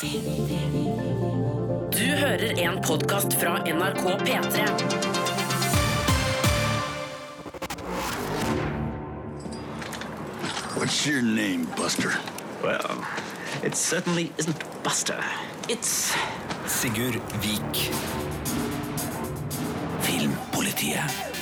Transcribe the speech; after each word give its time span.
Du 0.00 0.06
hører 1.98 2.58
en 2.58 2.80
podkast 2.82 3.34
fra 3.40 3.58
NRK 3.58 4.02
P3. 4.02 4.64
What's 10.76 11.06
your 11.06 11.22
name, 11.22 11.66
Buster? 11.76 12.10
Well, 12.62 13.06
it 13.62 13.76
certainly 13.76 14.32
isn't 14.38 14.82
Buster. 14.82 15.24
It's 15.68 16.12
Sigurd 16.66 17.20
Vik. 17.40 17.90
Filmpolitiet. 20.00 21.33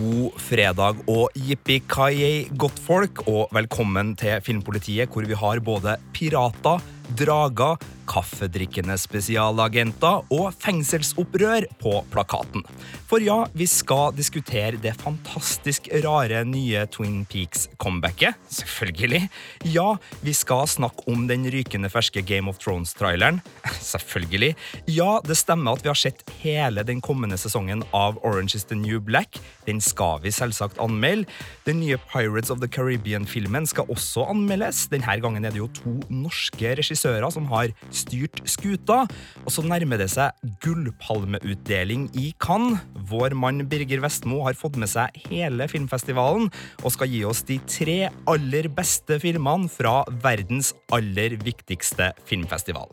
God 0.00 0.36
fredag 0.40 1.00
og 1.10 1.34
jippi-kayei, 1.36 2.48
godtfolk, 2.56 3.24
og 3.28 3.50
velkommen 3.52 4.14
til 4.16 4.40
Filmpolitiet, 4.44 5.10
hvor 5.12 5.26
vi 5.28 5.36
har 5.36 5.60
både 5.60 5.96
pirater, 6.16 6.80
drager, 7.18 7.82
kaffedrikkende 8.10 8.96
spesialagenter 8.98 10.24
og 10.34 10.50
fengselsopprør 10.60 11.68
på 11.80 12.00
plakaten. 12.10 12.64
For 13.10 13.22
ja, 13.22 13.44
vi 13.54 13.66
skal 13.70 14.14
diskutere 14.14 14.78
det 14.82 14.92
fantastisk 15.00 15.88
rare 16.04 16.42
nye 16.46 16.84
Twin 16.94 17.24
Peaks-comebacket. 17.30 18.38
Selvfølgelig. 18.50 19.24
Ja, 19.66 19.96
vi 20.22 20.34
skal 20.36 20.68
snakke 20.70 21.06
om 21.10 21.26
den 21.30 21.46
rykende 21.50 21.90
ferske 21.90 22.22
Game 22.26 22.50
of 22.50 22.60
Thrones-traileren. 22.62 23.40
Selvfølgelig. 23.92 24.54
Ja, 24.90 25.18
det 25.26 25.38
stemmer 25.40 25.74
at 25.74 25.84
vi 25.84 25.90
har 25.90 25.98
sett 25.98 26.22
hele 26.42 26.84
den 26.86 27.02
kommende 27.02 27.38
sesongen 27.40 27.84
av 27.96 28.20
Orange 28.26 28.58
is 28.58 28.66
the 28.70 28.78
New 28.78 29.00
Black. 29.02 29.40
Den 29.66 29.82
skal 29.82 30.22
vi 30.22 30.34
selvsagt 30.34 30.78
anmelde. 30.82 31.26
Den 31.66 31.80
nye 31.82 31.98
Pirates 32.10 32.50
of 32.50 32.62
the 32.62 32.70
Caribbean-filmen 32.70 33.66
skal 33.70 33.90
også 33.90 34.26
anmeldes. 34.30 34.86
Denne 34.90 35.18
gangen 35.22 35.44
er 35.44 35.54
det 35.54 35.62
jo 35.62 35.70
to 35.74 35.96
norske 36.10 36.74
regissører 36.78 37.30
som 37.34 37.46
har 37.50 37.74
styrt 38.00 38.42
skuta. 38.48 39.02
Og 39.44 39.52
så 39.54 39.64
nærmer 39.66 40.00
det 40.00 40.10
seg 40.12 40.36
gullpalmeutdeling 40.64 42.08
i 42.18 42.30
Cannes. 42.42 42.80
Vår 43.10 43.34
mann 43.38 43.64
Birger 43.70 44.02
Vestmo 44.04 44.42
har 44.46 44.58
fått 44.58 44.78
med 44.80 44.90
seg 44.90 45.14
hele 45.28 45.66
filmfestivalen 45.70 46.50
og 46.84 46.94
skal 46.94 47.10
gi 47.10 47.22
oss 47.26 47.42
de 47.48 47.58
tre 47.70 47.98
aller 48.30 48.68
beste 48.72 49.18
filmene 49.22 49.70
fra 49.70 50.00
verdens 50.22 50.72
aller 50.94 51.36
viktigste 51.42 52.10
filmfestival. 52.28 52.90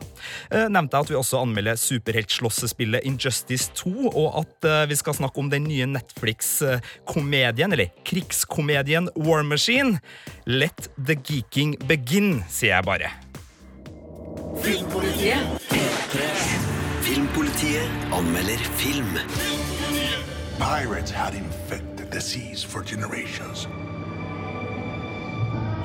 Eh, 0.52 0.68
Nevnte 0.72 0.98
jeg 0.98 1.08
at 1.08 1.12
vi 1.12 1.20
også 1.20 1.42
anmelder 1.44 1.80
superheltslåssespillet 1.80 3.06
Injustice 3.08 3.72
2, 3.80 4.12
og 4.12 4.42
at 4.44 4.68
eh, 4.68 4.86
vi 4.92 4.98
skal 5.00 5.18
snakke 5.18 5.42
om 5.42 5.52
den 5.54 5.68
nye 5.70 5.88
Netflix-komedien, 5.90 7.74
eller 7.74 7.94
krigskomedien 8.08 9.12
War 9.16 9.44
Machine. 9.48 10.02
Let 10.46 10.90
the 10.98 11.18
geeking 11.18 11.78
begin, 11.88 12.42
sier 12.50 12.78
jeg 12.78 12.88
bare. 12.88 13.14
Filmpolitiet 17.04 17.88
anmelder 18.12 18.58
film. 18.78 19.20
Pirates 20.58 21.12
had 21.12 21.34
infected 21.36 22.12
the 22.12 22.22
seas 22.22 22.64
for 22.64 22.82
generations. 22.84 23.68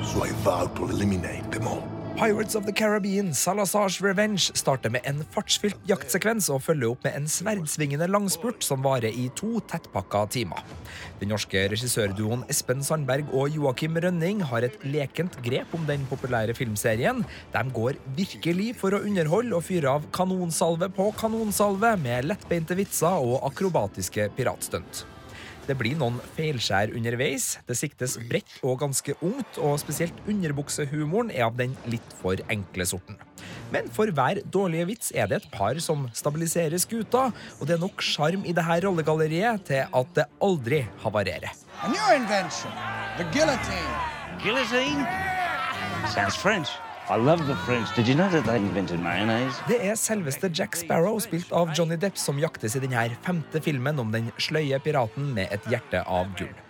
So 0.09 0.23
I 0.23 0.31
vowed 0.43 0.75
to 0.77 0.83
eliminate 0.85 1.51
them 1.51 1.67
all. 1.67 1.92
Pirates 2.15 2.53
of 2.53 2.65
the 2.67 2.71
Caribbean, 2.71 3.33
Salazars 3.33 3.99
Revenge, 4.01 4.51
starter 4.53 4.91
med 4.93 5.01
en 5.09 5.23
fartsfylt 5.33 5.79
jaktsekvens 5.89 6.45
og 6.53 6.61
følger 6.61 6.91
opp 6.93 7.07
med 7.07 7.15
en 7.17 7.25
sverdsvingende 7.29 8.05
langspurt 8.05 8.61
som 8.61 8.83
varer 8.85 9.09
i 9.09 9.25
to 9.33 9.57
tettpakka 9.71 10.21
timer. 10.35 10.61
Den 11.19 11.33
norske 11.33 11.63
regissørduoen 11.73 12.45
Espen 12.53 12.85
Sandberg 12.85 13.33
og 13.33 13.57
Joakim 13.57 13.97
Rønning 13.97 14.43
har 14.51 14.67
et 14.67 14.77
lekent 14.85 15.39
grep 15.45 15.73
om 15.73 15.87
den 15.89 16.05
populære 16.11 16.53
filmserien. 16.57 17.23
De 17.55 17.63
går 17.73 17.97
virkelig 18.19 18.75
for 18.77 18.93
å 18.93 19.01
underholde 19.01 19.57
og 19.57 19.65
fyre 19.65 19.97
av 19.97 20.05
kanonsalve 20.13 20.91
på 20.93 21.09
kanonsalve 21.17 21.95
med 22.03 22.29
lettbeinte 22.29 22.77
vitser 22.77 23.25
og 23.25 23.41
akrobatiske 23.49 24.29
piratstunt. 24.37 25.07
Det 25.67 25.77
blir 25.79 25.95
noen 25.99 26.19
feilskjær 26.35 26.91
underveis. 26.95 27.57
Det 27.67 27.77
siktes 27.79 28.17
bredt 28.29 28.57
og 28.63 28.81
ganske 28.83 29.15
ungt, 29.23 29.59
og 29.63 29.77
spesielt 29.81 30.17
underbuksehumoren 30.29 31.31
er 31.31 31.47
av 31.47 31.57
den 31.59 31.75
litt 31.87 32.15
for 32.21 32.39
enkle 32.51 32.87
sorten. 32.89 33.19
Men 33.73 33.87
for 33.93 34.11
hver 34.13 34.43
dårlige 34.53 34.89
vits 34.91 35.13
er 35.15 35.31
det 35.31 35.41
et 35.41 35.51
par 35.53 35.79
som 35.83 36.07
stabiliserer 36.15 36.77
skuta, 36.81 37.29
og 37.59 37.67
det 37.67 37.77
er 37.77 37.83
nok 37.83 38.03
sjarm 38.03 38.43
i 38.45 38.55
dette 38.55 38.79
rollegalleriet 38.87 39.67
til 39.71 39.85
at 39.87 40.17
det 40.17 40.29
aldri 40.43 40.83
havarerer. 41.05 41.53
A 41.83 41.91
new 41.91 42.09
invention, 42.15 42.71
the 43.17 43.25
guillotine. 43.35 44.13
guillotine. 44.43 45.07
Sounds 46.13 46.35
French. 46.35 46.69
Det 49.67 49.79
er 49.83 49.97
selveste 49.99 50.49
Jack 50.55 50.77
Sparrow, 50.79 51.19
spilt 51.23 51.51
av 51.51 51.73
Johnny 51.75 51.97
Depp, 51.99 52.19
som 52.19 52.39
jaktes 52.39 52.77
i 52.79 52.83
denne 52.85 53.09
femte 53.25 53.59
filmen 53.63 53.99
om 53.99 54.13
den 54.13 54.31
sløye 54.39 54.79
piraten 54.83 55.33
med 55.35 55.51
et 55.51 55.67
hjerte 55.71 56.05
av 56.07 56.31
gull. 56.39 56.62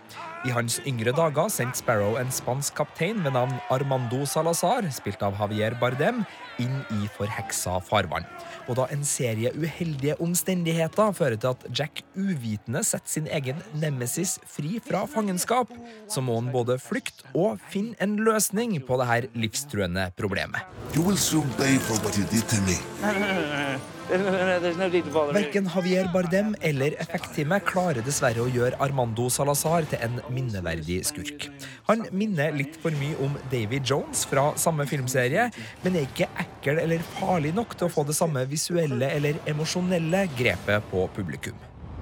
I 0.44 0.52
hans 0.52 0.76
yngre 0.84 1.14
dager 1.16 1.48
sendte 1.48 1.80
Sparrow 1.80 2.18
en 2.20 2.28
spansk 2.32 2.74
kaptein 2.76 3.22
ved 3.24 3.32
navn 3.32 3.54
Armando 3.72 4.26
Salazar, 4.28 4.84
spilt 4.92 5.22
av 5.24 5.38
Javier 5.40 5.72
Bardem, 5.80 6.18
inn 6.60 6.82
i 6.92 7.08
forheksa 7.16 7.78
farvann. 7.80 8.26
Og 8.68 8.76
da 8.76 8.84
en 8.92 9.06
serie 9.08 9.54
uheldige 9.56 10.18
omstendigheter 10.20 11.16
fører 11.16 11.40
til 11.40 11.54
at 11.54 11.64
Jack 11.72 12.04
uvitende 12.12 12.84
setter 12.84 13.14
sin 13.14 13.30
egen 13.32 13.64
nemesis 13.80 14.36
fri 14.44 14.76
fra 14.84 15.06
fangenskap, 15.08 15.72
så 16.12 16.20
må 16.20 16.36
han 16.36 16.52
både 16.52 16.76
flykte 16.76 17.24
og 17.32 17.56
finne 17.72 17.96
en 18.04 18.18
løsning 18.28 18.76
på 18.84 19.00
dette 19.00 19.32
livstruende 19.40 20.10
problemet. 20.20 20.60
You 20.92 21.08
will 21.08 21.16
soon 21.16 21.48
pay 21.56 21.80
for 21.88 21.96
what 22.04 22.20
you 22.20 22.28
did 22.28 22.44
to 22.52 22.60
me. 22.68 22.76
Verken 24.08 25.68
Javier 25.74 26.08
Bardem 26.12 26.54
eller 26.60 26.96
effektteamet 27.00 27.64
klarer 27.64 28.04
dessverre 28.04 28.42
å 28.44 28.50
gjøre 28.52 28.76
Armando 28.84 29.30
Salazar 29.32 29.86
til 29.88 30.02
en 30.04 30.18
minneverdig 30.34 31.00
skurk. 31.08 31.46
Han 31.88 32.04
minner 32.12 32.52
litt 32.56 32.76
for 32.82 32.92
mye 33.00 33.16
om 33.24 33.38
David 33.52 33.88
Jones 33.88 34.26
fra 34.28 34.50
samme 34.60 34.86
filmserie, 34.90 35.48
men 35.84 35.96
er 35.96 36.08
ikke 36.08 36.28
ekkel 36.44 36.82
eller 36.84 37.06
farlig 37.16 37.54
nok 37.56 37.78
til 37.78 37.88
å 37.88 37.94
få 37.94 38.04
det 38.08 38.18
samme 38.18 38.44
visuelle 38.50 39.08
eller 39.16 39.40
emosjonelle 39.48 40.26
grepet 40.36 40.92
på 40.92 41.08
publikum. 41.16 41.56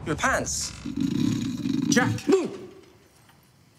Your 0.07 0.19
pants. 0.19 0.73
Jack. 1.93 2.27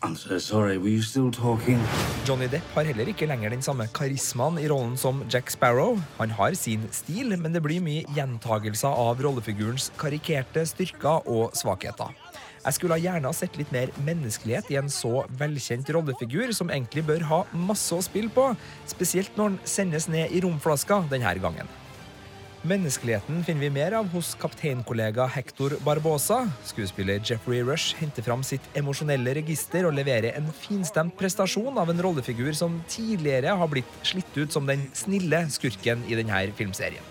I'm 0.04 0.18
so 0.18 0.38
sorry. 0.38 0.78
Were 0.78 0.90
you 0.90 1.02
still 1.02 1.32
talking? 1.32 1.80
Johnny 2.26 2.50
Depp 2.52 2.76
har 2.76 2.84
heller 2.84 3.08
ikke 3.08 3.28
lenger 3.30 3.54
den 3.54 3.62
samme 3.64 3.86
karismaen 3.96 4.58
i 4.60 4.66
rollen 4.68 4.98
som 5.00 5.22
Jack 5.32 5.52
Sparrow. 5.54 5.96
Han 6.18 6.34
har 6.36 6.58
sin 6.60 6.84
stil, 6.92 7.32
men 7.40 7.56
det 7.56 7.62
blir 7.64 7.80
mye 7.80 8.04
gjentagelser 8.12 8.92
av 8.92 9.24
rollefigurens 9.24 9.94
karikerte 9.98 10.66
styrker 10.68 11.24
og 11.24 11.56
svakheter. 11.56 12.12
Jeg 12.66 12.76
skulle 12.76 13.00
gjerne 13.00 13.32
ha 13.32 13.36
sett 13.36 13.56
litt 13.60 13.72
mer 13.76 13.94
menneskelighet 14.04 14.74
i 14.74 14.80
en 14.82 14.92
så 14.92 15.24
velkjent 15.40 15.88
rollefigur, 15.96 16.52
som 16.52 16.72
egentlig 16.72 17.06
bør 17.08 17.24
ha 17.32 17.40
masse 17.56 17.96
å 17.96 18.04
spille 18.04 18.32
på, 18.32 18.50
spesielt 18.92 19.40
når 19.40 19.54
han 19.54 19.58
sendes 19.64 20.10
ned 20.12 20.36
i 20.36 20.44
romflaska 20.44 21.06
denne 21.12 21.32
gangen. 21.44 21.72
Menneskeligheten 22.64 23.42
finner 23.44 23.60
vi 23.60 23.70
mer 23.76 23.92
av 23.98 24.06
hos 24.14 24.30
kapteinkollega 24.40 25.26
Hector 25.28 25.74
Barbosa. 25.84 26.46
Skuespiller 26.64 27.20
Jeffrey 27.20 27.60
Rush 27.60 27.98
henter 28.00 28.24
fram 28.24 28.40
sitt 28.48 28.64
emosjonelle 28.80 29.34
register 29.36 29.84
og 29.84 29.98
leverer 29.98 30.38
en 30.40 30.48
finstemt 30.56 31.18
prestasjon 31.20 31.76
av 31.82 31.92
en 31.92 32.00
rollefigur 32.06 32.56
som 32.56 32.78
tidligere 32.88 33.52
har 33.60 33.68
blitt 33.68 34.00
slitt 34.08 34.32
ut 34.40 34.56
som 34.56 34.64
den 34.70 34.86
snille 34.96 35.44
skurken 35.52 36.08
i 36.08 36.16
denne 36.16 36.40
filmserien. 36.56 37.04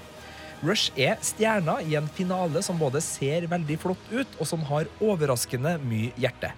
Rush 0.65 0.89
er 0.97 1.21
stjerna 1.21 1.83
i 1.85 1.99
en 2.01 2.09
finale 2.09 2.65
som 2.65 2.81
både 2.81 3.05
ser 3.05 3.45
veldig 3.53 3.77
flott 3.85 4.09
ut, 4.09 4.41
og 4.41 4.49
som 4.49 4.65
har 4.73 4.89
overraskende 5.05 5.77
mye 5.85 6.17
hjerte. 6.17 6.55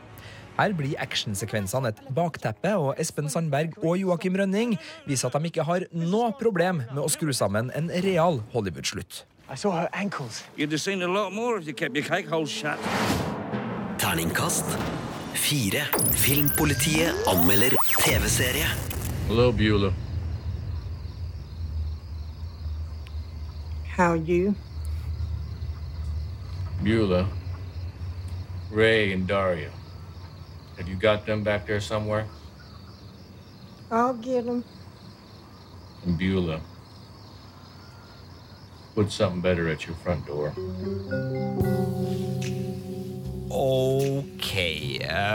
Her 0.54 0.72
blir 0.72 0.94
actionsekvensene 1.02 1.90
et 1.90 2.00
bakteppe, 2.14 2.70
og 2.78 2.94
Espen 3.02 3.28
Sandberg 3.28 3.74
og 3.82 3.98
Joakim 3.98 4.36
Rønning 4.38 4.76
viser 5.06 5.28
at 5.28 5.34
de 5.34 5.50
ikke 5.50 5.66
har 5.66 5.86
noe 5.90 6.30
problem 6.38 6.84
med 6.92 7.02
å 7.02 7.08
skru 7.10 7.32
sammen 7.34 7.72
en 7.74 7.90
real 8.04 8.38
Hollywood-slutt. 8.54 9.24
I 9.50 9.56
saw 9.56 9.72
her 9.72 9.88
ankles. 9.92 10.44
You'd 10.56 10.70
have 10.70 10.80
seen 10.80 11.02
a 11.02 11.08
lot 11.08 11.32
more 11.32 11.58
if 11.58 11.66
you 11.66 11.74
kept 11.74 11.96
your 11.96 12.06
cake 12.06 12.28
hole 12.28 12.46
shut. 12.46 12.78
Terningkast 13.98 14.64
fire. 15.34 15.84
Filmpolitiet 16.14 17.26
anmelder 17.26 17.74
TV-serie. 18.00 18.70
Hello, 19.28 19.52
Beulah. 19.52 19.92
How 23.96 24.14
you? 24.14 24.54
Beulah. 26.82 27.26
Ray 28.70 29.12
and 29.12 29.26
Daria. 29.26 29.70
Have 30.76 30.88
you 30.88 30.96
got 30.96 31.26
them 31.26 31.42
back 31.42 31.66
there 31.66 31.80
somewhere? 31.80 32.26
I'll 33.90 34.14
get 34.14 34.46
them. 34.46 34.64
And 36.04 36.18
Beulah. 36.18 36.60
Put 38.94 39.10
something 39.10 39.40
better 39.40 39.68
at 39.68 39.86
your 39.86 39.96
front 39.96 40.26
door. 40.26 40.52
Ok. 43.54 44.50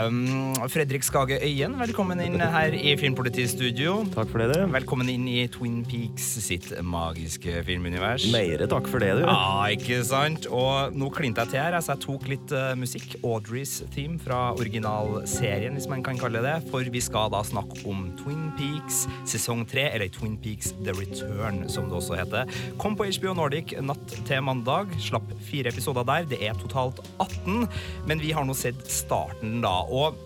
Um, 0.04 0.52
Fredrik 0.68 1.04
Skage 1.06 1.38
Øyen, 1.40 1.72
velkommen 1.80 2.20
inn 2.20 2.36
her 2.40 2.74
i 2.76 2.92
Filmpolitistudio. 3.00 3.94
Takk 4.12 4.28
for 4.28 4.42
det, 4.42 4.58
du. 4.58 4.66
Velkommen 4.74 5.08
inn 5.08 5.24
i 5.30 5.46
Twin 5.48 5.78
Peaks 5.88 6.26
sitt 6.44 6.68
magiske 6.84 7.62
filmunivers. 7.64 8.26
Meire 8.32 8.68
takk 8.68 8.90
for 8.92 9.00
det, 9.00 9.14
du. 9.22 9.24
Ja, 9.24 9.64
ikke 9.72 10.02
sant? 10.04 10.44
Og 10.52 10.92
nå 10.92 11.08
klinte 11.16 11.46
jeg 11.46 11.54
til 11.54 11.62
her, 11.62 11.78
så 11.80 11.94
jeg 11.94 12.02
tok 12.04 12.28
litt 12.28 12.52
uh, 12.52 12.74
musikk. 12.76 13.16
Audreys 13.24 13.78
theme 13.94 14.20
fra 14.20 14.50
originalserien, 14.52 15.78
hvis 15.78 15.88
man 15.88 16.04
kan 16.04 16.20
kalle 16.20 16.44
det. 16.44 16.58
For 16.68 16.84
vi 16.92 17.02
skal 17.04 17.32
da 17.32 17.40
snakke 17.46 17.80
om 17.88 18.10
Twin 18.20 18.50
Peaks 18.60 19.06
sesong 19.28 19.64
tre, 19.70 19.86
eller 19.94 20.12
Twin 20.12 20.36
Peaks 20.40 20.74
The 20.84 20.92
Return, 20.98 21.64
som 21.72 21.88
det 21.88 21.96
også 22.02 22.20
heter. 22.20 22.52
Kom 22.80 23.00
på 23.00 23.08
HBO 23.08 23.32
Nordic 23.40 23.72
natt 23.80 24.16
til 24.28 24.44
mandag. 24.44 24.92
Slapp 25.00 25.32
fire 25.48 25.72
episoder 25.72 26.04
der. 26.12 26.28
Det 26.34 26.42
er 26.44 26.60
totalt 26.60 27.00
18, 27.16 27.64
men 28.10 28.20
vi 28.22 28.34
har 28.34 28.44
nå 28.44 28.56
sett 28.58 28.82
starten, 28.90 29.60
da. 29.62 29.76
Og 29.86 30.18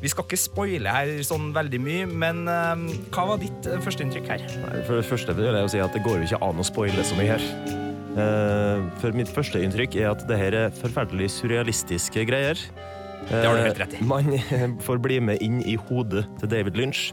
vi 0.00 0.10
skal 0.12 0.26
ikke 0.26 0.38
spoile 0.38 0.92
her 0.94 1.10
sånn 1.26 1.50
veldig 1.56 1.80
mye, 1.82 2.08
men 2.08 2.44
uh, 2.46 2.74
hva 3.14 3.28
var 3.32 3.40
ditt 3.42 3.66
uh, 3.66 3.80
førsteinntrykk 3.82 4.28
her? 4.30 4.44
Nei, 4.62 4.82
For 4.86 5.00
det 5.00 5.06
første 5.08 5.34
vil 5.36 5.48
jeg 5.50 5.64
jo 5.66 5.70
si 5.74 5.80
at 5.82 5.96
det 5.96 6.04
går 6.04 6.20
jo 6.20 6.28
ikke 6.28 6.42
an 6.46 6.60
å 6.60 6.66
spoile 6.66 7.06
så 7.06 7.18
mye 7.18 7.34
her. 7.34 7.46
Uh, 8.14 8.84
For 9.00 9.16
mitt 9.16 9.32
første 9.34 9.58
inntrykk 9.64 9.96
er 10.02 10.12
at 10.12 10.26
det 10.28 10.38
her 10.38 10.58
er 10.66 10.76
forferdelig 10.78 11.32
surrealistiske 11.40 12.28
greier. 12.30 12.60
Det 13.28 13.40
har 13.46 13.56
du 13.56 13.62
helt 13.64 13.80
rett 13.80 13.94
i. 13.96 14.02
Eh, 14.02 14.06
Man 14.06 14.78
får 14.86 15.00
bli 15.02 15.20
med 15.20 15.40
inn 15.42 15.62
i 15.64 15.78
hodet 15.88 16.26
til 16.40 16.50
David 16.52 16.76
Lynch. 16.78 17.08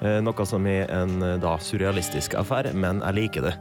Eh, 0.00 0.18
Noe 0.24 0.46
som 0.48 0.66
er 0.66 0.88
en 0.90 1.20
eh, 1.22 1.36
da 1.42 1.58
surrealistisk 1.60 2.38
affære, 2.40 2.72
men 2.72 3.02
jeg 3.04 3.18
liker 3.20 3.48
det. 3.50 3.54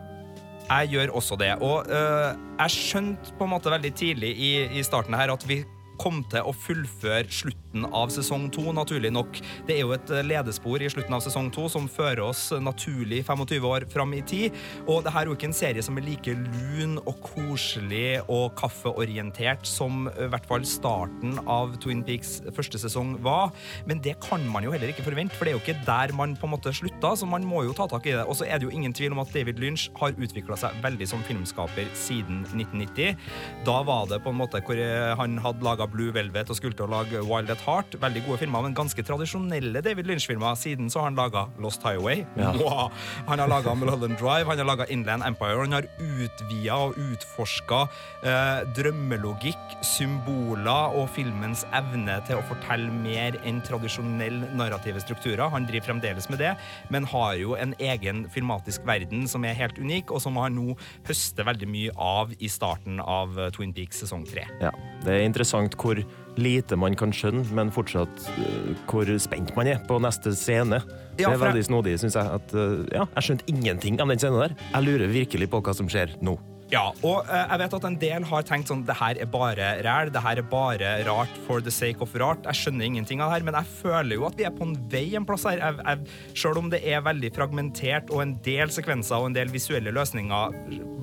Jeg 0.72 0.94
gjør 0.94 1.12
også 1.20 1.36
det. 1.36 1.52
Og 1.60 1.90
jeg 1.92 2.72
skjønte 2.72 3.34
på 3.36 3.44
en 3.44 3.52
måte 3.52 3.74
veldig 3.74 3.90
tidlig 3.92 4.30
i, 4.40 4.52
i 4.80 4.84
starten 4.88 5.18
her 5.20 5.34
at 5.34 5.44
vi 5.50 5.58
kom 6.02 6.24
til 6.32 6.48
å 6.48 6.54
fullføre 6.56 7.30
slutten 7.32 7.86
av 7.94 8.10
sesong 8.14 8.48
to, 8.54 8.64
naturlig 8.74 9.12
nok. 9.14 9.38
Det 9.68 9.76
er 9.78 9.84
jo 9.84 9.94
et 9.96 10.12
øh, 10.12 10.24
ledespor 10.26 10.82
i 10.82 10.90
slutten 10.92 11.14
av 11.16 11.22
sesong 11.24 11.52
to 11.54 11.68
som 11.72 11.88
fører 11.92 12.24
oss 12.26 12.50
naturlig 12.58 13.22
25 13.28 13.68
år 13.70 13.86
fram 13.92 14.16
i 14.18 14.24
tid. 14.26 14.58
Og 14.88 15.06
det 15.06 15.14
her 15.14 15.26
er 15.26 15.32
jo 15.32 15.38
ikke 15.38 15.52
en 15.52 15.56
serie 15.56 15.84
som 15.86 16.00
er 16.00 16.08
like 16.08 16.34
lun 16.34 16.98
og 17.04 17.22
koselig 17.26 18.22
og 18.26 18.56
kaffeorientert 18.60 19.68
som 19.70 20.08
øh, 20.12 20.26
i 20.26 20.32
hvert 20.34 20.48
fall 20.50 20.66
starten 20.68 21.38
av 21.46 21.78
Twin 21.84 22.04
Peaks 22.08 22.40
første 22.56 22.82
sesong 22.82 23.14
var. 23.24 23.52
Men 23.90 24.02
det 24.04 24.18
kan 24.26 24.44
man 24.50 24.66
jo 24.66 24.74
heller 24.74 24.92
ikke 24.92 25.06
forvente, 25.06 25.38
for 25.38 25.46
det 25.46 25.54
er 25.54 25.60
jo 25.60 25.64
ikke 25.64 25.86
der 25.86 26.16
man 26.18 26.36
på 26.40 26.50
en 26.50 26.56
måte 26.56 26.74
slutta, 26.76 27.14
så 27.18 27.30
man 27.30 27.46
må 27.48 27.66
jo 27.68 27.78
ta 27.78 27.88
tak 27.92 28.10
i 28.10 28.16
det. 28.16 28.26
Og 28.26 28.40
så 28.40 28.48
er 28.48 28.58
det 28.58 28.70
jo 28.70 28.74
ingen 28.74 28.96
tvil 28.96 29.14
om 29.14 29.22
at 29.24 29.34
David 29.36 29.62
Lynch 29.62 29.90
har 30.00 30.18
utvikla 30.18 30.58
seg 30.60 30.82
veldig 30.84 31.08
som 31.14 31.22
filmskaper 31.28 31.94
siden 31.98 32.42
1990. 32.50 33.22
Da 33.68 33.80
var 33.86 34.10
det 34.10 34.22
på 34.26 34.34
en 34.34 34.40
måte 34.42 34.64
hvor 34.66 34.80
eh, 34.80 35.14
han 35.20 35.38
hadde 35.44 35.66
laga 35.66 35.91
Blue 35.92 36.14
Velvet 36.16 36.50
og 36.52 36.58
skulle 36.58 36.78
til 36.78 36.88
å 36.88 36.92
lage 36.92 37.22
Wild 37.28 37.52
at 37.54 37.62
Heart. 37.66 37.98
Veldig 38.02 38.24
gode 38.28 38.42
filmer, 38.42 38.66
men 38.66 38.76
ganske 38.78 39.04
tradisjonelle 39.06 39.84
David 39.84 40.10
Lynch-filmer. 40.10 40.58
Siden 40.60 40.90
så 40.92 41.02
har 41.02 41.12
han 41.12 41.20
laga 41.20 41.48
Lost 41.62 41.84
Highway. 41.86 42.26
Ja. 42.40 42.54
Wow. 42.62 42.92
Han 43.26 43.42
har 43.42 43.50
laga 43.50 43.74
Mulholland 43.76 44.20
Drive, 44.20 44.46
han 44.46 44.60
har 44.60 44.68
laga 44.68 44.86
Inland 44.94 45.24
Empire. 45.26 45.64
Han 45.64 45.74
har 45.74 45.88
utvida 45.98 46.76
og 46.78 46.98
utforska 47.00 47.80
eh, 48.28 48.60
drømmelogikk, 48.78 49.76
symboler 49.86 50.96
og 51.00 51.10
filmens 51.16 51.64
evne 51.76 52.20
til 52.28 52.38
å 52.38 52.46
fortelle 52.50 52.92
mer 52.94 53.38
enn 53.48 53.64
tradisjonell 53.66 54.44
narrative 54.60 55.02
strukturer. 55.04 55.48
Han 55.52 55.66
driver 55.70 55.90
fremdeles 55.90 56.30
med 56.32 56.42
det, 56.44 56.54
men 56.94 57.08
har 57.10 57.34
jo 57.42 57.56
en 57.58 57.74
egen 57.82 58.24
filmatisk 58.32 58.86
verden 58.88 59.26
som 59.32 59.46
er 59.48 59.58
helt 59.58 59.80
unik, 59.82 60.14
og 60.14 60.22
som 60.24 60.38
han 60.42 60.56
nå 60.60 60.78
høster 61.10 61.48
veldig 61.48 61.72
mye 61.72 61.96
av 61.98 62.36
i 62.38 62.52
starten 62.52 63.02
av 63.02 63.36
Twin 63.56 63.74
Peaks 63.76 64.04
sesong 64.06 64.28
tre. 64.30 64.46
Ja, 64.62 64.72
Det 65.02 65.16
er 65.18 65.26
interessant 65.26 65.76
hvor 65.82 66.02
lite 66.40 66.78
man 66.80 66.96
kan 66.96 67.12
skjønne, 67.16 67.44
men 67.58 67.74
fortsatt 67.74 68.28
uh, 68.38 68.72
hvor 68.90 69.10
spent 69.22 69.52
man 69.58 69.72
er 69.74 69.82
på 69.88 69.98
neste 70.04 70.36
scene. 70.38 70.82
Ja, 71.18 71.28
det 71.28 71.34
er 71.34 71.44
veldig 71.48 71.66
snodig, 71.68 71.98
syns 72.02 72.16
jeg. 72.20 72.40
At, 72.40 72.56
uh, 72.56 72.86
ja, 72.94 73.08
jeg 73.18 73.28
skjønte 73.28 73.50
ingenting 73.52 74.00
av 74.02 74.14
den 74.14 74.22
scenen 74.22 74.46
der. 74.46 74.56
Jeg 74.72 74.88
lurer 74.88 75.12
virkelig 75.12 75.52
på 75.52 75.64
hva 75.66 75.76
som 75.78 75.90
skjer 75.92 76.16
nå. 76.24 76.38
Ja, 76.72 76.86
og 77.04 77.28
uh, 77.28 77.36
jeg 77.36 77.60
vet 77.60 77.74
at 77.76 77.86
en 77.88 77.98
del 78.00 78.26
har 78.30 78.46
tenkt 78.48 78.70
sånn 78.72 78.86
det 78.88 78.96
her 78.96 79.18
er 79.20 79.28
bare 79.32 79.74
ræl, 79.84 80.12
det 80.14 80.22
her 80.24 80.40
er 80.40 80.48
bare 80.48 80.92
rart 81.08 81.42
for 81.48 81.64
the 81.64 81.74
sake 81.74 82.00
of 82.04 82.14
rart. 82.20 82.46
Jeg 82.48 82.62
skjønner 82.62 82.88
ingenting 82.88 83.20
av 83.20 83.32
det 83.32 83.42
her, 83.42 83.48
men 83.50 83.58
jeg 83.60 83.76
føler 83.82 84.16
jo 84.16 84.28
at 84.30 84.40
vi 84.40 84.48
er 84.48 84.56
på 84.56 84.70
en 84.70 84.78
vei 84.92 85.04
en 85.20 85.28
plass 85.28 85.44
her. 85.50 85.60
Jeg, 85.60 85.82
jeg, 85.84 86.38
selv 86.40 86.62
om 86.62 86.72
det 86.72 86.80
er 86.88 87.04
veldig 87.04 87.34
fragmentert, 87.36 88.14
og 88.16 88.24
en 88.24 88.34
del 88.46 88.72
sekvenser 88.72 89.20
og 89.20 89.32
en 89.32 89.36
del 89.36 89.52
visuelle 89.52 89.92
løsninger 89.92 90.56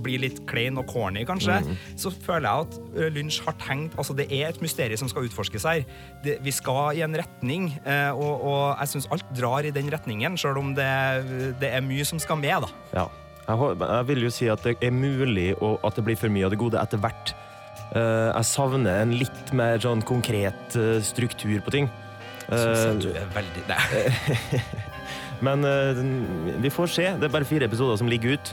blir 0.05 0.25
litt 0.25 0.41
klein 0.49 0.81
og 0.81 0.89
corny, 0.89 1.27
kanskje, 1.29 1.61
så 2.01 2.13
føler 2.15 2.49
jeg 2.49 2.67
at 2.69 2.99
eh, 3.03 3.13
Lynch 3.13 3.43
har 3.45 3.57
tenkt 3.61 3.97
Altså, 3.99 4.15
det 4.17 4.29
er 4.33 4.49
et 4.49 4.61
mysterium 4.63 5.01
som 5.01 5.11
skal 5.11 5.27
utforskes 5.29 5.67
her. 5.69 5.85
Det, 6.25 6.39
vi 6.45 6.53
skal 6.55 6.97
i 6.97 7.05
en 7.05 7.17
retning, 7.19 7.73
uh, 7.85 8.17
og, 8.17 8.45
og 8.49 8.61
jeg 8.79 8.95
syns 8.95 9.09
alt 9.13 9.33
drar 9.37 9.67
i 9.69 9.75
den 9.75 9.91
retningen, 9.93 10.39
selv 10.41 10.63
om 10.63 10.73
det, 10.77 10.91
det 11.61 11.73
er 11.75 11.85
mye 11.85 12.07
som 12.09 12.21
skal 12.23 12.39
med, 12.41 12.65
da. 12.65 12.77
Ja. 12.95 13.09
Jeg, 13.49 13.77
jeg 13.81 14.09
vil 14.11 14.25
jo 14.27 14.31
si 14.33 14.49
at 14.53 14.65
det 14.65 14.77
er 14.85 14.93
mulig 14.93 15.55
og 15.65 15.81
at 15.87 15.97
det 15.97 16.05
blir 16.05 16.19
for 16.21 16.33
mye 16.33 16.45
av 16.49 16.53
det 16.53 16.61
gode 16.61 16.81
etter 16.81 17.01
hvert. 17.01 17.33
Eh, 17.97 18.29
jeg 18.29 18.49
savner 18.51 19.03
en 19.03 19.15
litt 19.17 19.53
mer 19.57 19.81
sånn 19.81 20.05
konkret 20.05 20.77
eh, 20.77 20.99
struktur 21.05 21.57
på 21.65 21.75
ting. 21.75 21.89
Synes 22.49 22.85
Eh, 22.85 22.91
at 22.91 23.03
du 23.05 23.11
er 23.13 23.29
veldig 23.35 23.65
der. 23.69 24.63
men 25.47 25.65
eh, 25.69 26.03
vi 26.65 26.73
får 26.73 26.93
se. 26.93 27.07
Det 27.21 27.29
er 27.29 27.35
bare 27.35 27.49
fire 27.49 27.69
episoder 27.69 27.97
som 28.01 28.09
ligger 28.09 28.37
ut. 28.37 28.53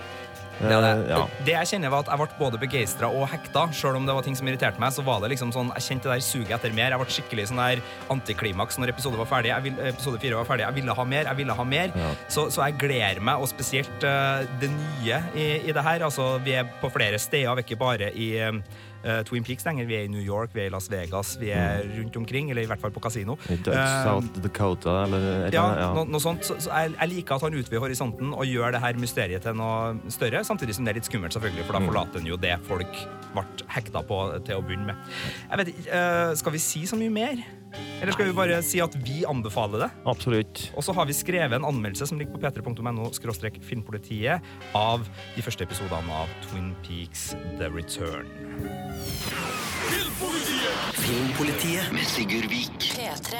Det, 0.59 0.71
er 0.71 0.83
det. 0.85 0.93
Ja. 1.09 1.21
det 1.47 1.55
jeg 1.55 1.69
kjenner 1.73 1.93
var 1.93 2.05
at 2.05 2.11
jeg 2.11 2.21
ble 2.21 2.39
både 2.39 2.59
begeistra 2.61 3.09
og 3.11 3.27
hekta. 3.31 3.65
Selv 3.75 3.99
om 3.99 4.07
det 4.07 4.15
var 4.15 4.25
ting 4.25 4.37
som 4.37 4.49
irriterte 4.49 4.81
meg, 4.81 4.93
så 4.95 5.05
var 5.05 5.21
det 5.23 5.31
liksom 5.33 5.53
sånn, 5.55 5.71
jeg 5.75 5.87
kjente 5.89 6.09
det 6.09 6.17
der 6.17 6.25
suget 6.25 6.55
etter 6.57 6.75
mer. 6.75 6.95
Jeg 6.95 7.01
ble 7.01 7.17
skikkelig 7.17 7.47
sånn 7.51 7.61
der 7.61 7.83
antiklimaks 8.13 8.79
når 8.81 8.93
episode 8.95 9.19
var 9.19 9.29
ferdig. 9.29 9.51
Jeg 9.53 9.67
vil, 9.67 9.81
episode 9.91 10.21
fire 10.23 10.39
var 10.39 10.49
ferdig. 10.49 10.67
Jeg 10.67 10.79
ville 10.79 10.97
ha 10.97 11.07
mer, 11.15 11.29
jeg 11.31 11.41
ville 11.41 11.59
ha 11.59 11.67
mer. 11.75 11.93
Ja. 11.95 12.11
Så, 12.31 12.47
så 12.53 12.65
jeg 12.65 12.79
gleder 12.85 13.21
meg, 13.23 13.41
og 13.41 13.51
spesielt 13.51 14.07
uh, 14.07 14.45
det 14.61 14.71
nye 14.73 15.21
i, 15.35 15.47
i 15.65 15.75
det 15.75 15.85
her. 15.85 16.07
Altså, 16.07 16.35
vi 16.45 16.55
er 16.59 16.69
på 16.81 16.91
flere 16.93 17.19
steder, 17.21 17.51
vi 17.55 17.63
er 17.63 17.67
ikke 17.67 17.79
bare 17.79 18.11
i 18.15 18.29
eh, 18.41 18.59
Twin 19.27 19.45
Peaks 19.45 19.65
lenger. 19.67 19.87
Vi 19.89 19.97
er 19.97 20.07
i 20.07 20.11
New 20.11 20.23
York, 20.23 20.53
vi 20.55 20.65
er 20.65 20.69
i 20.69 20.73
Las 20.73 20.89
Vegas, 20.91 21.35
vi 21.41 21.51
er 21.55 21.85
rundt 21.97 22.17
omkring, 22.17 22.49
eller 22.51 22.65
i 22.65 22.69
hvert 22.69 22.81
fall 22.81 22.93
på 22.95 23.03
kasino. 23.03 23.37
Eh, 23.49 23.59
South 24.05 24.41
Dakota, 24.43 25.03
eller 25.05 25.27
ja, 25.53 25.65
eller 25.73 25.97
no, 25.97 26.05
noe 26.15 26.23
sånt. 26.23 26.45
Så, 26.47 26.57
så 26.65 26.71
jeg, 26.73 26.95
jeg 26.95 27.13
liker 27.13 27.37
at 27.37 27.45
han 27.47 27.59
utvider 27.59 27.83
horisonten 27.83 28.33
og 28.35 28.47
gjør 28.49 28.75
det 28.75 28.83
her 28.83 29.01
mysteriet 29.01 29.45
til 29.45 29.57
noe 29.59 30.13
større, 30.13 30.43
samtidig 30.47 30.77
som 30.77 30.87
det 30.87 30.95
er 30.95 31.01
litt 31.01 31.09
skummelt, 31.09 31.35
selvfølgelig, 31.35 31.67
for 31.67 31.77
da 31.77 31.83
forlater 31.85 32.21
han 32.21 32.31
jo 32.31 32.39
det 32.41 32.55
folk 32.65 33.03
ble 33.35 33.45
hekta 33.75 34.01
på 34.07 34.21
til 34.47 34.59
å 34.59 34.65
begynne 34.65 34.93
med. 34.93 35.13
Jeg 35.49 35.61
vet 35.61 35.73
ikke, 35.75 35.85
eh, 35.99 36.33
Skal 36.35 36.55
vi 36.55 36.63
si 36.63 36.85
så 36.89 36.97
mye 36.99 37.13
mer? 37.13 37.45
Eller 38.01 38.13
skal 38.15 38.29
vi 38.29 38.35
bare 38.35 38.61
si 38.63 38.79
at 38.83 38.95
vi 39.03 39.23
anbefaler 39.27 39.85
det? 39.85 39.89
Absolutt. 40.07 40.71
Og 40.75 40.83
så 40.85 40.95
har 40.95 41.07
vi 41.09 41.15
skrevet 41.17 41.57
en 41.57 41.67
anmeldelse 41.67 42.07
som 42.07 42.19
ligger 42.19 42.37
på 42.37 42.43
p3.no 42.43 43.09
filmpolitiet 43.65 44.41
av 44.75 45.07
de 45.35 45.41
første 45.45 45.63
episodene 45.67 46.23
av 46.23 46.31
Twin 46.47 46.73
Peaks 46.85 47.33
The 47.59 47.69
Return. 47.69 48.29
Filmpolitiet 49.05 50.95
Filmpolitiet 50.95 51.91
med 51.91 52.05
Sigurd 52.05 52.49
Vik. 52.49 52.97
P3. 52.97 53.35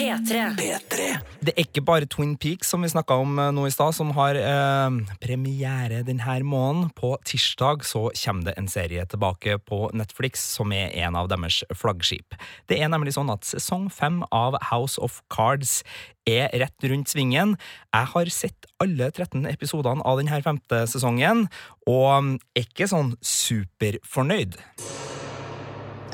P3. 0.00 0.56
P3. 0.56 1.06
Det 1.44 1.52
er 1.52 1.66
ikke 1.66 1.82
bare 1.84 2.06
Twin 2.08 2.32
Peaks 2.40 2.70
som 2.72 2.80
vi 2.80 2.88
snakka 2.88 3.18
om 3.20 3.34
eh, 3.36 3.50
nå 3.52 3.66
i 3.68 3.72
stad, 3.74 3.92
som 3.92 4.14
har 4.16 4.38
eh, 4.38 4.94
premiere 5.20 6.00
denne 6.06 6.36
måneden. 6.40 6.88
På 6.96 7.18
tirsdag 7.28 7.84
så 7.84 8.06
kommer 8.22 8.48
det 8.48 8.54
en 8.56 8.70
serie 8.72 9.04
tilbake 9.04 9.58
på 9.68 9.90
Netflix 9.92 10.46
som 10.56 10.72
er 10.72 10.94
en 11.04 11.18
av 11.20 11.28
deres 11.28 11.60
flaggskip. 11.76 12.38
Det 12.70 12.80
er 12.80 12.88
nemlig 12.88 13.12
sånn 13.18 13.32
at 13.32 13.44
sesong 13.44 13.90
fem 13.92 14.22
av 14.32 14.56
House 14.70 14.96
of 15.04 15.20
Cards 15.28 15.82
er 16.24 16.48
rett 16.62 16.88
rundt 16.88 17.12
svingen. 17.12 17.58
Jeg 17.92 18.12
har 18.14 18.32
sett 18.32 18.70
alle 18.80 19.10
13 19.12 19.44
episodene 19.52 20.04
av 20.06 20.22
denne 20.22 20.40
femte 20.44 20.86
sesongen, 20.88 21.48
og 21.84 22.38
er 22.56 22.64
ikke 22.64 22.88
sånn 22.88 23.18
superfornøyd. 23.20 24.56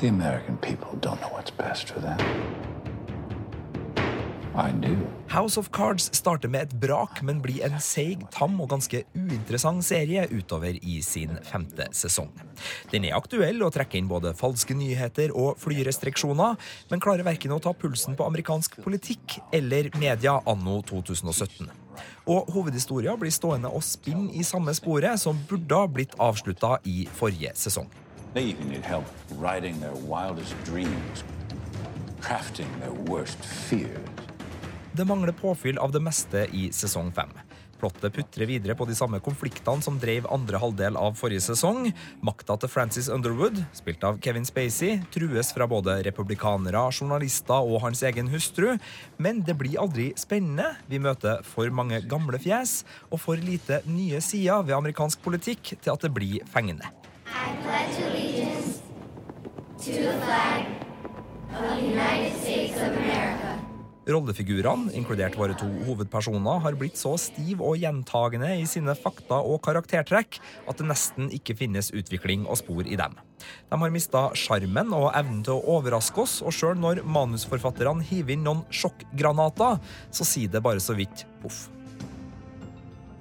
The 0.03 0.09
American 0.09 0.59
people 0.59 0.99
don't 1.01 1.23
know 1.23 1.31
what's 1.31 1.55
best 1.55 1.89
for 1.89 2.01
them. 2.01 2.19
House 4.57 5.59
of 5.61 5.69
Cards 5.71 6.07
starter 6.17 6.49
med 6.49 6.63
et 6.63 6.75
brak, 6.81 7.19
men 7.21 7.43
blir 7.45 7.61
en 7.67 7.75
seig, 7.83 8.23
tam 8.33 8.55
og 8.65 8.71
ganske 8.71 9.03
uinteressant 9.13 9.85
serie 9.85 10.23
utover 10.33 10.79
i 10.81 10.95
sin 11.05 11.35
femte 11.45 11.85
sesong. 11.93 12.31
Den 12.89 13.05
er 13.05 13.19
aktuell 13.19 13.61
og 13.67 13.75
trekker 13.75 14.01
inn 14.01 14.09
både 14.09 14.33
falske 14.39 14.73
nyheter 14.73 15.35
og 15.37 15.61
flyrestriksjoner, 15.61 16.57
men 16.89 17.03
klarer 17.05 17.27
verken 17.27 17.53
å 17.53 17.61
ta 17.61 17.75
pulsen 17.77 18.17
på 18.17 18.25
amerikansk 18.25 18.79
politikk 18.81 19.37
eller 19.53 19.91
media 20.01 20.39
anno 20.49 20.79
2017. 20.89 21.69
Og 22.33 22.49
hovedhistoria 22.55 23.13
blir 23.21 23.35
stående 23.37 23.69
og 23.69 23.85
spinne 23.85 24.33
i 24.33 24.45
samme 24.45 24.73
sporet 24.79 25.21
som 25.21 25.37
burde 25.51 25.83
ha 25.83 25.91
blitt 25.91 26.17
avslutta 26.17 26.79
i 26.89 27.05
forrige 27.19 27.53
sesong. 27.61 27.93
They 28.33 28.49
even 28.55 28.71
need 28.73 28.89
help 28.89 29.05
writing 29.37 29.81
their 29.81 29.97
wildest 30.09 30.57
dreams, 30.65 31.25
crafting 32.23 32.73
their 32.81 32.97
worst 33.13 33.45
fears. 33.45 34.27
Det 34.97 35.05
mangler 35.05 35.33
påfyll 35.33 35.79
av 35.79 35.93
det 35.93 36.01
meste 36.01 36.47
i 36.57 36.71
sesong 36.73 37.11
fem. 37.13 37.29
Plottet 37.77 38.15
putrer 38.15 38.49
videre 38.49 38.73
på 38.79 38.87
de 38.89 38.95
samme 38.97 39.19
konfliktene 39.21 39.85
som 39.85 39.99
drev 40.01 40.25
andre 40.33 40.57
halvdel 40.63 40.97
av 40.97 41.19
forrige 41.21 41.43
sesong. 41.45 41.91
Makta 42.25 42.57
til 42.63 42.73
Francis 42.73 43.11
Underwood, 43.13 43.61
spilt 43.77 44.07
av 44.09 44.17
Kevin 44.25 44.49
Spacey, 44.49 45.03
trues 45.13 45.53
fra 45.53 45.69
både 45.69 45.99
republikanere, 46.07 46.87
journalister 46.89 47.61
og 47.61 47.83
hans 47.85 48.01
egen 48.09 48.33
hustru. 48.33 48.71
Men 49.21 49.45
det 49.45 49.59
blir 49.61 49.77
aldri 49.85 50.15
spennende. 50.17 50.73
Vi 50.89 51.03
møter 51.03 51.45
for 51.45 51.69
mange 51.69 52.01
gamle 52.09 52.41
fjes 52.41 52.79
og 53.11 53.21
for 53.21 53.37
lite 53.37 53.83
nye 53.85 54.23
sider 54.25 54.65
ved 54.65 54.79
amerikansk 54.79 55.21
politikk 55.27 55.77
til 55.77 55.93
at 55.93 56.09
det 56.09 56.15
blir 56.17 56.41
fengende. 56.49 56.89
Rollefigurene, 64.07 64.93
inkludert 64.95 65.35
våre 65.39 65.57
to 65.59 65.67
hovedpersoner, 65.89 66.61
har 66.63 66.79
blitt 66.79 66.99
så 67.01 67.17
stiv 67.19 67.63
og 67.65 67.81
gjentagende 67.83 68.53
i 68.61 68.67
sine 68.71 68.95
fakta 68.95 69.41
og 69.43 69.59
karaktertrekk 69.67 70.39
at 70.71 70.79
det 70.79 70.87
nesten 70.87 71.31
ikke 71.35 71.57
finnes 71.59 71.91
utvikling 71.91 72.47
og 72.47 72.61
spor 72.63 72.87
i 72.87 72.99
dem. 72.99 73.19
De 73.71 73.81
har 73.83 73.95
mista 73.95 74.29
sjarmen 74.39 74.95
og 74.95 75.11
evnen 75.11 75.43
til 75.47 75.59
å 75.59 75.79
overraske 75.79 76.23
oss, 76.23 76.39
og 76.39 76.55
sjøl 76.55 76.79
når 76.79 77.03
manusforfatterne 77.03 78.07
hiver 78.07 78.37
inn 78.37 78.47
noen 78.47 78.63
sjokkgranater, 78.71 79.83
så 80.15 80.29
sier 80.29 80.55
det 80.55 80.63
bare 80.63 80.83
så 80.83 80.95
vidt 80.99 81.27
poff. 81.43 81.67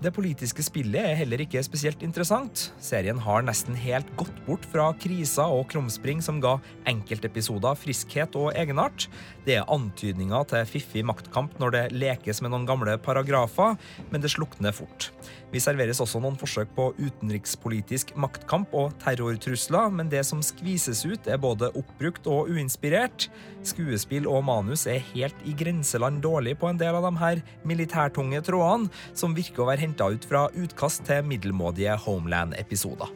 Det 0.03 0.11
politiske 0.11 0.63
spillet 0.65 0.99
er 1.07 1.15
heller 1.15 1.39
ikke 1.39 1.61
spesielt 1.63 2.01
interessant. 2.03 2.65
Serien 2.83 3.19
har 3.23 3.45
nesten 3.47 3.77
helt 3.79 4.09
gått 4.19 4.41
bort 4.43 4.65
fra 4.67 4.89
kriser 4.99 5.47
og 5.55 5.69
krumspring 5.71 6.19
som 6.23 6.41
ga 6.43 6.57
enkeltepisoder 6.91 7.77
friskhet 7.79 8.35
og 8.35 8.51
egenart. 8.59 9.07
Det 9.47 9.55
er 9.55 9.71
antydninger 9.71 10.49
til 10.51 10.67
fiffig 10.67 11.05
maktkamp 11.07 11.55
når 11.63 11.75
det 11.77 11.85
lekes 11.95 12.43
med 12.43 12.51
noen 12.51 12.67
gamle 12.67 12.97
paragrafer, 12.99 13.79
men 14.11 14.23
det 14.23 14.33
slukner 14.35 14.75
fort. 14.75 15.13
Vi 15.55 15.61
serveres 15.63 16.01
også 16.03 16.19
noen 16.19 16.35
forsøk 16.35 16.73
på 16.75 16.89
utenrikspolitisk 16.99 18.09
maktkamp 18.19 18.73
og 18.75 18.89
terrortrusler, 18.99 19.87
men 19.87 20.09
det 20.11 20.25
som 20.27 20.41
skvises 20.43 21.05
ut, 21.07 21.29
er 21.31 21.39
både 21.39 21.69
oppbrukt 21.79 22.27
og 22.27 22.49
uinspirert. 22.51 23.29
Skuespill 23.63 24.27
og 24.27 24.43
manus 24.49 24.83
er 24.91 24.99
helt 25.13 25.45
i 25.47 25.53
grenseland 25.55 26.19
dårlig 26.25 26.57
på 26.59 26.67
en 26.67 26.81
del 26.81 26.97
av 26.99 27.07
de 27.07 27.13
her 27.21 27.39
militærtunge 27.63 28.41
trådene, 28.43 28.91
som 29.15 29.37
virker 29.37 29.63
å 29.63 29.69
være 29.69 29.85
henta 29.85 30.09
ut 30.11 30.27
fra 30.27 30.49
utkast 30.59 31.05
til 31.07 31.23
middelmådige 31.23 31.95
Homeland-episoder. 32.03 33.15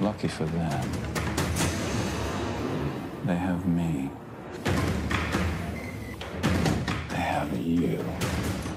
Lucky 0.00 0.32
for 0.32 0.48
them, 0.48 0.90
they 3.26 3.36
have 3.36 3.68
me. 3.68 4.08
They 7.12 7.20
have 7.20 7.52
you. 7.60 8.00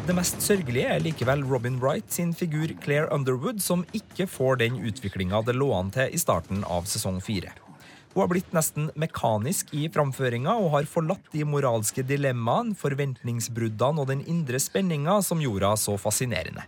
Det 0.09 0.15
mest 0.17 0.39
sørgelige 0.41 0.89
er 0.89 1.03
likevel 1.05 1.43
Robin 1.45 1.75
Wright 1.77 2.07
sin 2.09 2.31
figur 2.33 2.71
Claire 2.81 3.11
Underwood, 3.13 3.59
som 3.61 3.83
ikke 3.93 4.25
får 4.25 4.55
den 4.57 4.79
utviklinga 4.81 5.43
det 5.45 5.53
lå 5.53 5.67
an 5.77 5.91
til 5.93 6.09
i 6.09 6.17
starten 6.17 6.63
av 6.65 6.87
sesong 6.89 7.19
fire. 7.21 7.51
Hun 8.15 8.23
har 8.23 8.31
blitt 8.31 8.49
nesten 8.57 8.87
mekanisk 8.97 9.69
i 9.77 9.83
framføringa 9.93 10.55
og 10.63 10.71
har 10.79 10.89
forlatt 10.89 11.29
de 11.29 11.45
moralske 11.45 12.01
dilemmaene, 12.01 12.73
forventningsbruddene 12.81 14.01
og 14.01 14.09
den 14.09 14.25
indre 14.25 14.57
spenninga 14.57 15.19
som 15.21 15.45
gjorde 15.45 15.69
henne 15.69 15.83
så 15.85 15.93
fascinerende. 16.01 16.65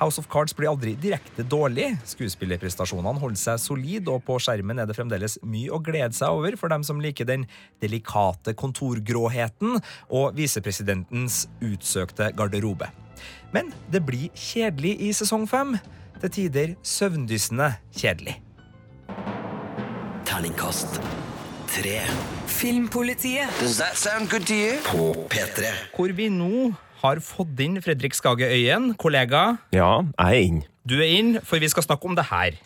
House 0.00 0.16
of 0.20 0.30
Cards 0.32 0.54
blir 0.56 0.70
aldri 0.70 0.94
direkte 0.96 1.44
dårlig. 1.44 1.90
Skuespillerprestasjonene 2.08 3.20
holder 3.20 3.40
seg 3.40 3.60
solid, 3.60 4.08
og 4.08 4.22
på 4.24 4.38
skjermen 4.40 4.80
er 4.80 4.88
det 4.88 4.96
fremdeles 4.96 5.36
mye 5.44 5.68
å 5.76 5.80
glede 5.84 6.16
seg 6.16 6.32
over 6.38 6.56
for 6.56 6.72
dem 6.72 6.84
som 6.86 7.02
liker 7.04 7.28
den 7.28 7.44
delikate 7.84 8.56
kontorgråheten 8.56 9.76
og 10.08 10.36
visepresidentens 10.40 11.44
utsøkte 11.60 12.32
garderobe. 12.38 12.88
Men 13.52 13.74
det 13.92 14.00
blir 14.08 14.30
kjedelig 14.32 14.96
i 15.04 15.12
sesong 15.16 15.44
fem. 15.50 15.76
Til 16.20 16.32
tider 16.32 16.72
søvndyssende 16.84 17.70
kjedelig. 17.96 18.36
Terningkast 20.28 21.00
tre. 21.70 22.00
Filmpolitiet. 22.46 23.48
Does 23.60 23.78
that 23.78 23.96
sound 23.96 24.28
good 24.28 24.46
to 24.46 24.54
you? 24.54 24.76
På 24.84 25.14
P3. 25.32 25.72
Hvor 25.96 26.12
vi 26.12 26.28
nå 26.28 26.72
har 27.02 27.20
fått 27.24 27.60
inn 27.60 27.80
Fredrik 27.82 28.14
Skage 28.14 28.48
Øyen, 28.48 28.94
kollega. 29.00 29.56
Ja, 29.72 30.02
jeg 30.18 30.26
er 30.36 30.48
inn. 30.48 30.62
Du 30.88 30.98
er 31.00 31.08
inn, 31.08 31.38
for 31.42 31.60
vi 31.60 31.68
skal 31.68 31.82
snakke 31.86 32.08
om 32.08 32.16
det 32.16 32.26
her. 32.30 32.56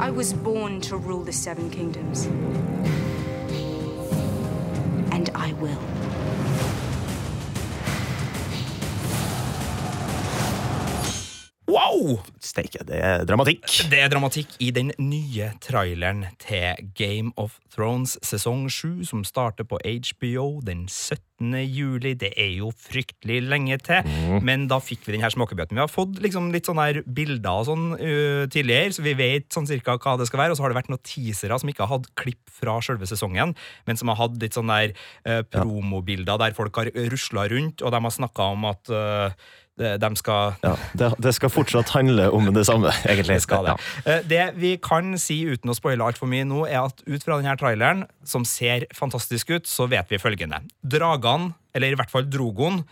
I 0.00 0.10
was 0.10 0.32
born 0.34 0.80
to 0.80 0.96
rule 0.96 1.24
the 1.24 1.32
Seven 1.32 1.70
Kingdoms. 1.70 2.26
And 5.14 5.30
I 5.34 5.52
will. 5.60 6.03
Steike, 12.44 12.84
det 12.86 12.98
er 13.00 13.24
dramatikk. 13.28 13.64
Det 13.90 14.00
er 14.02 14.10
dramatikk 14.12 14.54
i 14.62 14.70
den 14.74 14.92
nye 15.00 15.50
traileren 15.64 16.24
til 16.42 16.90
Game 16.98 17.32
of 17.40 17.58
Thrones 17.74 18.16
sesong 18.24 18.66
7, 18.70 19.04
som 19.08 19.24
starter 19.26 19.66
på 19.66 19.80
HBO 19.82 20.60
den 20.64 20.84
17. 20.86 21.56
juli. 21.64 22.14
Det 22.18 22.30
er 22.38 22.52
jo 22.60 22.70
fryktelig 22.76 23.40
lenge 23.48 23.78
til, 23.84 24.06
men 24.44 24.68
da 24.70 24.78
fikk 24.82 25.06
vi 25.06 25.16
den 25.16 25.24
her 25.24 25.34
smakebøten. 25.34 25.74
Vi 25.74 25.82
har 25.82 25.90
fått 25.90 26.20
liksom 26.22 26.52
litt 26.54 26.68
sånne 26.70 26.86
her 26.90 27.00
bilder 27.04 27.64
og 27.64 27.66
sånn 27.70 27.88
uh, 27.96 28.44
tidligere, 28.52 28.94
så 28.94 29.04
vi 29.06 29.16
vet 29.18 29.48
sånn 29.54 29.68
cirka 29.70 29.96
hva 29.98 30.16
det 30.20 30.28
skal 30.30 30.44
være. 30.44 30.54
Og 30.54 30.60
så 30.60 30.66
har 30.66 30.74
det 30.74 30.80
vært 30.82 30.92
noen 30.92 31.04
teasere 31.04 31.58
som 31.60 31.72
ikke 31.72 31.86
har 31.86 31.96
hatt 31.96 32.12
klipp 32.20 32.54
fra 32.54 32.78
selve 32.84 33.08
sesongen, 33.10 33.56
men 33.88 34.00
som 34.00 34.12
har 34.12 34.20
hatt 34.22 34.38
litt 34.42 34.56
sånne 34.56 34.80
der 34.84 34.96
uh, 35.26 35.42
promobilder 35.56 36.40
der 36.40 36.56
folk 36.56 36.82
har 36.82 36.92
rusla 37.10 37.48
rundt, 37.52 37.82
og 37.82 37.94
de 37.94 38.06
har 38.06 38.18
snakka 38.20 38.52
om 38.54 38.70
at 38.70 38.94
uh, 38.94 39.52
de 39.78 39.92
de 39.98 40.10
skal 40.16 40.54
Ja, 40.62 40.74
det, 40.94 41.08
det 41.22 41.32
skal 41.34 41.50
fortsatt 41.50 41.90
handle 41.96 42.28
om 42.32 42.46
det 42.54 42.62
samme, 42.66 42.92
egentlig. 43.04 43.40
skal 43.42 43.64
det. 43.66 43.74
Ja. 44.06 44.12
Eh, 44.12 44.22
Det 44.28 44.42
vi 44.60 44.76
kan 44.82 45.16
si 45.18 45.40
uten 45.50 45.70
å 45.70 45.74
spoile 45.76 46.04
altfor 46.06 46.30
mye 46.30 46.44
nå, 46.46 46.64
er 46.68 46.84
at 46.84 47.02
ut 47.06 47.22
fra 47.24 47.40
denne 47.40 47.56
traileren, 47.58 48.04
som 48.24 48.44
ser 48.44 48.86
fantastisk 48.94 49.50
ut, 49.50 49.66
så 49.66 49.88
vet 49.90 50.10
vi 50.10 50.18
følgende. 50.22 50.62
Dragene, 50.82 51.54
eller 51.74 51.92
i 51.92 51.98
hvert 51.98 52.10
fall 52.12 52.28
Drogon, 52.30 52.84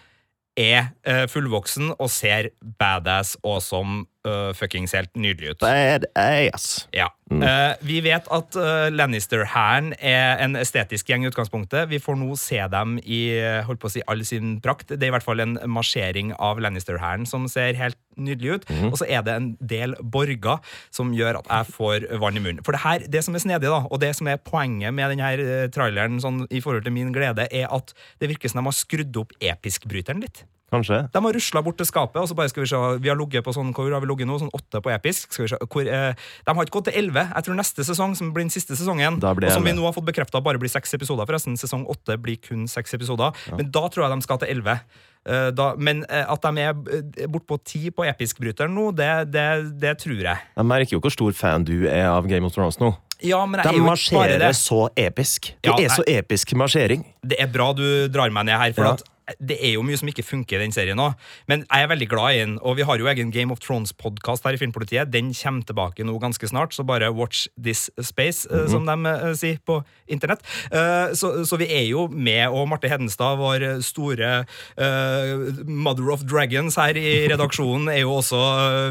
er 0.59 0.91
eh, 1.09 1.25
fullvoksen 1.33 1.95
og 1.99 2.11
ser 2.12 2.51
badass 2.79 3.37
og 3.43 3.62
som 3.65 4.03
uh, 4.29 4.52
fuckings 4.57 4.95
helt 4.97 5.12
nydelig 5.17 5.55
ut. 5.55 5.64
Badass. 5.64 6.87
Ja. 6.97 7.11
Eh, 7.33 7.75
vi 7.81 8.00
vet 8.05 8.26
at 8.35 8.57
uh, 8.59 8.88
Lannister-hæren 8.93 9.93
er 9.99 10.41
en 10.43 10.57
estetisk 10.59 11.09
gjeng 11.09 11.25
i 11.25 11.31
utgangspunktet. 11.31 11.88
Vi 11.91 12.00
får 12.02 12.19
nå 12.21 12.35
se 12.41 12.61
dem 12.73 12.99
i 13.02 13.23
eh, 13.38 13.62
holdt 13.67 13.81
på 13.83 13.88
å 13.88 13.95
si, 13.95 14.02
all 14.11 14.25
sin 14.29 14.59
prakt. 14.64 14.93
Det 14.93 15.00
er 15.00 15.12
i 15.12 15.14
hvert 15.14 15.26
fall 15.26 15.43
en 15.45 15.57
marsjering 15.71 16.35
av 16.37 16.61
Lannister-hæren 16.62 17.26
som 17.29 17.49
ser 17.50 17.79
helt 17.79 17.99
nydelig 18.21 18.59
ut. 18.59 18.71
Og 18.91 18.99
så 19.00 19.09
er 19.09 19.25
det 19.25 19.37
en 19.38 19.50
del 19.59 19.97
borger 20.02 20.61
som 20.93 21.14
gjør 21.17 21.41
at 21.41 21.49
jeg 21.49 21.76
får 21.79 22.09
vann 22.21 22.37
i 22.37 22.45
munnen. 22.45 22.64
For 22.67 22.76
det 22.76 22.83
her, 22.85 23.07
det 23.09 23.25
som 23.25 23.38
er 23.38 23.45
snedig, 23.45 23.71
da, 23.73 23.85
og 23.88 24.02
det 24.02 24.12
som 24.19 24.29
er 24.29 24.43
poenget 24.43 24.93
med 24.95 25.14
denne 25.14 25.69
traileren 25.73 26.21
sånn, 26.23 26.45
i 26.52 26.61
forhold 26.61 26.85
til 26.85 26.95
min 26.95 27.14
glede, 27.14 27.49
er 27.49 27.71
at 27.73 27.95
det 28.21 28.29
virker 28.35 28.52
som 28.52 28.61
de 28.61 28.69
har 28.69 28.76
skrudd 28.76 29.23
opp 29.25 29.33
episk-bryteren 29.41 30.21
litt. 30.25 30.45
Kanskje. 30.73 30.99
De 31.12 31.21
har 31.26 31.33
rusla 31.37 31.61
bort 31.62 31.76
til 31.76 31.87
skapet, 31.87 32.17
og 32.17 32.26
så 32.31 32.35
bare 32.35 32.49
skal 32.49 32.62
vi 32.64 32.69
se 32.71 32.79
Vi 33.05 33.09
har 33.12 33.17
ligget 33.21 33.45
på 33.45 33.52
sånn, 33.52 33.75
hvor 33.76 33.93
har 33.93 34.00
vi 34.00 34.09
ligget 34.09 34.26
nå? 34.31 34.38
Sånn 34.41 34.50
åtte 34.57 34.81
på 34.83 34.91
episk. 34.95 35.31
Skal 35.37 35.45
vi 35.45 35.50
se, 35.52 35.59
hvor, 35.69 35.83
eh, 35.87 36.14
de 36.47 36.55
har 36.57 36.64
ikke 36.64 36.76
gått 36.81 36.88
til 36.91 36.99
elleve. 37.02 37.26
Jeg 37.35 37.45
tror 37.45 37.59
neste 37.61 37.85
sesong, 37.85 38.17
som 38.17 38.33
blir 38.33 38.47
den 38.49 38.50
siste 38.55 38.73
sesongen, 38.75 39.21
og 39.23 39.52
som 39.52 39.62
vi 39.62 39.73
nå 39.76 39.85
har 39.85 39.93
fått 39.93 40.09
bekrefta 40.09 40.41
bare 40.43 40.59
blir 40.59 40.73
seks 40.73 40.95
episoder, 40.95 41.26
forresten. 41.29 41.55
Sesong 41.61 41.85
åtte 41.87 42.17
blir 42.21 42.41
kun 42.41 42.67
seks 42.67 42.95
episoder. 42.95 43.33
Men 43.57 43.71
da 43.71 43.87
tror 43.88 44.09
jeg 44.09 44.17
de 44.17 44.23
skal 44.23 44.38
til 44.38 44.49
elleve. 44.57 44.81
Eh, 45.25 45.50
da- 45.55 45.76
men 45.79 46.05
eh, 46.11 46.25
at 46.26 46.43
de 46.43 46.59
er 46.59 46.73
eh, 46.73 47.26
bortpå 47.31 47.61
ti 47.62 47.91
på 47.95 48.02
episk-bryteren 48.09 48.73
nå, 48.75 48.88
det, 48.97 49.31
det, 49.31 49.47
det 49.79 49.99
tror 50.02 50.19
jeg. 50.19 50.38
Jeg 50.57 50.67
merker 50.67 50.97
jo 50.97 51.00
hvor 51.05 51.12
stor 51.14 51.33
fan 51.33 51.62
du 51.62 51.87
er 51.87 52.09
av 52.11 52.26
Game 52.26 52.45
of 52.49 52.52
Thrones 52.57 52.81
nå. 52.81 52.91
Ja, 53.23 53.45
men 53.47 53.61
jeg 53.61 53.69
De 53.69 53.69
er 53.69 53.79
jo 53.79 53.85
ikke 53.85 54.17
bare 54.19 54.38
marsjerer 54.41 54.57
så 54.59 54.81
episk. 54.99 55.52
Det 55.62 55.71
Ja, 55.71 55.76
er 55.79 55.93
så 55.95 56.02
episk 56.11 56.55
marsjering. 56.59 57.05
Det 57.23 57.38
er 57.38 57.47
bra 57.47 57.69
du 57.73 58.09
drar 58.11 58.33
meg 58.35 58.47
ned 58.49 58.59
her, 58.59 58.73
for 58.75 58.83
Ja. 58.88 58.93
at 58.99 59.05
det 59.38 59.55
er 59.62 59.73
jo 59.76 59.83
mye 59.87 59.97
som 60.00 60.09
ikke 60.11 60.25
funker 60.26 60.57
i 60.59 60.62
den 60.64 60.73
serien 60.75 60.97
nå. 60.99 61.12
Men 61.49 61.59
jeg 61.69 61.83
er 61.85 61.88
veldig 61.93 62.09
glad 62.11 62.31
i 62.35 62.38
den, 62.43 62.57
og 62.62 62.76
vi 62.76 62.83
har 62.88 62.97
jo 62.99 63.07
egen 63.11 63.31
Game 63.35 63.52
of 63.55 63.61
Thrones-podkast 63.62 64.45
her 64.49 64.55
i 64.57 64.59
Filmpolitiet. 64.61 65.12
Den 65.14 65.26
kommer 65.37 65.62
tilbake 65.69 66.05
nå 66.05 66.17
ganske 66.23 66.47
snart, 66.50 66.71
så 66.75 66.83
bare 66.87 67.12
watch 67.14 67.38
this 67.57 67.91
space, 68.02 68.49
eh, 68.50 68.67
som 68.73 68.87
de 68.88 68.97
uh, 69.07 69.35
sier 69.38 69.59
på 69.67 69.75
internett. 70.11 70.41
Uh, 70.75 71.14
så, 71.14 71.45
så 71.49 71.57
vi 71.61 71.67
er 71.71 71.87
jo 71.91 72.09
med, 72.11 72.49
og 72.50 72.69
Marte 72.69 72.88
Hedenstad, 72.91 73.37
vår 73.41 73.61
store 73.87 74.31
uh, 74.43 75.35
mother 75.71 76.11
of 76.12 76.21
dragons 76.29 76.76
her 76.81 76.95
i 76.99 77.26
redaksjonen, 77.33 77.88
er 77.93 78.00
jo 78.02 78.11
også 78.19 78.41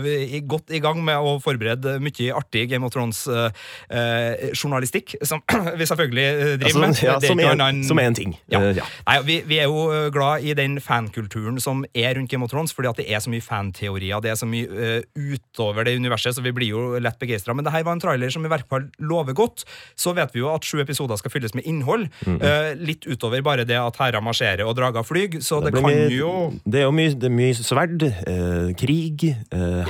i- 0.07 0.41
godt 0.47 0.71
i 0.71 0.79
gang 0.83 1.03
med 1.05 1.17
å 1.19 1.39
forberede 1.43 1.99
mye 2.01 2.31
artig 2.39 2.69
Game 2.71 2.85
of 2.87 2.91
Thrones-journalistikk, 2.95 5.07
som 5.27 5.39
vi 5.79 5.85
selvfølgelig 5.89 6.27
driver 6.61 6.69
Altså, 6.71 6.79
med. 6.79 6.87
ja, 7.03 7.15
Det 7.19 7.27
er 7.29 7.33
som 7.35 7.39
en- 7.67 7.83
som 7.83 7.99
en 7.99 8.13
ting. 8.15 8.37
Ja. 8.51 8.59
Ja. 8.71 8.83
Nei, 9.07 9.17
vi, 9.27 9.41
vi 9.47 9.57
er 9.59 9.63
jo 9.67 10.09
glad 10.13 10.20
glad 10.21 10.45
i 10.45 10.53
den 10.57 10.77
fankulturen 10.83 11.57
som 11.61 11.81
er 11.97 12.13
rundt 12.15 12.29
Game 12.31 12.45
of 12.45 12.51
Thrones, 12.53 12.73
fordi 12.77 12.89
at 12.91 12.99
det 13.01 13.07
er 13.09 13.21
så 13.23 13.31
mye 13.33 13.41
fanteorier, 13.41 14.21
det 14.21 14.29
er 14.31 14.37
så 14.39 14.47
mye 14.49 14.69
uh, 14.69 15.01
utover 15.17 15.87
det 15.87 15.95
universet, 15.97 16.35
så 16.37 16.43
vi 16.45 16.53
blir 16.55 16.69
jo 16.71 16.83
lett 17.01 17.17
begeistra. 17.21 17.55
Men 17.57 17.65
det 17.65 17.73
her 17.73 17.83
var 17.87 17.97
en 17.97 18.03
trailer 18.03 18.29
som 18.33 18.45
i 18.45 18.51
hvert 18.51 18.67
fall 18.69 18.85
lover 19.01 19.33
godt. 19.37 19.65
Så 19.99 20.13
vet 20.17 20.31
vi 20.35 20.43
jo 20.43 20.51
at 20.53 20.65
sju 20.67 20.77
episoder 20.83 21.17
skal 21.19 21.33
fylles 21.33 21.55
med 21.57 21.65
innhold. 21.67 22.07
eh, 22.27 22.71
litt 22.77 23.07
utover 23.09 23.41
bare 23.45 23.65
det 23.65 23.77
at 23.81 23.97
herrer 24.01 24.21
marsjerer 24.23 24.63
og 24.67 24.75
drager 24.77 25.03
flyr, 25.07 25.39
så 25.41 25.59
det, 25.65 25.73
det 25.73 25.81
kan 25.81 25.89
mye- 25.89 26.13
jo 26.13 26.31
Det 26.65 26.81
er 26.83 26.87
jo 26.87 26.93
mye, 26.95 27.13
det 27.17 27.29
er 27.31 27.35
mye 27.41 27.57
sverd, 27.57 28.05
uh, 28.05 28.71
krig, 28.77 29.31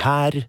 hær, 0.02 0.40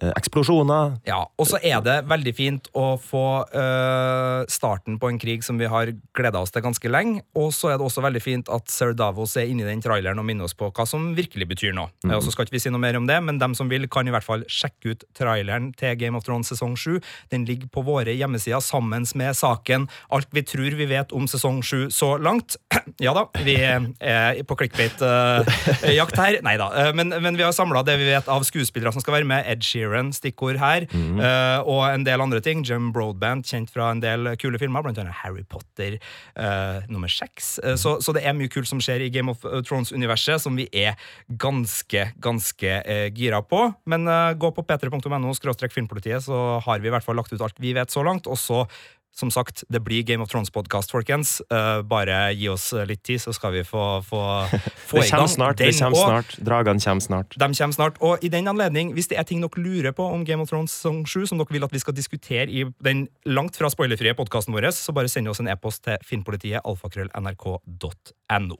eksplosjoner. 0.00 0.94
Ja, 1.06 1.18
og 1.38 1.46
så 1.46 1.58
er 1.62 1.82
det 1.84 1.98
veldig 2.08 2.32
fint 2.34 2.68
å 2.78 2.94
få 3.02 3.22
uh, 3.52 4.44
starten 4.50 4.96
på 5.02 5.10
en 5.12 5.18
krig 5.20 5.44
som 5.44 5.58
vi 5.60 5.68
har 5.68 5.90
gleda 6.16 6.40
oss 6.40 6.50
til 6.54 6.64
ganske 6.64 6.88
lenge. 6.90 7.20
Og 7.38 7.50
så 7.54 7.72
er 7.72 7.76
det 7.78 7.84
også 7.86 8.02
veldig 8.04 8.22
fint 8.24 8.48
at 8.52 8.70
Sir 8.72 8.94
Davos 8.96 9.36
er 9.36 9.50
inni 9.52 9.66
den 9.66 9.82
traileren 9.84 10.18
og 10.22 10.26
minner 10.28 10.48
oss 10.48 10.56
på 10.56 10.70
hva 10.72 10.86
som 10.88 11.10
virkelig 11.18 11.48
betyr 11.52 11.74
noe. 11.76 11.90
Mhm. 12.04 12.10
Eh, 12.10 12.16
Og 12.16 12.22
så 12.24 12.32
skal 12.32 12.46
ikke 12.48 12.56
vi 12.56 12.62
si 12.64 12.72
noe 12.72 12.80
mer 12.82 12.96
om 12.96 13.06
det, 13.06 13.18
men 13.22 13.38
dem 13.42 13.54
som 13.58 13.68
vil, 13.68 13.86
kan 13.92 14.08
i 14.08 14.14
hvert 14.14 14.24
fall 14.26 14.44
sjekke 14.48 14.94
ut 14.96 15.04
traileren 15.18 15.72
til 15.76 15.96
Game 16.00 16.16
of 16.16 16.24
Thrones 16.24 16.48
sesong 16.52 16.74
7. 16.78 17.00
Den 17.30 17.44
ligger 17.48 17.68
på 17.68 17.84
våre 17.84 18.14
hjemmesider 18.16 18.60
sammen 18.64 19.04
med 19.14 19.34
saken 19.36 19.88
Alt 20.12 20.28
vi 20.32 20.42
tror 20.46 20.74
vi 20.76 20.86
vet 20.86 21.12
om 21.12 21.26
sesong 21.28 21.60
7 21.62 21.90
så 21.92 22.14
langt. 22.20 22.56
ja 23.02 23.12
da, 23.16 23.26
vi 23.44 23.56
er 23.60 24.42
på 24.48 24.56
clickbait-jakt 24.56 26.16
her. 26.18 26.38
Nei 26.44 26.56
da. 26.60 26.68
eh, 26.88 26.92
Men, 26.96 27.08
men 27.22 27.36
vi 27.36 27.44
har 27.44 27.52
samla 27.52 27.82
det 27.86 27.98
vi 28.00 28.08
vet 28.10 28.28
av 28.32 28.44
skuespillere 28.46 28.92
som 28.94 29.02
skal 29.04 29.18
være 29.20 29.28
med. 29.28 29.44
Ed 29.52 29.62
Sheeran, 29.82 30.12
stikkord 30.14 30.60
her. 30.62 30.86
eh, 31.22 31.60
og 31.66 31.82
en 31.90 32.06
del 32.06 32.22
andre 32.22 32.40
ting. 32.40 32.62
Jim 32.66 32.92
Broadband, 32.94 33.46
kjent 33.48 33.72
fra 33.72 33.90
en 33.92 34.02
del 34.02 34.32
kule 34.40 34.60
filmer, 34.62 34.84
blant 34.84 34.98
annet 34.98 35.18
Harry 35.22 35.42
Potter 35.42 35.98
uh, 36.36 36.82
nummer 36.88 37.10
seks. 37.10 37.58
Eh, 37.62 37.76
så, 37.80 37.98
så 38.00 38.14
det 38.14 38.24
er 38.24 38.36
mye 38.38 38.50
kult 38.52 38.70
som 38.70 38.80
skjer 38.82 39.06
i 39.06 39.10
Game 39.12 39.32
of 39.32 39.42
Thrones-universet, 39.42 40.42
som 40.42 40.56
vi 40.58 40.68
er 40.72 40.96
ganske, 41.28 42.08
ganske 42.22 42.78
gira 43.16 43.42
på. 43.42 43.66
Men 43.90 44.06
gå 44.38 44.52
på 44.54 44.64
p3.no 44.66 45.36
skråstrek 45.36 45.74
filmpolitiet, 45.74 46.24
så 46.24 46.58
har 46.64 46.82
vi 46.82 46.90
i 46.90 46.94
hvert 46.94 47.04
fall 47.06 47.18
lagt 47.18 47.32
ut 47.32 47.42
alt 47.42 47.58
vi 47.62 47.74
vet 47.76 47.92
så 47.92 48.04
langt. 48.06 48.28
Og 48.30 48.38
så 48.40 48.64
som 49.12 49.30
sagt, 49.30 49.64
det 49.68 49.80
blir 49.84 50.02
Game 50.02 50.24
of 50.24 50.30
Thrones-podkast, 50.32 50.90
folkens. 50.90 51.42
Uh, 51.52 51.82
bare 51.84 52.32
gi 52.32 52.48
oss 52.48 52.70
litt 52.88 53.02
tid, 53.04 53.20
så 53.20 53.34
skal 53.36 53.52
vi 53.52 53.64
få, 53.64 54.00
få, 54.06 54.22
få 54.88 55.02
Det 55.02 55.10
kommer 55.10 55.28
snart. 55.28 55.58
Det 55.60 55.72
kommer 55.78 56.00
snart. 56.00 56.36
Dragene 56.40 56.80
kommer 56.80 57.04
snart. 57.04 57.36
De 57.36 57.48
kommer 57.58 57.76
snart. 57.76 58.00
Og 58.00 58.24
i 58.24 58.30
den 58.32 58.48
anledning, 58.48 58.94
hvis 58.96 59.10
det 59.12 59.20
er 59.20 59.28
ting 59.28 59.44
dere 59.44 59.62
lurer 59.62 59.92
på 59.96 60.06
om 60.08 60.24
Game 60.24 60.42
of 60.42 60.48
Thrones 60.48 60.72
sesong 60.72 61.04
7, 61.06 61.26
som 61.28 61.42
dere 61.42 61.52
vil 61.52 61.68
at 61.68 61.74
vi 61.76 61.82
skal 61.82 61.96
diskutere 61.96 62.48
i 62.48 62.64
den 62.84 63.06
langt 63.28 63.58
fra 63.60 63.70
spoilerfrie 63.72 64.16
podkasten 64.16 64.56
vår, 64.56 64.70
så 64.72 64.96
bare 64.96 65.12
send 65.12 65.28
oss 65.28 65.42
en 65.44 65.52
e-post 65.52 65.84
til 65.84 66.00
finnpolitiet 66.08 66.64
alfakrøll.nrk.no. 66.64 68.56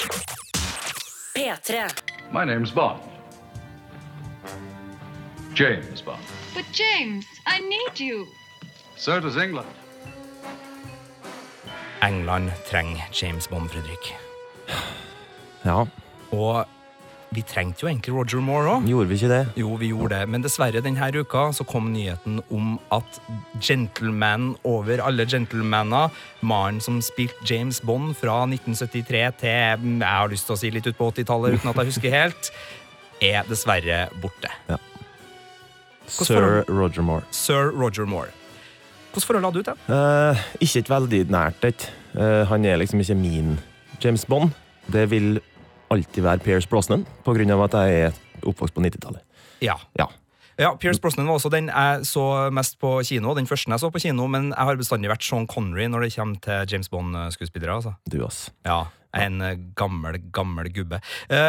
P3. 1.33 1.89
My 2.33 2.45
name's 2.45 2.71
Bond. 2.71 3.01
James 5.55 6.03
Bond. 6.03 6.21
But 6.55 6.65
James, 6.73 7.25
I 7.47 7.61
need 7.61 8.01
you. 8.01 8.27
So 8.97 9.21
does 9.21 9.37
England. 9.37 9.69
England 12.03 12.51
trenger 12.69 13.03
James 13.13 13.49
Bond, 13.49 13.71
Fredrik. 13.71 14.13
Ja, 15.65 15.85
Og 16.33 16.65
vi 17.33 17.43
trengte 17.49 17.85
jo 17.85 17.89
egentlig 17.89 18.13
Roger 18.13 18.41
Moore 18.45 18.75
òg. 18.75 18.87
gjorde 18.89 19.09
vi 19.09 19.15
ikke 19.15 19.29
det? 19.29 19.53
Jo, 19.57 19.77
vi 19.81 19.89
gjorde 19.89 20.19
det, 20.19 20.29
men 20.29 20.43
dessverre 20.43 20.83
denne 20.85 21.09
uka 21.17 21.53
så 21.53 21.65
kom 21.65 21.93
nyheten 21.93 22.43
om 22.51 22.79
at 22.93 23.21
gentleman 23.61 24.57
over 24.65 25.01
alle 25.01 25.25
gentlemaner, 25.25 26.11
mannen 26.43 26.81
som 26.81 27.01
spilte 27.01 27.47
James 27.49 27.81
Bond 27.81 28.17
fra 28.17 28.45
1973 28.45 29.33
til 29.41 29.99
jeg 30.01 30.03
har 30.03 30.29
lyst 30.29 30.47
til 30.47 30.57
å 30.57 30.59
si 30.59 30.71
litt 30.71 30.87
ut 30.87 30.97
på 30.99 31.11
80-tallet 31.13 31.57
uten 31.57 31.71
at 31.71 31.77
jeg 31.77 31.87
husker 31.93 32.11
helt, 32.11 32.53
er 33.23 33.45
dessverre 33.49 34.09
borte. 34.21 34.51
Ja. 34.69 34.77
Sir 36.07 36.65
Roger 36.69 37.03
Moore. 37.03 37.25
Sir 37.31 37.71
Roger 37.73 38.05
Moore. 38.05 38.33
Hvordan 39.13 39.27
forhold 39.29 39.45
hadde 39.45 39.59
du 39.59 39.63
til 39.63 39.75
ham? 39.77 40.33
Uh, 40.33 40.45
ikke 40.65 40.81
et 40.81 40.91
veldig 40.91 41.21
nært 41.33 41.67
et. 41.69 41.85
Uh, 42.17 42.49
han 42.49 42.65
er 42.65 42.81
liksom 42.81 43.03
ikke 43.05 43.17
min 43.19 43.59
James 44.03 44.25
Bond. 44.25 44.55
Det 44.93 45.05
vil 45.11 45.37
alltid 45.93 46.25
være 46.25 46.41
Pierce 46.41 46.69
Brosnan, 46.69 47.05
av 47.27 47.65
at 47.69 47.77
jeg 47.77 48.01
er 48.09 48.19
oppvokst 48.43 48.75
på 48.75 48.81
90-tallet. 48.81 49.21
Ja. 49.63 49.77
Ja. 49.99 50.09
Ja, 50.61 50.75
Pierce 50.77 51.01
Brosnan 51.01 51.27
var 51.27 51.37
også 51.37 51.51
den 51.53 51.69
jeg 51.69 52.07
så 52.07 52.51
mest 52.53 52.79
på 52.81 53.01
kino. 53.05 53.35
Den 53.35 53.47
første 53.47 53.71
jeg 53.71 53.81
så 53.81 53.91
på 53.91 54.01
kino, 54.03 54.27
men 54.27 54.51
jeg 54.51 54.65
har 54.69 54.81
bestandig 54.81 55.11
vært 55.11 55.25
Sean 55.25 55.47
Connery 55.47 55.87
når 55.89 56.07
det 56.07 56.15
kommer 56.17 56.41
til 56.45 56.73
James 56.73 56.89
Bond-skuespillere. 56.89 57.75
altså. 57.75 57.95
Du, 58.09 58.19
også. 58.25 58.53
Ja, 58.65 58.85
en 59.17 59.41
eh, 59.45 59.59
gammel, 59.77 60.19
gammel 60.33 60.73
gubbe. 60.73 61.01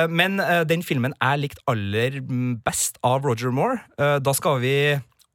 Men 0.10 0.39
den 0.67 0.84
filmen 0.84 1.15
jeg 1.15 1.39
likte 1.39 1.63
aller 1.67 2.20
best 2.65 3.00
av 3.03 3.24
Roger 3.24 3.51
Moore, 3.55 3.79
da 4.20 4.34
skal 4.36 4.60
vi 4.63 4.75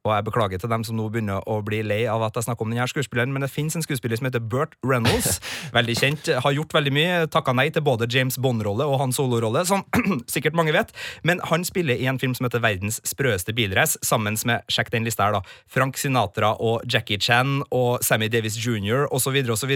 og 0.07 0.13
jeg 0.13 0.23
beklager 0.29 0.61
til 0.61 0.71
dem 0.71 0.83
som 0.87 0.95
nå 0.95 1.09
begynner 1.11 1.43
å 1.43 1.57
bli 1.65 1.81
lei 1.83 2.05
av 2.07 2.23
at 2.23 2.37
jeg 2.37 2.45
snakker 2.45 2.63
om 2.63 2.71
denne 2.71 2.85
skuespilleren, 2.87 3.33
men 3.35 3.43
det 3.43 3.49
fins 3.51 3.75
en 3.75 3.83
skuespiller 3.83 4.15
som 4.15 4.29
heter 4.29 4.39
Burt 4.39 4.77
Reynolds. 4.85 5.41
Veldig 5.75 5.95
kjent. 5.99 6.29
Har 6.39 6.53
gjort 6.55 6.71
veldig 6.73 6.93
mye. 6.95 7.17
Takka 7.31 7.51
nei 7.53 7.67
til 7.73 7.83
både 7.83 8.07
James 8.09 8.37
Bond-rolle 8.39 8.87
og 8.87 9.01
hans 9.01 9.19
solorolle, 9.19 9.65
som 9.67 9.83
sikkert 10.33 10.55
mange 10.55 10.71
vet. 10.71 10.93
Men 11.27 11.43
han 11.49 11.65
spiller 11.67 11.99
i 11.99 12.07
en 12.07 12.19
film 12.21 12.31
som 12.37 12.47
heter 12.47 12.63
Verdens 12.63 13.01
sprøeste 13.07 13.51
bilrace, 13.57 13.99
sammen 14.05 14.39
med 14.47 14.63
sjekk 14.71 14.93
den 14.93 15.03
lista 15.07 15.27
her 15.27 15.35
da, 15.35 15.43
Frank 15.67 15.99
Sinatra 15.99 16.53
og 16.55 16.87
Jackie 16.87 17.19
Chan 17.19 17.59
og 17.75 17.99
Sammy 18.05 18.31
Davis 18.31 18.55
jr. 18.55 19.03
osv. 19.11 19.35
osv. 19.51 19.75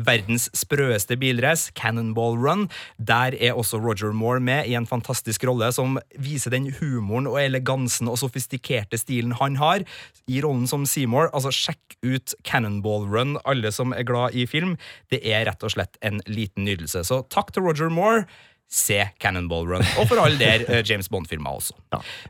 Verdens 0.00 0.48
sprøeste 0.56 1.20
bilrace, 1.20 1.74
Cannonball 1.76 2.40
Run. 2.40 2.66
Der 2.96 3.36
er 3.36 3.60
også 3.60 3.78
Roger 3.82 4.16
Moore 4.16 4.40
med 4.40 4.72
i 4.72 4.74
en 4.78 4.88
fantastisk 4.88 5.44
rolle 5.44 5.68
som 5.76 6.00
viser 6.16 6.56
den 6.56 6.72
humoren 6.80 7.28
og 7.28 7.38
elegansen 7.44 8.08
og 8.08 8.18
sofistikerte 8.24 8.98
stilen 8.98 9.36
han 9.38 9.49
har 9.58 9.82
i 10.30 10.40
rollen 10.44 10.68
som 10.70 10.86
Seymour. 10.86 11.30
Altså, 11.34 11.50
sjekk 11.54 11.96
ut 12.06 12.34
Cannonball 12.46 13.08
Run, 13.10 13.38
alle 13.48 13.72
som 13.74 13.94
er 13.96 14.06
glad 14.06 14.36
i 14.38 14.46
film. 14.46 14.76
Det 15.10 15.22
er 15.26 15.46
rett 15.48 15.66
og 15.66 15.74
slett 15.74 15.98
en 16.06 16.22
liten 16.30 16.68
nydelse. 16.68 17.02
Så 17.08 17.22
takk 17.32 17.54
til 17.54 17.66
Roger 17.66 17.90
Moore. 17.92 18.26
Se 18.70 19.00
Cannonball 19.18 19.66
Run. 19.66 19.82
Og 19.98 20.06
for 20.06 20.20
all 20.22 20.36
del 20.38 20.62
eh, 20.70 20.84
James 20.86 21.08
Bond-filmer 21.10 21.56
også. 21.58 21.74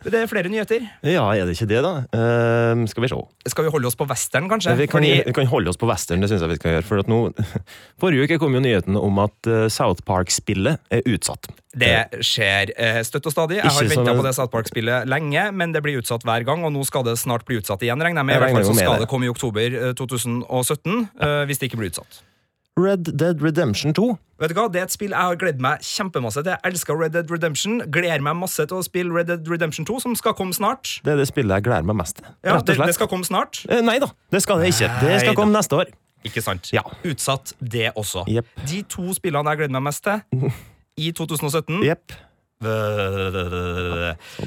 Det 0.06 0.22
er 0.22 0.28
flere 0.30 0.48
nyheter. 0.48 0.86
Ja, 1.04 1.26
er 1.36 1.44
det 1.44 1.52
ikke 1.58 1.68
det, 1.68 1.82
da? 1.84 1.92
Uh, 2.16 2.86
skal 2.88 3.04
vi 3.04 3.10
se. 3.12 3.18
Skal 3.52 3.66
vi 3.66 3.72
holde 3.74 3.90
oss 3.90 3.98
på 4.00 4.06
western, 4.08 4.48
kanskje? 4.48 4.72
Vi 4.78 4.86
kan, 4.88 5.04
Fordi- 5.04 5.26
vi 5.26 5.34
kan 5.36 5.50
holde 5.52 5.68
oss 5.68 5.76
på 5.80 5.88
western, 5.90 6.24
det 6.24 6.30
syns 6.32 6.40
jeg 6.40 6.54
vi 6.54 6.60
skal 6.62 6.78
gjøre. 6.78 6.86
For 6.88 7.04
at 7.04 7.12
nå, 7.12 7.18
Forrige 8.00 8.24
uke 8.24 8.40
kom 8.40 8.56
jo 8.56 8.62
nyheten 8.64 8.96
om 8.96 9.20
at 9.20 9.50
eh, 9.52 9.66
South 9.68 10.00
Park-spillet 10.08 10.80
er 10.88 11.04
utsatt. 11.12 11.52
Det 11.76 12.24
skjer 12.24 12.72
eh, 12.72 13.02
støtt 13.06 13.28
og 13.28 13.36
stadig. 13.36 13.60
Jeg 13.60 13.70
har 13.76 13.90
venta 13.92 14.16
på 14.16 14.24
det 14.26 14.32
South 14.34 14.50
Park-spillet 14.50 15.06
lenge, 15.12 15.44
men 15.52 15.76
det 15.76 15.84
blir 15.84 16.00
utsatt 16.00 16.24
hver 16.26 16.48
gang, 16.48 16.64
og 16.64 16.72
nå 16.74 16.82
skal 16.88 17.04
det 17.06 17.18
snart 17.20 17.44
bli 17.46 17.60
utsatt 17.60 17.84
igjen, 17.84 18.00
regner 18.00 18.24
jeg 18.24 18.30
med. 18.32 18.40
I 18.40 18.42
hvert 18.46 18.56
fall 18.58 18.68
så 18.72 18.80
skal 18.80 19.04
det. 19.04 19.12
komme 19.12 19.28
i 19.28 19.30
oktober 19.30 19.78
eh, 19.92 19.92
2017, 20.00 20.96
eh, 21.20 21.44
hvis 21.46 21.60
det 21.60 21.70
ikke 21.70 21.84
blir 21.84 21.92
utsatt. 21.92 22.24
Red 22.78 23.10
Dead 23.18 23.42
Redemption 23.42 23.94
2. 23.94 24.04
Vet 24.40 24.52
du 24.52 24.56
hva? 24.56 24.68
Det 24.72 24.80
er 24.80 24.86
et 24.86 24.94
spill 24.94 25.12
jeg 25.12 25.20
har 25.20 25.36
gledet 25.40 25.60
meg 25.60 25.82
kjempemasse 25.84 26.40
til. 26.44 26.52
Jeg 26.54 26.60
elsker 26.70 26.96
Red 26.96 27.12
Dead 27.16 27.30
Redemption. 27.32 27.80
Gleder 27.92 28.22
meg 28.24 28.38
masse 28.40 28.64
til 28.64 28.78
å 28.78 28.84
spille 28.86 29.12
Red 29.12 29.28
Dead 29.28 29.50
Redemption 29.50 29.84
2, 29.88 29.98
som 30.06 30.14
skal 30.16 30.36
komme 30.38 30.54
snart. 30.56 30.94
Det 31.04 31.12
er 31.12 31.20
det 31.20 31.26
spillet 31.28 31.58
jeg 31.58 31.66
gleder 31.66 31.88
meg 31.90 31.98
mest 32.00 32.20
til. 32.20 32.30
Ja, 32.46 32.56
det, 32.62 32.78
det 32.78 32.94
skal 32.96 33.10
komme 33.10 33.26
snart. 33.28 33.64
Eh, 33.68 33.82
Nei 33.84 33.98
da, 34.00 34.08
det 34.32 34.40
skal 34.44 34.62
det 34.62 34.70
ikke. 34.72 34.88
Det 35.02 35.18
skal 35.26 35.36
komme 35.36 35.52
neste 35.56 35.82
år. 35.82 35.92
Ikke 36.24 36.42
sant? 36.44 36.70
Ja. 36.76 36.82
Utsatt, 37.08 37.54
det 37.60 37.90
også. 37.96 38.24
Yep. 38.28 38.48
De 38.68 38.82
to 38.92 39.12
spillene 39.16 39.52
jeg 39.54 39.62
gleder 39.62 39.76
meg 39.76 39.86
mest 39.90 40.04
til 40.04 40.50
i 41.04 41.12
2017 41.16 41.80
Jepp. 41.86 42.12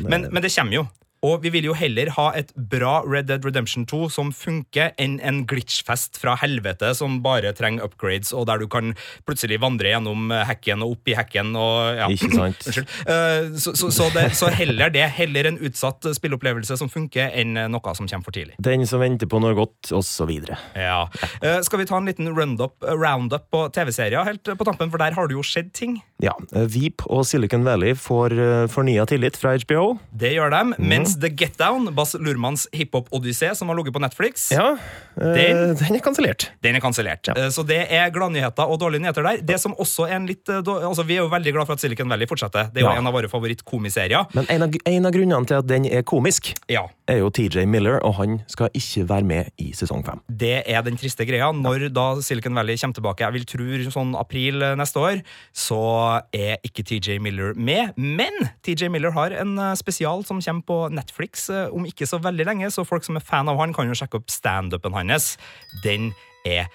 men, 0.06 0.28
men 0.30 0.42
det 0.44 0.52
kommer 0.54 0.80
jo. 0.80 0.84
Og 1.24 1.40
vi 1.44 1.52
vil 1.54 1.70
jo 1.70 1.76
heller 1.78 2.12
ha 2.18 2.26
et 2.36 2.52
bra 2.56 2.98
Red 3.08 3.30
Dead 3.30 3.46
Redemption 3.48 3.86
2 3.88 4.10
som 4.12 4.32
funker, 4.36 4.92
enn 5.00 5.20
en 5.24 5.44
glitchfest 5.48 6.20
fra 6.20 6.36
helvete 6.42 6.92
som 6.98 7.22
bare 7.24 7.54
trenger 7.56 7.88
upgrades, 7.88 8.34
og 8.36 8.50
der 8.50 8.60
du 8.60 8.68
kan 8.72 8.92
plutselig 9.28 9.62
vandre 9.64 9.94
gjennom 9.94 10.34
hekken 10.50 10.84
og 10.84 10.98
opp 10.98 11.12
i 11.12 11.16
hekken 11.18 11.54
og 11.56 12.02
ja. 12.02 12.10
Ikke 12.12 12.32
sant. 12.34 12.64
Unnskyld. 12.68 12.92
Eh, 13.08 13.54
så, 13.64 13.76
så, 13.80 13.90
så, 13.96 14.10
det, 14.16 14.26
så 14.38 14.50
heller 14.54 14.92
det. 14.94 15.06
Heller 15.16 15.48
en 15.50 15.60
utsatt 15.64 16.10
spilleopplevelse 16.18 16.78
som 16.80 16.92
funker, 16.92 17.32
enn 17.32 17.56
noe 17.72 17.96
som 17.96 18.10
kommer 18.10 18.28
for 18.28 18.36
tidlig. 18.36 18.58
Den 18.64 18.84
som 18.90 19.02
venter 19.04 19.30
på 19.30 19.40
noe 19.44 19.56
godt, 19.58 19.94
og 19.96 20.04
så 20.08 20.28
videre. 20.30 20.60
Ja. 20.76 21.06
Eh, 21.40 21.62
skal 21.64 21.84
vi 21.84 21.88
ta 21.90 22.00
en 22.02 22.10
liten 22.10 22.32
roundup, 22.36 22.76
round 22.84 23.34
på 23.54 23.64
TV-serier 23.74 24.28
helt 24.28 24.44
på 24.44 24.68
tampen, 24.68 24.92
for 24.92 25.02
der 25.02 25.16
har 25.16 25.32
det 25.32 25.38
jo 25.38 25.46
skjedd 25.46 25.72
ting. 25.78 26.02
Ja, 26.24 26.36
eh, 26.52 26.68
Veep 26.74 27.06
og 27.08 27.24
Silicon 27.30 27.64
Valley 27.68 27.96
får 27.96 28.36
fornya 28.74 29.08
tillit 29.10 29.40
fra 29.40 29.56
HBO. 29.64 29.94
Det 30.12 30.36
gjør 30.36 30.52
de. 30.52 30.64
Mhm. 30.74 30.90
Mens 31.14 31.20
The 31.22 31.30
Get 31.30 31.58
Down, 31.58 31.94
Bass 31.96 32.14
Lurmans 32.16 32.68
hiphop-odyssé, 32.74 33.54
som 33.56 33.68
har 33.70 33.76
ligget 33.78 33.94
på 33.94 34.00
Netflix, 34.02 34.52
Ja, 34.52 34.72
eh, 35.18 35.34
Den- 35.34 35.76
den 35.76 35.96
er 35.96 36.00
kansellert. 36.00 36.50
den 36.62 36.76
er 36.76 36.80
kansellert. 36.80 37.28
Ja. 37.28 37.34
Eh, 37.36 37.50
Så 37.50 37.64
det 37.66 37.88
er 37.92 38.10
gladnyheter 38.10 38.68
og 38.68 38.80
dårlige 38.80 39.02
nyheter 39.02 39.22
der. 39.24 39.38
Det 39.42 39.60
som 39.60 39.74
også 39.76 40.08
er 40.10 40.16
en 40.16 40.26
litt 40.28 40.48
eh, 40.50 40.62
altså 40.64 41.04
Vi 41.06 41.14
er 41.18 41.22
jo 41.24 41.30
veldig 41.30 41.54
glad 41.54 41.66
for 41.68 41.74
at 41.74 41.80
Silicon 41.82 42.08
Valley 42.10 42.26
fortsetter. 42.26 42.72
Det 42.74 42.78
er 42.78 42.86
jo 42.88 42.92
Ja. 42.94 42.98
en 42.98 43.08
av 43.08 43.14
våre 43.14 43.28
favorittkomiserier. 43.30 44.26
Men 44.34 44.46
en 44.50 44.64
av, 44.64 44.74
en 44.86 45.06
av 45.06 45.12
grunnene 45.12 45.46
til 45.48 45.58
at 45.58 45.68
den 45.68 45.86
er 45.86 46.02
komisk, 46.04 46.56
Ja. 46.70 46.88
er 47.08 47.18
jo 47.20 47.30
TJ 47.30 47.66
Miller, 47.68 48.00
og 48.04 48.16
han 48.16 48.44
skal 48.48 48.70
ikke 48.74 49.06
være 49.08 49.24
med 49.24 49.52
i 49.60 49.72
sesong 49.74 50.04
fem. 50.06 50.20
Det 50.36 50.64
er 50.68 50.82
den 50.82 50.98
triste 50.98 51.26
greia. 51.28 51.52
Når 51.54 51.94
da 51.94 52.16
Silicon 52.22 52.56
Valley 52.56 52.76
kommer 52.78 52.94
tilbake, 52.96 53.20
jeg 53.20 53.34
vil 53.34 53.46
tro 53.46 53.92
sånn 53.92 54.20
april 54.20 54.54
neste 54.78 54.96
år, 54.98 55.22
så 55.54 56.22
er 56.34 56.58
ikke 56.66 56.84
TJ 56.84 57.20
Miller 57.20 57.54
med. 57.54 57.94
Men 57.98 58.32
TJ 58.64 58.90
Miller 58.90 59.12
har 59.12 59.32
en 59.34 59.76
spesial 59.76 60.24
som 60.26 60.40
kommer 60.42 60.64
på 60.64 60.90
Netflix 60.92 61.03
eh, 61.12 61.74
om 61.74 61.86
ikke 61.86 62.08
så 62.08 62.18
veldig 62.18 62.46
lenge, 62.46 62.72
så 62.72 62.84
folk 62.84 63.04
som 63.04 63.16
er 63.16 63.26
fan 63.26 63.50
av 63.50 63.60
han, 63.60 63.74
kan 63.74 63.88
jo 63.88 63.94
sjekke 63.94 64.22
opp 64.22 64.30
standupen 64.30 64.94
hans. 64.94 65.38
Den 65.84 66.14
er 66.46 66.68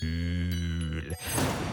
kul. 0.00 1.14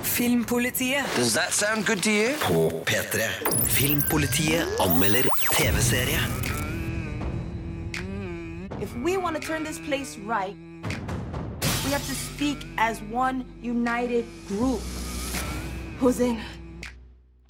Filmpolitiet. 0.04 1.06
Does 1.16 1.34
that 1.34 1.54
sound 1.54 1.86
good 1.86 2.04
to 2.04 2.12
you? 2.12 2.34
På 2.42 2.84
P3. 2.86 3.30
Filmpolitiet 3.66 4.68
anmelder 4.80 5.24
TV-serie. 5.54 6.20
If 8.82 8.96
we 8.98 9.18
want 9.18 9.36
to 9.36 9.42
turn 9.42 9.64
this 9.64 9.80
place 9.80 10.18
right, 10.20 10.56
we 11.86 11.92
have 11.92 12.06
to 12.08 12.16
speak 12.16 12.58
as 12.78 13.02
one 13.12 13.46
united 13.62 14.26
group. 14.48 14.82
Hosanna. 16.00 16.63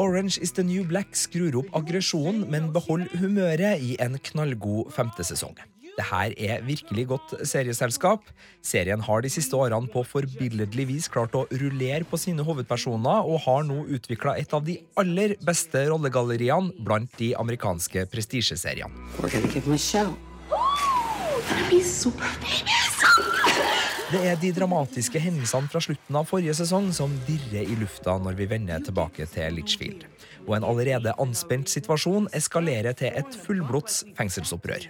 Orange 0.03 0.37
is 0.41 0.51
the 0.51 0.63
New 0.63 0.83
Black 0.83 1.15
skrur 1.15 1.55
opp 1.61 1.69
aggresjonen, 1.79 2.41
men 2.51 2.73
beholder 2.75 3.21
humøret 3.21 3.79
i 3.79 3.93
en 4.03 4.17
knallgod 4.19 4.91
femte 4.91 5.23
sesong. 5.23 5.55
Det 5.93 6.07
her 6.09 6.33
er 6.41 6.63
virkelig 6.65 7.05
godt 7.11 7.31
serieselskap. 7.47 8.25
Serien 8.65 9.03
har 9.05 9.23
de 9.23 9.31
siste 9.31 9.55
årene 9.55 9.87
på 9.93 10.03
forbilledlig 10.09 10.87
vis 10.89 11.07
klart 11.13 11.37
å 11.37 11.45
rullere 11.53 12.03
på 12.09 12.19
sine 12.19 12.43
hovedpersoner, 12.43 13.29
og 13.29 13.45
har 13.45 13.63
nå 13.69 13.85
utvikla 13.95 14.35
et 14.41 14.57
av 14.57 14.65
de 14.67 14.79
aller 14.99 15.37
beste 15.45 15.85
rollegalleriene 15.93 16.83
blant 16.83 17.13
de 17.21 17.31
amerikanske 17.39 18.07
prestisjeseriene. 18.11 18.91
We're 19.21 19.31
gonna 19.31 19.53
give 19.53 19.63
him 19.63 19.77
a 19.77 19.79
show. 19.79 20.17
gonna 21.47 21.69
be 21.69 21.79
super 21.79 22.27
famous. 22.43 23.72
Det 24.13 24.19
er 24.29 24.35
de 24.37 24.51
dramatiske 24.53 25.17
hendelsene 25.17 25.71
fra 25.73 25.79
slutten 25.81 26.17
av 26.19 26.27
forrige 26.29 26.53
sesong 26.59 26.91
som 26.93 27.15
dirrer 27.25 27.65
i 27.65 27.77
lufta 27.79 28.13
når 28.21 28.35
vi 28.37 28.45
vender 28.51 28.83
tilbake 28.85 29.25
til 29.31 29.55
Litchfield. 29.57 30.03
Og 30.45 30.53
en 30.59 30.67
allerede 30.69 31.15
anspent 31.23 31.71
situasjon 31.71 32.27
eskalerer 32.37 32.93
til 32.99 33.09
et 33.09 33.39
fullblods 33.47 34.03
fengselsopprør. 34.13 34.85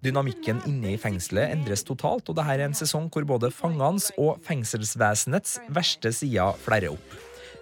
Dynamikken 0.00 0.62
inne 0.64 0.94
i 0.94 1.02
fengselet 1.02 1.52
endres 1.58 1.84
totalt, 1.84 2.30
og 2.32 2.38
dette 2.40 2.56
er 2.56 2.64
en 2.64 2.78
sesong 2.80 3.10
hvor 3.12 3.28
både 3.28 3.52
fangenes 3.52 4.08
og 4.16 4.40
fengselsvesenets 4.48 5.58
verste 5.68 6.14
sider 6.16 6.56
flerrer 6.64 6.96
opp. 6.96 7.18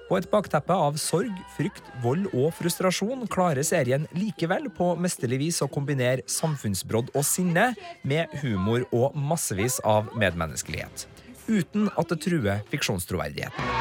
På 0.07 0.14
et 0.14 0.29
bakteppe 0.31 0.71
av 0.71 0.95
sorg, 1.03 1.35
frykt, 1.57 1.83
vold 2.03 2.29
og 2.31 2.53
frustrasjon 2.55 3.25
klarer 3.33 3.66
serien 3.66 4.07
likevel 4.14 4.69
på 4.77 4.92
mesterlig 5.03 5.40
vis 5.40 5.59
å 5.64 5.71
kombinere 5.73 6.23
samfunnsbrodd 6.31 7.11
og 7.16 7.27
sinne 7.27 7.73
med 8.07 8.31
humor 8.45 8.87
og 8.95 9.19
massevis 9.19 9.81
av 9.83 10.12
medmenneskelighet. 10.14 11.09
Uten 11.51 11.90
at 11.99 12.11
det 12.11 12.21
truer 12.23 12.62
fiksjonstroverdigheten. 12.71 13.75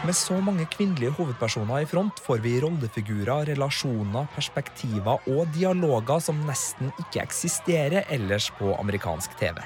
Med 0.00 0.16
så 0.16 0.40
mange 0.42 0.64
kvinnelige 0.72 1.12
hovedpersoner 1.14 1.84
i 1.84 1.86
front 1.86 2.18
får 2.24 2.40
vi 2.42 2.56
rollefigurer, 2.64 3.52
relasjoner, 3.52 4.26
perspektiver 4.34 5.28
og 5.30 5.50
dialoger 5.54 6.24
som 6.24 6.40
nesten 6.48 6.90
ikke 7.04 7.22
eksisterer 7.22 8.08
ellers 8.10 8.50
på 8.58 8.72
amerikansk 8.80 9.38
TV. 9.38 9.60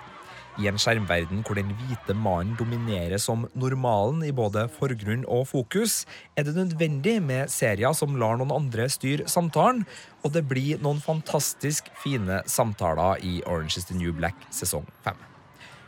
I 0.61 0.69
en 0.71 0.79
skjermverden 0.79 1.43
hvor 1.43 1.59
den 1.59 1.73
hvite 1.75 2.14
mannen 2.14 2.55
dominerer 2.59 3.19
som 3.23 3.49
normalen 3.59 4.23
i 4.23 4.33
både 4.35 4.69
forgrunn 4.77 5.27
og 5.27 5.49
fokus, 5.51 6.05
er 6.38 6.47
det 6.47 6.55
nødvendig 6.55 7.19
med 7.25 7.51
serier 7.51 7.97
som 7.97 8.14
lar 8.21 8.38
noen 8.38 8.55
andre 8.55 8.87
styre 8.93 9.27
samtalen, 9.31 9.83
og 10.23 10.35
det 10.37 10.47
blir 10.49 10.83
noen 10.85 11.03
fantastisk 11.03 11.90
fine 12.05 12.45
samtaler 12.47 13.23
i 13.27 13.40
Orange 13.45 13.83
is 13.83 13.90
the 13.90 13.99
New 13.99 14.14
Black 14.14 14.47
sesong 14.55 14.87
5. 15.03 15.34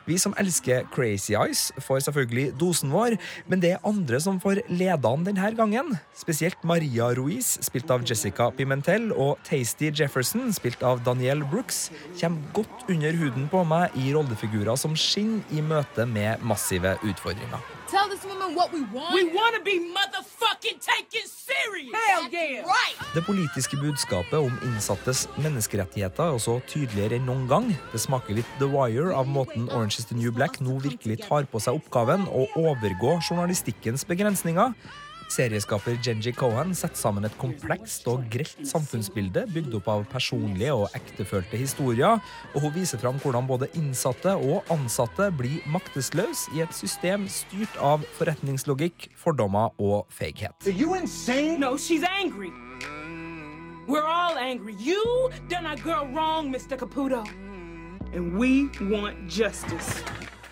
Vi 0.06 0.18
som 0.22 0.34
elsker 0.38 0.86
Crazy 0.94 1.34
Eyes, 1.34 1.72
får 1.82 2.04
selvfølgelig 2.06 2.52
dosen 2.60 2.92
vår, 2.94 3.16
men 3.50 3.62
det 3.62 3.72
er 3.74 3.86
andre 3.86 4.20
som 4.22 4.38
får 4.42 4.62
lede 4.70 5.10
an 5.10 5.24
denne 5.26 5.50
gangen. 5.58 5.96
Spesielt 6.14 6.62
Maria 6.62 7.08
Ruiz, 7.18 7.56
spilt 7.66 7.90
av 7.90 8.06
Jessica 8.06 8.52
Pimentel, 8.54 9.10
og 9.10 9.42
Tasty 9.48 9.90
Jefferson, 9.90 10.52
spilt 10.54 10.84
av 10.86 11.02
Daniel 11.06 11.42
Brooks, 11.50 11.88
kommer 12.20 12.46
godt 12.54 12.86
under 12.92 13.18
huden 13.18 13.50
på 13.50 13.64
meg 13.66 13.98
i 13.98 14.12
rollefigurer 14.14 14.78
som 14.78 14.94
skinner 14.94 15.42
i 15.50 15.64
møte 15.64 16.06
med 16.06 16.44
massive 16.46 16.94
utfordringer. 17.02 17.66
Tell 17.90 18.09
this 18.09 18.25
woman 18.25 18.57
what 18.57 18.72
we 18.72 18.81
want. 18.90 19.14
We 19.14 19.25
want 19.31 19.55
to 19.55 19.62
be 19.62 19.79
motherfucking 19.79 20.81
taken 20.83 21.22
serious. 21.29 21.94
Hell 21.94 22.27
yeah. 22.33 22.66
Right. 22.66 22.96
Det 23.14 23.22
politiske 23.25 23.77
budskapet 23.79 24.35
om 24.35 24.59
innsattes 24.66 25.29
menneskerettigheter 25.38 26.25
er 26.25 26.35
også 26.35 26.59
tydeligere 26.66 27.20
enn 27.20 27.29
noen 27.31 27.46
gang. 27.46 27.68
Det 27.92 28.03
smaker 28.03 28.40
litt 28.40 28.51
The 28.59 28.66
Wire 28.72 29.14
av 29.14 29.31
måten 29.31 29.68
Orange 29.70 30.01
is 30.03 30.11
the 30.11 30.18
New 30.18 30.35
Black 30.35 30.59
nå 30.59 30.81
virkelig 30.83 31.20
tar 31.29 31.46
på 31.46 31.62
seg 31.62 31.79
oppgaven 31.79 32.27
å 32.27 32.49
overgå 32.59 33.20
journalistikkens 33.20 34.03
begrensninger. 34.11 34.75
Serieskaper 35.32 35.96
Genji 36.02 36.32
Cohen 36.32 36.74
setter 36.74 36.98
sammen 36.98 37.26
et 37.26 37.34
komplekst 37.40 38.06
og 38.10 38.24
grelt 38.32 38.62
samfunnsbilde 38.68 39.46
bygd 39.52 39.74
opp 39.80 39.88
av 39.92 40.04
personlige 40.12 40.74
og 40.74 40.94
ektefølte 40.96 41.58
historier, 41.60 42.20
og 42.54 42.62
hun 42.62 42.74
viser 42.76 43.00
fram 43.02 43.18
hvordan 43.22 43.48
både 43.48 43.70
innsatte 43.78 44.36
og 44.36 44.70
ansatte 44.72 45.30
blir 45.38 45.64
maktesløse 45.70 46.54
i 46.56 46.62
et 46.64 46.76
system 46.76 47.26
styrt 47.30 47.74
av 47.82 48.06
forretningslogikk, 48.18 49.10
fordommer 49.18 49.74
og 49.82 50.06
feighet. 50.14 50.54
No, 51.58 51.76
she's 51.76 52.04
angry. 52.04 52.52
We're 53.88 54.06
all 54.06 54.36
angry. 54.36 54.74
You 54.78 55.30
done 55.48 55.66
our 55.66 55.76
girl 55.76 56.06
wrong, 56.12 56.52
Mr. 56.52 56.76
Caputo. 56.76 57.24
And 58.12 58.36
we 58.36 58.68
want 58.80 59.28
justice. 59.28 60.02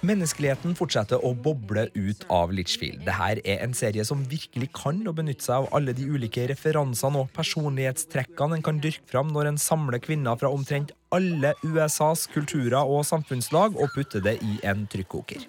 Menneskeligheten 0.04 0.74
fortsetter 0.76 1.22
å 1.24 1.30
boble 1.32 1.86
ut 1.94 2.24
av 2.32 2.50
Litchfield. 2.52 3.06
Dette 3.06 3.40
er 3.48 3.62
en 3.64 3.72
serie 3.76 4.04
som 4.04 4.24
virkelig 4.28 4.68
kan 4.76 5.00
å 5.08 5.14
benytte 5.16 5.46
seg 5.46 5.62
av 5.62 5.68
alle 5.76 5.94
de 5.96 6.04
ulike 6.04 6.44
referansene 6.50 7.22
og 7.22 7.32
personlighetstrekkene 7.36 8.58
en 8.58 8.66
kan 8.66 8.82
dyrke 8.84 9.08
fram 9.08 9.32
når 9.32 9.52
en 9.52 9.60
samler 9.60 10.02
kvinner 10.04 10.36
fra 10.40 10.52
omtrent 10.52 10.92
alle 11.14 11.54
USAs 11.64 12.26
kulturer 12.34 12.82
og 12.84 13.06
samfunnslag 13.08 13.78
og 13.80 13.96
putter 13.96 14.24
det 14.24 14.36
i 14.44 14.58
en 14.66 14.84
trykkoker. 14.92 15.46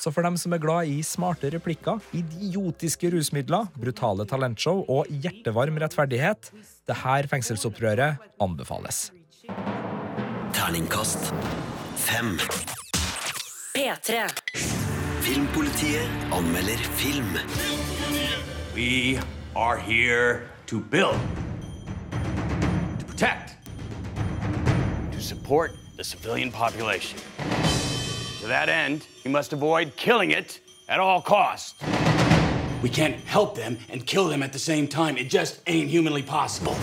Så 0.00 0.08
for 0.14 0.24
dem 0.24 0.38
som 0.40 0.56
er 0.56 0.62
glad 0.62 0.88
i 0.88 1.02
smarte 1.04 1.50
replikker, 1.52 2.00
idiotiske 2.16 3.12
rusmidler, 3.12 3.68
brutale 3.76 4.24
talentshow 4.24 4.86
og 4.88 5.10
hjertevarm 5.12 5.76
rettferdighet, 5.82 6.48
det 6.88 7.00
her 7.02 7.28
fengselsopprøret 7.28 8.24
anbefales. 8.40 9.10
Terningkast 10.56 11.34
fem. 12.00 12.38
P3. 13.80 14.28
Filmpolitiet 15.22 16.06
anmelder 16.30 16.76
film. 17.00 17.32
We 18.74 19.18
are 19.56 19.78
here 19.78 20.50
to 20.66 20.80
build, 20.80 21.18
to 22.98 23.04
protect, 23.06 23.56
to 25.12 25.20
support 25.22 25.72
the 25.96 26.04
civilian 26.04 26.52
population. 26.52 27.18
To 28.40 28.48
that 28.48 28.68
end, 28.68 29.06
we 29.24 29.30
must 29.30 29.54
avoid 29.54 29.96
killing 29.96 30.30
it 30.30 30.60
at 30.86 31.00
all 31.00 31.22
costs. 31.22 31.82
We 32.82 32.90
can't 32.90 33.16
help 33.24 33.54
them 33.54 33.78
and 33.88 34.06
kill 34.06 34.28
them 34.28 34.42
at 34.42 34.52
the 34.52 34.58
same 34.58 34.88
time. 34.88 35.16
It 35.16 35.30
just 35.30 35.62
ain't 35.66 35.88
humanly 35.88 36.22
possible. 36.22 36.76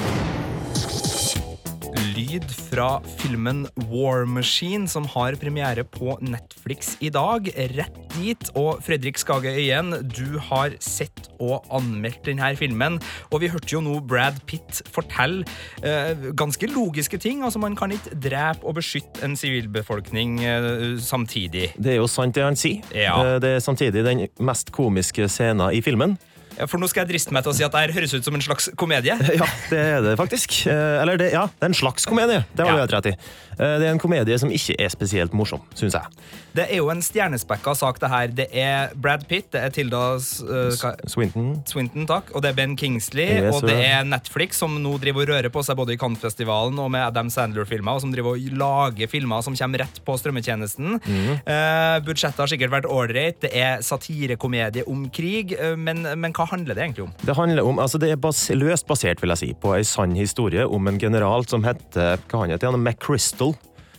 Lyd 2.17 2.45
fra 2.71 2.97
filmen 3.19 3.65
War 3.91 4.25
Machine, 4.25 4.87
som 4.89 5.05
har 5.13 5.35
premiere 5.39 5.83
på 5.85 6.15
Netflix 6.25 6.95
i 7.05 7.11
dag. 7.13 7.47
Rett 7.77 7.99
dit. 8.17 8.49
Og 8.57 8.81
Fredrik 8.85 9.19
Skage 9.21 9.51
Øyen, 9.53 9.93
du 10.09 10.39
har 10.49 10.73
sett 10.83 11.27
og 11.37 11.67
anmeldt 11.73 12.23
denne 12.25 12.49
filmen. 12.57 12.97
Og 13.29 13.43
vi 13.43 13.51
hørte 13.53 13.75
jo 13.75 13.81
nå 13.85 13.99
Brad 14.09 14.39
Pitt 14.49 14.81
fortelle 14.93 15.45
eh, 15.85 16.15
ganske 16.37 16.69
logiske 16.71 17.19
ting. 17.21 17.43
Altså, 17.45 17.61
man 17.61 17.77
kan 17.77 17.93
ikke 17.93 18.17
drepe 18.23 18.65
og 18.65 18.79
beskytte 18.79 19.21
en 19.27 19.37
sivilbefolkning 19.37 20.39
eh, 20.41 20.97
samtidig. 21.03 21.71
Det 21.77 21.93
er 21.93 22.01
jo 22.01 22.09
sant 22.09 22.37
det 22.37 22.47
han 22.47 22.57
sier. 22.57 22.81
Ja. 22.97 23.13
Eh, 23.21 23.37
Det 23.43 23.57
er 23.57 23.63
samtidig 23.63 24.05
den 24.07 24.25
mest 24.41 24.73
komiske 24.75 25.29
scenen 25.29 25.69
i 25.73 25.83
filmen. 25.85 26.17
Ja, 26.57 26.67
For 26.69 26.81
nå 26.81 26.89
skal 26.89 27.05
jeg 27.05 27.13
driste 27.15 27.35
meg 27.35 27.45
til 27.45 27.53
å 27.53 27.57
si 27.57 27.65
at 27.65 27.73
det 27.75 27.83
her 27.85 27.95
høres 27.97 28.13
ut 28.17 28.25
som 28.25 28.37
en 28.37 28.43
slags 28.45 28.69
komedie. 28.79 29.17
Ja, 29.37 29.47
det 29.69 29.81
er 29.97 30.01
det 30.05 30.15
faktisk. 30.17 30.63
Eh, 30.67 31.01
Eller 31.01 31.19
det, 31.21 31.31
ja, 31.35 31.45
det 31.59 31.67
er 31.67 31.73
en 31.73 31.77
slags 31.77 32.07
komedie. 32.09 32.41
Det 32.57 32.65
har 32.65 32.73
du 32.73 32.81
helt 32.81 32.95
rett 32.97 33.11
i. 33.11 33.15
Eh, 33.57 33.77
Det 33.81 33.85
er 33.87 33.93
en 33.93 34.01
komedie 34.01 34.37
som 34.41 34.49
ikke 34.53 34.75
er 34.81 34.89
spesielt 34.93 35.33
morsom, 35.37 35.61
syns 35.77 35.93
jeg. 35.97 36.27
Det 36.57 36.63
er 36.73 36.79
jo 36.79 36.87
en 36.89 37.03
stjernespekka 37.05 37.75
sak, 37.77 37.99
det 38.01 38.09
her. 38.09 38.31
Det 38.33 38.47
er 38.57 38.93
Brad 38.97 39.27
Pitt, 39.29 39.51
det 39.53 39.61
er 39.61 39.73
Tilda 39.75 39.99
uh, 40.17 40.71
Swinton. 41.05 41.51
Swinton, 41.69 42.07
takk. 42.09 42.31
Og 42.33 42.41
det 42.41 42.49
er 42.49 42.55
Ben 42.57 42.73
Kingsley, 42.79 43.27
Yes, 43.43 43.51
og 43.53 43.67
det 43.69 43.75
er 43.85 44.07
Netflix 44.09 44.57
som 44.57 44.73
nå 44.81 44.95
driver 45.03 45.21
og 45.21 45.29
rører 45.35 45.53
på 45.53 45.61
seg 45.67 45.77
både 45.77 45.93
i 45.93 45.99
Cannes-festivalen 46.01 46.79
og 46.81 46.89
med 46.95 47.03
Adam 47.03 47.29
Sandler-filmer, 47.29 47.99
og 47.99 48.01
som 48.01 48.13
driver 48.15 48.33
og 48.39 48.47
lager 48.57 49.11
filmer 49.11 49.45
som 49.45 49.53
kommer 49.59 49.83
rett 49.85 49.99
på 50.07 50.15
strømmetjenesten. 50.17 50.97
Mhm. 50.97 51.37
Uh, 51.45 51.99
budsjettet 52.07 52.41
har 52.41 52.49
sikkert 52.49 52.73
vært 52.73 52.89
ålreit, 52.89 53.37
det 53.45 53.53
er 53.53 53.85
satirekomedie 53.85 54.87
om 54.89 55.05
krig, 55.13 55.53
men, 55.77 56.01
men 56.17 56.33
hva 56.33 56.46
handler 56.51 56.75
det 56.77 56.83
egentlig 56.83 57.05
om? 57.05 57.13
Det 57.21 57.35
handler 57.37 57.67
om, 57.69 57.79
altså 57.83 57.99
det 58.01 58.11
er 58.13 58.19
bas 58.21 58.41
løst 58.55 58.87
basert 58.89 59.21
vil 59.23 59.33
jeg 59.35 59.41
si, 59.43 59.49
på 59.61 59.75
en 59.77 59.87
sann 59.87 60.15
historie 60.17 60.65
om 60.67 60.87
en 60.89 60.99
general 61.01 61.45
som 61.49 61.65
heter 61.67 62.21
hva 62.27 62.43
han 62.43 62.53
heter, 62.55 62.77
McChrystal. 62.77 63.55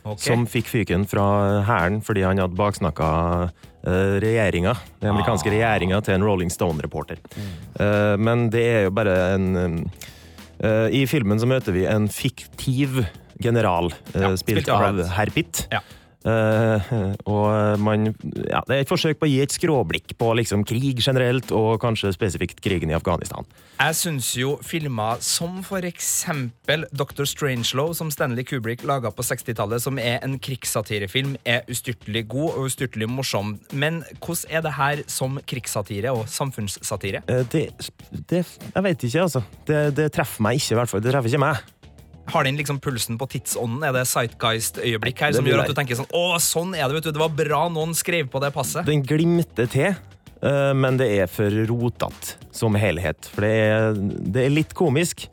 Okay. 0.08 0.30
Som 0.30 0.46
fikk 0.48 0.70
fyken 0.70 1.04
fra 1.10 1.24
hæren 1.68 1.98
fordi 2.04 2.22
han 2.24 2.40
hadde 2.40 2.56
baksnakka 2.56 3.08
uh, 3.50 4.14
regjeringa, 4.22 4.72
den 5.02 5.10
amerikanske 5.12 5.50
Ah. 5.50 5.52
regjeringa 5.52 6.00
til 6.06 6.14
en 6.14 6.24
Rolling 6.24 6.52
Stone-reporter. 6.54 7.20
Eh, 7.78 8.14
men 8.16 8.48
det 8.50 8.62
er 8.64 8.82
jo 8.86 8.94
bare 8.96 9.16
en 9.34 9.90
eh, 10.60 10.88
I 10.96 11.04
filmen 11.10 11.38
så 11.38 11.46
møter 11.50 11.76
vi 11.76 11.84
en 11.86 12.08
fiktiv 12.08 13.02
general, 13.42 13.92
ja, 14.14 14.32
spilt, 14.36 14.64
spilt 14.64 14.72
av 14.72 14.88
av 14.88 15.02
herr 15.14 15.30
Pitt. 15.34 15.66
Ja. 15.70 15.82
Eh, 16.28 16.88
og 17.34 17.80
man 17.80 18.10
ja, 18.48 18.60
Det 18.68 18.76
er 18.76 18.82
et 18.82 18.90
forsøk 18.90 19.20
på 19.20 19.28
å 19.28 19.30
gi 19.30 19.40
et 19.42 19.54
skråblikk 19.54 20.16
på 20.20 20.32
liksom 20.36 20.64
krig 20.68 21.00
generelt, 21.00 21.52
og 21.54 21.80
kanskje 21.82 22.12
spesifikt 22.14 22.60
krigen 22.64 22.92
i 22.92 22.96
Afghanistan. 22.96 23.46
Jeg 23.78 23.94
syns 23.94 24.32
jo 24.36 24.56
filmer 24.66 25.22
som 25.24 25.60
for 25.66 25.86
eksempel 25.86 26.84
Dr. 26.90 27.24
Strangelove, 27.28 27.94
som 27.98 28.10
Stanley 28.12 28.44
Kubrick 28.46 28.84
laga 28.86 29.12
på 29.14 29.24
60-tallet, 29.24 29.82
som 29.82 30.00
er 30.02 30.18
en 30.26 30.38
krigssatirefilm, 30.42 31.36
er 31.46 31.64
ustyrtelig 31.70 32.26
god 32.34 32.58
og 32.58 32.68
ustyrtelig 32.68 33.08
morsom. 33.10 33.56
Men 33.72 34.02
hvordan 34.18 34.58
er 34.58 34.66
det 34.66 34.74
her 34.76 35.04
som 35.10 35.38
krigssatire 35.48 36.12
og 36.14 36.26
samfunnssatire? 36.32 37.22
Uh, 37.30 37.44
det, 37.52 37.68
det 38.30 38.44
Jeg 38.74 38.84
vet 38.84 39.08
ikke, 39.08 39.22
altså. 39.22 39.42
Det, 39.66 39.82
det 39.96 40.12
treffer 40.14 40.44
meg 40.44 40.58
ikke, 40.58 40.74
i 40.74 40.80
hvert 40.82 40.92
fall. 40.92 41.04
Det 41.04 41.14
treffer 41.14 41.32
ikke 41.32 41.44
meg. 41.46 41.77
Har 42.32 42.44
den 42.44 42.58
liksom 42.60 42.80
pulsen 42.84 43.18
på 43.20 43.28
tidsånden? 43.32 43.82
Er 43.88 43.94
det 43.96 44.04
Sightguist-øyeblikk 44.10 45.24
her 45.24 45.36
som 45.36 45.48
gjør 45.48 45.64
at 45.64 45.72
du 45.72 45.76
tenker 45.78 45.98
sånn 45.98 46.10
Å, 46.14 46.24
sånn 46.42 46.74
er 46.76 46.86
det, 46.86 46.98
vet 46.98 47.08
du. 47.08 47.12
Det 47.16 47.22
var 47.22 47.34
bra 47.34 47.64
noen 47.72 47.94
skrev 47.96 48.30
på 48.32 48.42
det 48.44 48.52
passet. 48.54 48.86
Den 48.88 49.04
glimter 49.06 49.70
til, 49.70 49.94
eh, 50.42 50.72
men 50.76 51.00
det 51.00 51.10
er 51.18 51.30
for 51.32 51.52
rotete 51.70 52.36
som 52.54 52.76
helhet. 52.78 53.30
For 53.34 53.46
det 53.46 53.54
er, 53.68 54.02
det 54.34 54.44
er 54.44 54.52
litt 54.54 54.74
komisk, 54.76 55.28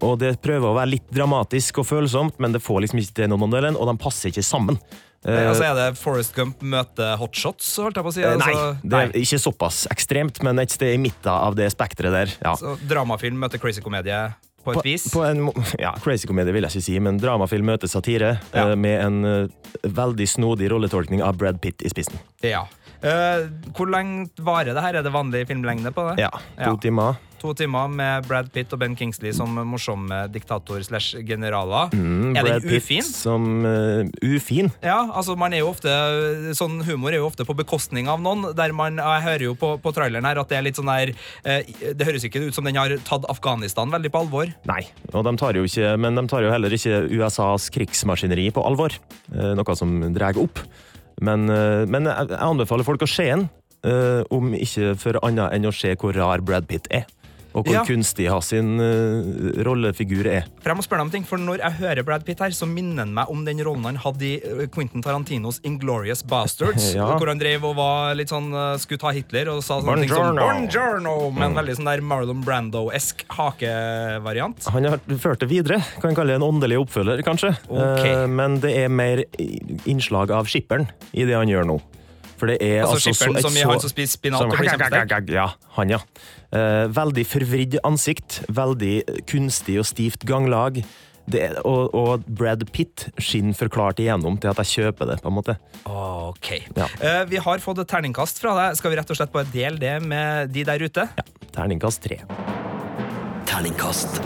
og 0.00 0.18
det 0.22 0.38
prøver 0.42 0.70
å 0.70 0.78
være 0.78 0.94
litt 0.96 1.12
dramatisk 1.12 1.82
og 1.82 1.90
følsomt, 1.90 2.40
men 2.40 2.56
det 2.56 2.64
får 2.64 2.86
liksom 2.86 3.02
ikke 3.02 3.20
til 3.20 3.32
noen 3.32 3.48
av 3.50 3.70
og 3.76 3.86
de 3.92 3.96
passer 4.00 4.32
ikke 4.32 4.46
sammen. 4.46 4.80
Eh, 4.80 5.06
Eh, 5.20 5.50
altså 5.50 5.66
Er 5.68 5.74
det 5.76 5.98
Forest 6.00 6.32
Gump 6.32 6.62
møter 6.64 7.18
Hotshots, 7.20 7.68
holdt 7.76 7.98
jeg 7.98 8.06
på 8.06 8.12
å 8.12 8.14
si? 8.14 8.22
Altså, 8.24 8.46
nei, 8.48 8.78
det 8.80 9.00
er 9.00 9.10
ikke 9.20 9.40
såpass 9.42 9.82
ekstremt, 9.92 10.40
men 10.46 10.62
et 10.62 10.72
sted 10.72 10.94
i 10.96 11.00
midten 11.00 11.28
av 11.28 11.58
det 11.58 11.68
spekteret 11.74 12.14
der. 12.14 12.32
Ja. 12.40 12.54
Så 12.56 12.78
dramafilm 12.88 13.36
møter 13.36 13.60
crazy 13.60 13.84
komedie 13.84 14.16
på 14.64 14.74
et 14.74 14.84
vis? 14.84 15.06
På 15.12 15.24
en, 15.26 15.46
ja, 15.84 15.94
Crazy 16.04 16.28
komedie 16.30 16.54
vil 16.54 16.66
jeg 16.66 16.76
ikke 16.76 16.86
si, 16.88 16.98
men 17.02 17.20
dramafilm 17.20 17.70
møter 17.70 17.90
satire 17.90 18.34
ja. 18.54 18.66
med 18.76 18.98
en 19.04 19.20
eh, 19.28 19.72
veldig 19.86 20.28
snodig 20.28 20.70
rolletolkning 20.72 21.24
av 21.24 21.38
Brad 21.40 21.60
Pitt 21.62 21.84
i 21.84 21.92
spissen. 21.92 22.20
Ja. 22.44 22.66
Eh, 23.00 23.48
hvor 23.76 23.88
lenge 23.88 24.28
varer 24.44 24.76
det 24.76 24.84
her? 24.84 25.00
Er 25.00 25.06
det 25.06 25.14
vanlig 25.14 25.46
filmlengde 25.48 25.92
på 25.96 26.10
det? 26.10 26.26
Ja, 26.26 26.32
to 26.60 26.76
timer. 26.82 27.18
To 27.40 27.54
timer 27.56 27.88
med 27.88 28.26
Brad 28.28 28.50
Pitt 28.52 28.72
og 28.76 28.82
Ben 28.82 28.92
Kingsley 28.96 29.32
som 29.32 29.54
morsomme 29.64 30.26
diktator 30.28 30.82
slash 30.84 31.22
generaler. 31.24 31.88
Mm, 31.96 32.34
er 32.36 32.44
Brad 32.44 32.66
ufin? 32.66 33.00
Pitt 33.00 33.08
som 33.16 33.46
uh, 33.64 34.04
ufin. 34.20 34.68
Ja, 34.84 34.98
altså 35.08 35.38
man 35.40 35.56
er 35.56 35.62
jo 35.62 35.70
ofte 35.70 35.94
Sånn 36.56 36.82
humor 36.84 37.14
er 37.14 37.22
jo 37.22 37.30
ofte 37.30 37.46
på 37.48 37.56
bekostning 37.56 38.10
av 38.12 38.20
noen. 38.20 38.50
Der 38.58 38.74
man, 38.76 39.00
Jeg 39.00 39.24
hører 39.24 39.46
jo 39.46 39.54
på, 39.56 39.72
på 39.80 39.94
traileren 39.96 40.28
her 40.28 40.42
at 40.42 40.52
det 40.52 40.58
er 40.58 40.66
litt 40.68 40.76
sånn 40.76 40.92
der 40.92 41.14
uh, 41.16 41.94
Det 41.96 42.10
høres 42.10 42.28
ikke 42.28 42.44
ut 42.44 42.56
som 42.56 42.68
den 42.68 42.76
har 42.76 42.92
tatt 43.08 43.24
Afghanistan 43.32 43.88
veldig 43.88 44.12
på 44.12 44.24
alvor. 44.26 44.52
Nei, 44.68 44.82
og 45.14 45.24
de 45.24 45.34
tar 45.40 45.56
jo 45.56 45.64
ikke, 45.64 45.96
men 45.96 46.20
de 46.20 46.26
tar 46.28 46.44
jo 46.44 46.52
heller 46.52 46.76
ikke 46.76 47.06
USAs 47.08 47.70
krigsmaskineri 47.72 48.50
på 48.52 48.68
alvor. 48.68 48.92
Uh, 49.32 49.54
noe 49.56 49.80
som 49.80 49.96
drar 50.12 50.36
opp. 50.44 50.60
Men, 51.20 51.48
eh, 51.52 51.86
men 51.90 52.08
jeg 52.08 52.36
anbefaler 52.40 52.86
folk 52.86 53.04
å 53.04 53.08
se 53.10 53.28
den, 53.28 53.48
eh, 53.84 54.22
om 54.32 54.54
ikke 54.56 54.94
for 55.00 55.20
annet 55.26 55.52
enn 55.56 55.68
å 55.68 55.74
se 55.74 55.94
hvor 56.00 56.16
rar 56.16 56.40
Brad 56.44 56.68
Pitt 56.68 56.88
er. 56.90 57.06
Og 57.52 57.64
hvor 57.66 57.72
Ja. 57.74 57.82
kunstig 57.84 58.28
hans 58.30 58.46
sin 58.52 58.78
eh, 58.78 59.62
rollefigur 59.66 60.26
er. 60.30 60.44
For 60.62 60.70
jeg 60.70 60.76
må 60.78 60.84
spørre 60.86 61.00
deg 61.00 61.06
om 61.08 61.10
ting, 61.10 61.24
for 61.26 61.36
Når 61.38 61.58
jeg 61.58 61.72
hører 61.80 62.04
Brad 62.06 62.24
Pitt 62.24 62.38
her, 62.38 62.50
så 62.54 62.66
minner 62.68 63.02
han 63.02 63.12
meg 63.14 63.26
om 63.28 63.44
den 63.44 63.58
rollen 63.66 63.82
han 63.84 63.96
hadde 63.96 64.22
i 64.22 64.34
eh, 64.38 64.66
Quentin 64.70 65.02
Tarantinos 65.02 65.58
Inglorious 65.64 66.22
Bastards. 66.22 66.92
Ja. 67.00 67.08
Hvor 67.18 67.26
han 67.28 67.38
drev 67.40 67.64
og 67.64 67.74
var 67.76 68.14
litt 68.14 68.28
sånn 68.30 68.52
eh, 68.54 68.76
skulle 68.78 68.98
ta 69.02 69.10
Hitler 69.10 69.48
og 69.50 69.62
sa 69.66 69.80
sånne 69.80 70.04
ting 70.04 70.08
som 70.14 70.30
Buongiorno. 70.36 70.46
Buongiorno, 70.46 71.14
med 71.34 71.42
en 71.42 71.50
Mm. 71.50 71.58
veldig 71.58 71.76
sånn 71.80 71.90
der 71.90 72.00
Marlon 72.06 72.44
Brando-esk 72.44 73.24
hakevariant. 73.30 74.64
Han 74.70 74.84
har 74.84 74.98
ført 75.18 75.40
det 75.42 75.48
videre. 75.50 75.80
Kan 76.00 76.14
kalle 76.14 76.34
det 76.34 76.40
en 76.40 76.46
åndelig 76.46 76.78
oppfølger, 76.84 77.22
kanskje. 77.26 77.54
Okay. 77.68 78.14
Uh, 78.14 78.26
Men 78.30 78.60
det 78.62 78.76
er 78.84 78.88
mer 78.88 79.24
innslag 79.90 80.30
av 80.30 80.46
skipperen 80.46 80.86
i 81.12 81.24
det 81.26 81.34
han 81.34 81.48
gjør 81.50 81.66
nå. 81.66 81.80
For 82.40 82.48
det 82.48 82.60
er 82.64 82.82
Altså 82.86 82.96
altså, 82.96 83.10
skipperen 83.12 83.36
så, 83.36 83.42
som 83.42 83.52
så- 83.52 83.68
han 83.68 83.80
som 83.80 83.90
spiser 83.90 84.16
spinat 84.18 84.38
som- 84.40 84.50
og 84.50 84.56
blir 84.56 84.70
kjempesterk? 84.70 85.28
Ja, 85.28 85.48
han, 85.76 85.88
ja. 85.90 85.98
Eh, 86.50 86.86
veldig 86.90 87.26
forvridd 87.30 87.78
ansikt. 87.86 88.40
Veldig 88.50 89.24
kunstig 89.30 89.78
og 89.80 89.86
stivt 89.88 90.26
ganglag. 90.28 90.82
Det, 91.30 91.44
og, 91.68 91.94
og 91.94 92.24
Brad 92.26 92.64
Pitt 92.74 93.06
skinner 93.22 93.54
forklart 93.54 94.00
igjennom 94.02 94.38
til 94.40 94.50
at 94.50 94.58
jeg 94.64 94.70
kjøper 94.72 95.12
det, 95.12 95.20
på 95.22 95.30
en 95.30 95.36
måte. 95.36 95.54
Ok. 95.86 96.52
Ja. 96.74 96.88
Eh, 96.98 97.22
vi 97.30 97.38
har 97.42 97.62
fått 97.62 97.82
et 97.84 97.90
terningkast 97.92 98.42
fra 98.42 98.56
deg. 98.58 98.78
Skal 98.80 98.94
vi 98.94 98.98
rett 98.98 99.12
og 99.14 99.20
slett 99.20 99.34
bare 99.34 99.50
dele 99.52 99.78
det 99.78 99.96
med 100.02 100.50
de 100.54 100.66
der 100.66 100.82
ute? 100.82 101.06
Ja. 101.20 101.26
Terningkast 101.54 102.02
tre. 102.02 102.22
Terningkast 103.50 104.18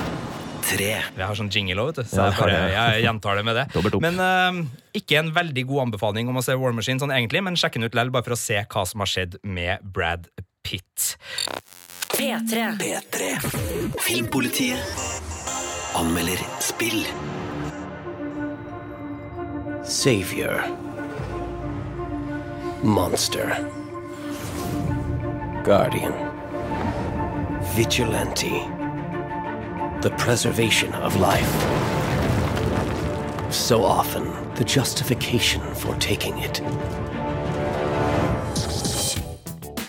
tre. 0.64 0.90
Vi 1.16 1.22
har 1.24 1.36
sånn 1.36 1.50
jingle 1.52 1.82
òg, 1.82 1.92
vet 1.92 2.00
du. 2.00 2.08
Så 2.14 2.22
Ja, 2.22 2.30
jeg, 2.30 2.40
bare, 2.40 2.62
jeg 2.72 3.04
gjentar 3.04 3.36
det 3.36 3.44
med 3.50 3.60
det. 3.60 3.66
Men 4.06 4.24
eh, 4.24 4.62
ikke 5.00 5.20
en 5.20 5.32
veldig 5.36 5.66
god 5.68 5.86
anbefaling 5.88 6.32
om 6.32 6.40
å 6.40 6.46
se 6.46 6.56
War 6.56 6.72
Machine, 6.76 7.02
sånn 7.02 7.12
egentlig, 7.12 7.44
men 7.44 7.58
sjekk 7.60 7.76
den 7.76 7.88
ut 7.88 7.92
likevel, 7.92 8.14
bare 8.14 8.28
for 8.30 8.36
å 8.36 8.40
se 8.40 8.62
hva 8.64 8.88
som 8.88 9.04
har 9.04 9.10
skjedd 9.12 9.38
med 9.44 9.84
Brad 9.84 10.30
Pitt. 10.64 11.18
P3. 12.16 12.78
P3. 12.78 13.38
Filmpolitiet 13.98 14.78
anmelder 15.94 16.38
spill. 16.60 17.04
Savior. 19.84 20.64
Monster. 22.82 23.56
Guardian. 25.64 26.12
Vigilante. 27.74 28.68
The 30.02 30.10
preservation 30.16 30.92
of 30.94 31.16
life. 31.16 31.54
So 33.52 33.84
often, 33.84 34.24
the 34.54 34.64
justification 34.64 35.62
for 35.74 35.94
taking 35.96 36.38
it. 36.38 36.60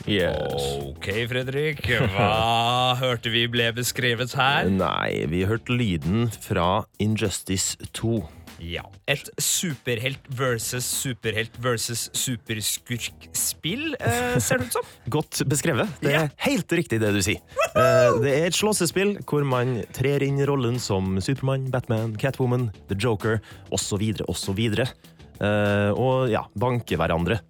Yes. 0.07 0.65
Ok, 0.85 1.07
Fredrik. 1.31 1.81
Hva 2.13 2.93
hørte 3.01 3.31
vi 3.33 3.47
ble 3.49 3.71
beskrevet 3.75 4.35
her? 4.37 4.67
Nei, 4.69 5.25
vi 5.31 5.43
hørte 5.49 5.73
lyden 5.73 6.27
fra 6.43 6.83
Injustice 7.01 7.77
2. 7.97 8.19
Ja. 8.63 8.85
Et 9.11 9.27
superhelt 9.41 10.21
versus 10.31 10.85
superhelt 10.87 11.57
versus 11.59 12.05
superskurk-spill, 12.15 13.95
eh, 13.99 14.37
ser 14.39 14.61
det 14.61 14.69
ut 14.69 14.77
som. 14.77 14.85
Godt 15.17 15.41
beskrevet. 15.51 15.89
Det 15.99 16.13
er 16.15 16.29
helt 16.45 16.71
riktig 16.79 17.01
det 17.03 17.11
du 17.17 17.19
sier. 17.25 17.41
Eh, 17.73 18.15
Det 18.23 18.31
er 18.37 18.47
et 18.47 18.55
slåssespill 18.55 19.17
hvor 19.27 19.43
man 19.45 19.81
trer 19.97 20.23
inn 20.23 20.39
rollen 20.47 20.79
som 20.79 21.17
Supermann, 21.21 21.67
Batman, 21.73 22.15
Catwoman, 22.21 22.69
The 22.89 22.95
Joker 22.95 23.41
osv. 23.75 24.05
osv. 24.29 24.63
Eh, 24.79 25.91
Og 25.91 26.29
ja, 26.31 26.45
banker 26.55 27.01
hverandre. 27.01 27.41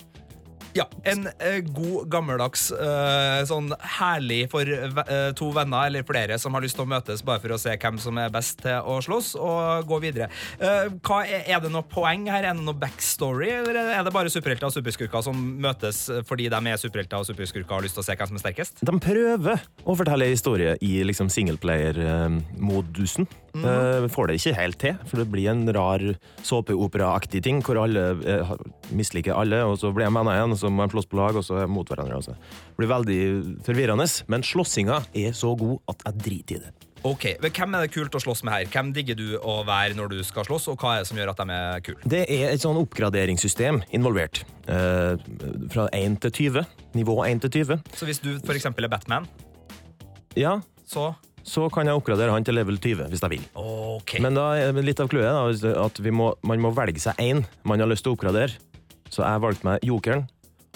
Ja, 0.75 0.83
En 1.07 1.29
eh, 1.39 1.61
god, 1.63 2.09
gammeldags 2.11 2.65
eh, 2.75 3.45
sånn 3.47 3.69
herlig 3.95 4.41
for 4.51 4.67
eh, 4.67 5.31
to 5.39 5.47
venner 5.55 5.87
eller 5.87 6.03
flere 6.03 6.35
som 6.41 6.51
har 6.57 6.65
lyst 6.65 6.75
til 6.75 6.83
å 6.83 6.89
møtes 6.91 7.23
bare 7.23 7.39
for 7.39 7.55
å 7.55 7.59
se 7.61 7.77
hvem 7.79 7.95
som 8.01 8.17
er 8.19 8.33
best 8.33 8.59
til 8.65 8.83
å 8.83 8.97
slåss, 9.05 9.29
og 9.39 9.87
gå 9.87 10.01
videre. 10.03 10.27
Eh, 10.59 10.91
hva 10.99 11.21
er, 11.23 11.45
er 11.47 11.63
det 11.63 11.71
noe 11.71 11.87
poeng 11.87 12.27
her? 12.27 12.43
Er 12.49 12.57
det 12.57 12.65
noe 12.67 12.75
backstory, 12.81 13.53
eller 13.61 13.79
er 13.85 14.03
det 14.03 14.11
bare 14.15 14.33
superhelter 14.33 14.67
og 14.67 14.75
superskurker 14.75 15.23
som 15.23 15.39
møtes 15.63 16.11
fordi 16.27 16.49
de 16.51 16.59
er 16.59 16.81
superhelter 16.81 17.23
og 17.23 17.29
superskurker 17.29 17.71
og 17.71 17.77
har 17.79 17.87
lyst 17.87 17.95
til 17.95 18.03
å 18.03 18.07
se 18.09 18.17
hvem 18.19 18.33
som 18.33 18.39
er 18.41 18.43
sterkest? 18.43 18.83
De 18.83 18.99
prøver 19.07 19.57
å 19.85 19.95
fortelle 19.95 20.27
en 20.27 20.35
historie 20.35 20.75
i 20.83 20.93
liksom 21.07 21.31
singleplayer-modusen. 21.31 23.23
Eh, 23.63 24.07
får 24.11 24.27
det 24.27 24.39
ikke 24.39 24.55
helt 24.57 24.79
til, 24.81 24.97
for 25.07 25.21
det 25.21 25.27
blir 25.31 25.51
en 25.51 25.63
rar 25.75 26.03
såpeoperaaktig 26.45 27.43
ting 27.45 27.61
hvor 27.65 27.79
alle 27.85 28.07
uh, 28.19 28.55
misliker 28.95 29.37
alle, 29.37 29.61
og 29.63 29.77
så 29.79 29.93
blir 29.95 30.09
de 30.09 30.15
venner 30.17 30.35
igjen, 30.39 30.55
og 30.55 30.59
så 30.59 30.71
må 30.73 30.85
de 30.85 30.95
slåss 30.95 31.11
på 31.11 31.19
lag, 31.21 31.37
og 31.39 31.45
så 31.45 31.61
er 31.61 31.69
de 31.69 31.75
mot 31.75 31.87
hverandre. 31.87 32.19
Altså. 32.19 32.35
Det 32.35 32.81
blir 32.81 32.91
veldig 32.91 33.21
forvirrende, 33.67 34.09
men 34.31 34.43
slåssinga 34.45 35.05
er 35.15 35.37
så 35.37 35.55
god 35.59 35.79
at 35.93 36.03
jeg 36.09 36.25
driter 36.25 36.59
i 36.59 36.65
det. 36.65 36.73
Ok, 37.05 37.25
men 37.37 37.51
Hvem 37.53 37.75
er 37.77 37.83
det 37.85 37.91
kult 37.93 38.15
å 38.17 38.19
slåss 38.21 38.41
med 38.47 38.55
her? 38.55 38.69
Hvem 38.73 38.87
digger 38.95 39.17
du 39.19 39.27
å 39.37 39.59
være 39.67 39.93
når 39.97 40.15
du 40.15 40.17
skal 40.25 40.47
slåss, 40.47 40.71
og 40.73 40.81
hva 40.81 40.95
er 40.95 41.03
det 41.03 41.09
som 41.11 41.19
gjør 41.19 41.31
at 41.35 41.41
de 41.43 41.57
er 41.57 41.83
kule? 41.85 42.09
Det 42.15 42.23
er 42.33 42.47
et 42.49 42.63
sånn 42.63 42.79
oppgraderingssystem 42.81 43.83
involvert. 43.93 44.41
Eh, 44.65 45.13
fra 45.69 45.85
1 45.93 46.17
til 46.25 46.33
20. 46.39 46.65
Nivå 46.97 47.19
1 47.27 47.43
til 47.45 47.53
20. 47.59 47.85
Så 47.93 48.09
hvis 48.09 48.23
du 48.23 48.31
eksempel 48.55 48.89
er 48.89 48.93
Batman, 48.95 49.29
Ja, 50.35 50.57
så 50.89 51.13
så 51.45 51.67
kan 51.69 51.85
jeg 51.85 51.97
oppgradere 51.97 52.33
han 52.33 52.45
til 52.45 52.57
level 52.57 52.79
20 52.81 53.09
hvis 53.11 53.21
jeg 53.21 53.33
vil. 53.35 53.43
Okay. 53.55 54.21
Men 54.23 54.37
da 54.37 54.49
litt 54.81 55.01
av 55.01 55.09
clouet 55.11 55.29
er 55.29 55.81
at 55.83 56.01
vi 56.01 56.13
må, 56.13 56.31
man 56.45 56.63
må 56.63 56.73
velge 56.75 57.03
seg 57.03 57.19
én 57.21 57.43
man 57.63 57.81
har 57.81 57.89
lyst 57.91 58.05
til 58.05 58.13
å 58.13 58.17
oppgradere. 58.17 58.57
Så 59.13 59.21
jeg 59.21 59.43
valgte 59.43 59.67
meg 59.67 59.85
jokeren, 59.85 60.25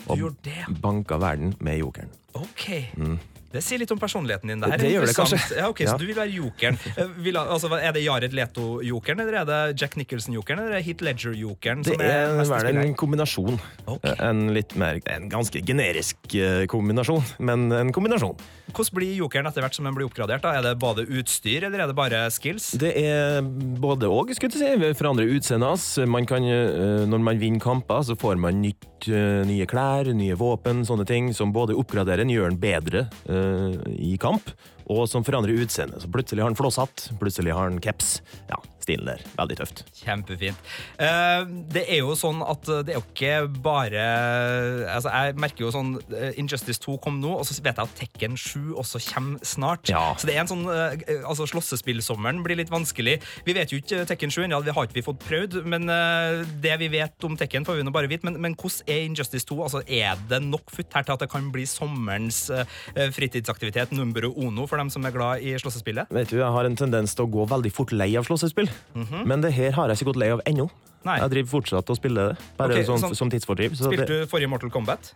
og 0.08 0.38
banka 0.84 1.17
verden 1.19 1.55
med 1.65 1.82
jokeren. 1.82 2.13
Ok. 2.38 2.69
Mm. 2.95 3.17
Det 3.51 3.63
sier 3.65 3.81
litt 3.81 3.91
om 3.91 3.99
personligheten 3.99 4.51
din. 4.51 4.59
Det, 4.62 4.69
her 4.69 4.77
er 4.77 4.83
Det 4.83 4.91
gjør 4.93 5.07
det 5.09 5.15
kanskje. 5.17 5.39
Ja, 5.57 5.69
ok, 5.71 5.79
Ja. 5.81 5.93
Så 5.93 5.97
du 5.97 6.05
vil 6.05 6.17
være 6.17 6.29
jokeren. 6.35 6.77
Eh, 6.95 7.07
Vil, 7.25 7.38
altså, 7.38 7.71
er 7.79 7.93
det 7.95 8.03
Jared 8.03 8.33
Leto-jokeren, 8.38 9.23
eller 9.23 9.39
er 9.41 9.45
det 9.49 9.81
Jack 9.81 9.95
Nicholson-jokeren, 9.97 10.62
eller 10.62 10.77
er 10.77 10.81
det 10.81 10.85
Heath 10.85 11.03
Ledger-jokeren? 11.03 11.83
Det 11.83 11.95
som 11.95 12.03
er 12.05 12.45
spiller? 12.45 12.81
en 12.83 12.95
kombinasjon. 12.99 13.59
En 14.19 14.43
litt 14.53 14.75
mer, 14.79 14.99
en 15.09 15.29
ganske 15.31 15.62
generisk 15.65 16.35
eh, 16.38 16.65
kombinasjon, 16.69 17.23
men 17.39 17.71
en 17.73 17.93
kombinasjon. 17.95 18.38
Hvordan 18.69 18.99
blir 18.99 19.15
jokeren 19.17 19.49
etter 19.49 19.65
hvert 19.65 19.75
som 19.75 19.88
den 19.89 19.95
blir 19.97 20.05
oppgradert? 20.05 20.43
da? 20.45 20.53
Er 20.59 20.67
det 20.67 20.75
både 20.81 21.07
utstyr, 21.07 21.65
eller 21.65 21.85
er 21.85 21.89
det 21.89 21.97
bare 21.97 22.21
skills? 22.33 22.71
Det 22.79 22.93
er 23.01 23.41
både 23.41 24.09
og, 24.12 24.29
skulle 24.38 24.53
jeg 24.53 24.77
si. 24.77 24.93
Forandrer 24.99 25.31
utseendet 25.33 25.71
hans. 25.73 25.88
Man 26.05 26.27
kan, 26.29 26.45
eh, 26.45 27.05
når 27.09 27.25
man 27.31 27.41
vinner 27.41 27.63
kamper, 27.63 28.03
så 28.05 28.17
får 28.19 28.38
man 28.38 28.62
nytt, 28.62 28.85
eh, 29.07 29.41
nye 29.47 29.67
klær, 29.69 30.09
nye 30.15 30.35
våpen, 30.39 30.83
sånne 30.88 31.05
ting, 31.07 31.31
som 31.38 31.53
både 31.55 31.77
oppgraderer 31.79 32.25
en, 32.25 32.33
gjør 32.33 32.49
en 32.51 32.59
bedre 32.59 33.05
uh, 33.29 33.77
i 33.95 34.17
kamp, 34.21 34.51
og 34.89 35.05
som 35.09 35.23
forandrer 35.25 35.62
utseendet. 35.63 36.03
Så 36.03 36.12
plutselig 36.12 36.43
har 36.43 36.51
han 36.51 36.57
flosshatt, 36.59 37.12
plutselig 37.21 37.55
har 37.55 37.69
han 37.69 37.79
caps. 37.83 38.17
Ja, 38.49 38.59
stilen 38.89 39.13
der. 39.13 39.23
Veldig 39.38 39.60
tøft. 39.62 39.86
Kjempefint. 40.02 40.69
Eh, 40.99 41.45
det 41.71 41.86
er 41.88 42.02
jo 42.02 42.17
sånn 42.17 42.43
at 42.43 42.65
det 42.84 42.95
er 42.95 42.99
jo 42.99 43.06
ikke 43.06 43.34
bare 43.63 44.04
altså 44.89 45.12
Jeg 45.13 45.36
merker 45.39 45.65
jo 45.65 45.71
sånn 45.73 45.93
eh, 46.15 46.38
Injustice 46.41 46.82
2 46.84 46.97
kom 47.04 47.19
nå, 47.21 47.32
og 47.39 47.45
så 47.47 47.56
vet 47.62 47.78
jeg 47.78 47.86
at 47.86 47.95
Tekken 47.99 48.38
7 48.39 48.75
også 48.80 49.02
kommer 49.12 49.45
snart. 49.45 49.89
Så 49.89 50.28
det 50.30 50.36
er 50.36 50.43
en 50.43 50.52
sånn 50.52 50.65
eh, 50.69 51.23
altså 51.28 51.47
Slåssespillsommeren 51.49 52.41
blir 52.45 52.60
litt 52.60 52.71
vanskelig. 52.73 53.19
Vi 53.45 53.56
vet 53.56 53.73
jo 53.73 53.80
ikke 53.82 54.04
Tekken 54.10 54.34
7 54.34 54.43
ennå, 54.47 54.62
det 54.65 54.75
har 54.75 54.88
ikke 54.88 54.99
vi 54.99 55.06
fått 55.06 55.23
prøvd. 55.25 55.60
Men 55.69 55.89
eh, 55.93 56.43
det 56.63 56.75
vi 56.82 56.91
vet 56.93 57.28
om 57.28 57.38
Tekken, 57.39 57.67
får 57.67 57.80
vi 57.80 57.88
nå 57.88 57.93
bare 57.95 58.10
vite. 58.12 58.28
Men, 58.28 58.39
men 58.41 58.58
hvordan 58.60 58.89
er 58.89 59.06
Injustice 59.08 59.47
2? 59.49 59.60
Altså, 59.67 59.84
er 59.86 60.19
det 60.30 60.41
nok 60.45 60.73
futt 60.73 60.93
her 60.95 61.06
til 61.08 61.15
at 61.15 61.25
det 61.25 61.30
kan 61.32 61.49
bli 61.54 61.65
sommerens 61.69 62.45
eh, 62.54 63.10
fritidsaktivitet 63.15 63.93
numbero 63.95 64.32
ono 64.39 64.67
for 64.69 64.82
dem 64.82 64.91
som 64.93 65.06
er 65.08 65.15
glad 65.15 65.45
i 65.45 65.56
slåssespillet? 65.60 66.12
Vet 66.15 66.34
du, 66.34 66.39
Jeg 66.39 66.54
har 66.56 66.67
en 66.67 66.80
tendens 66.80 67.15
til 67.15 67.28
å 67.28 67.32
gå 67.32 67.47
veldig 67.49 67.73
fort 67.73 67.93
lei 67.95 68.12
av 68.19 68.28
slåssespill, 68.28 68.69
Mhm. 68.95 69.25
men 69.27 69.41
det 69.41 69.53
her 69.53 69.71
har 69.71 69.87
jeg 69.89 69.97
ikke 69.97 70.05
gått 70.13 70.15
lei 70.23 70.29
av 70.31 70.41
ennå. 70.45 70.69
Nei. 71.05 71.17
Jeg 71.19 71.29
driver 71.31 71.49
fortsatt 71.61 71.89
og 71.89 71.95
spiller 71.95 72.29
det, 72.33 72.37
bare 72.57 72.71
okay, 72.73 72.83
sånn, 72.83 72.99
sånn- 72.99 73.15
som 73.15 73.29
tidsfordriv. 73.31 73.71
så 73.71 73.87
Spilte 73.87 74.07
du 74.07 74.25
forrige 74.27 74.49
Mortal 74.49 74.69
Kombat? 74.69 75.13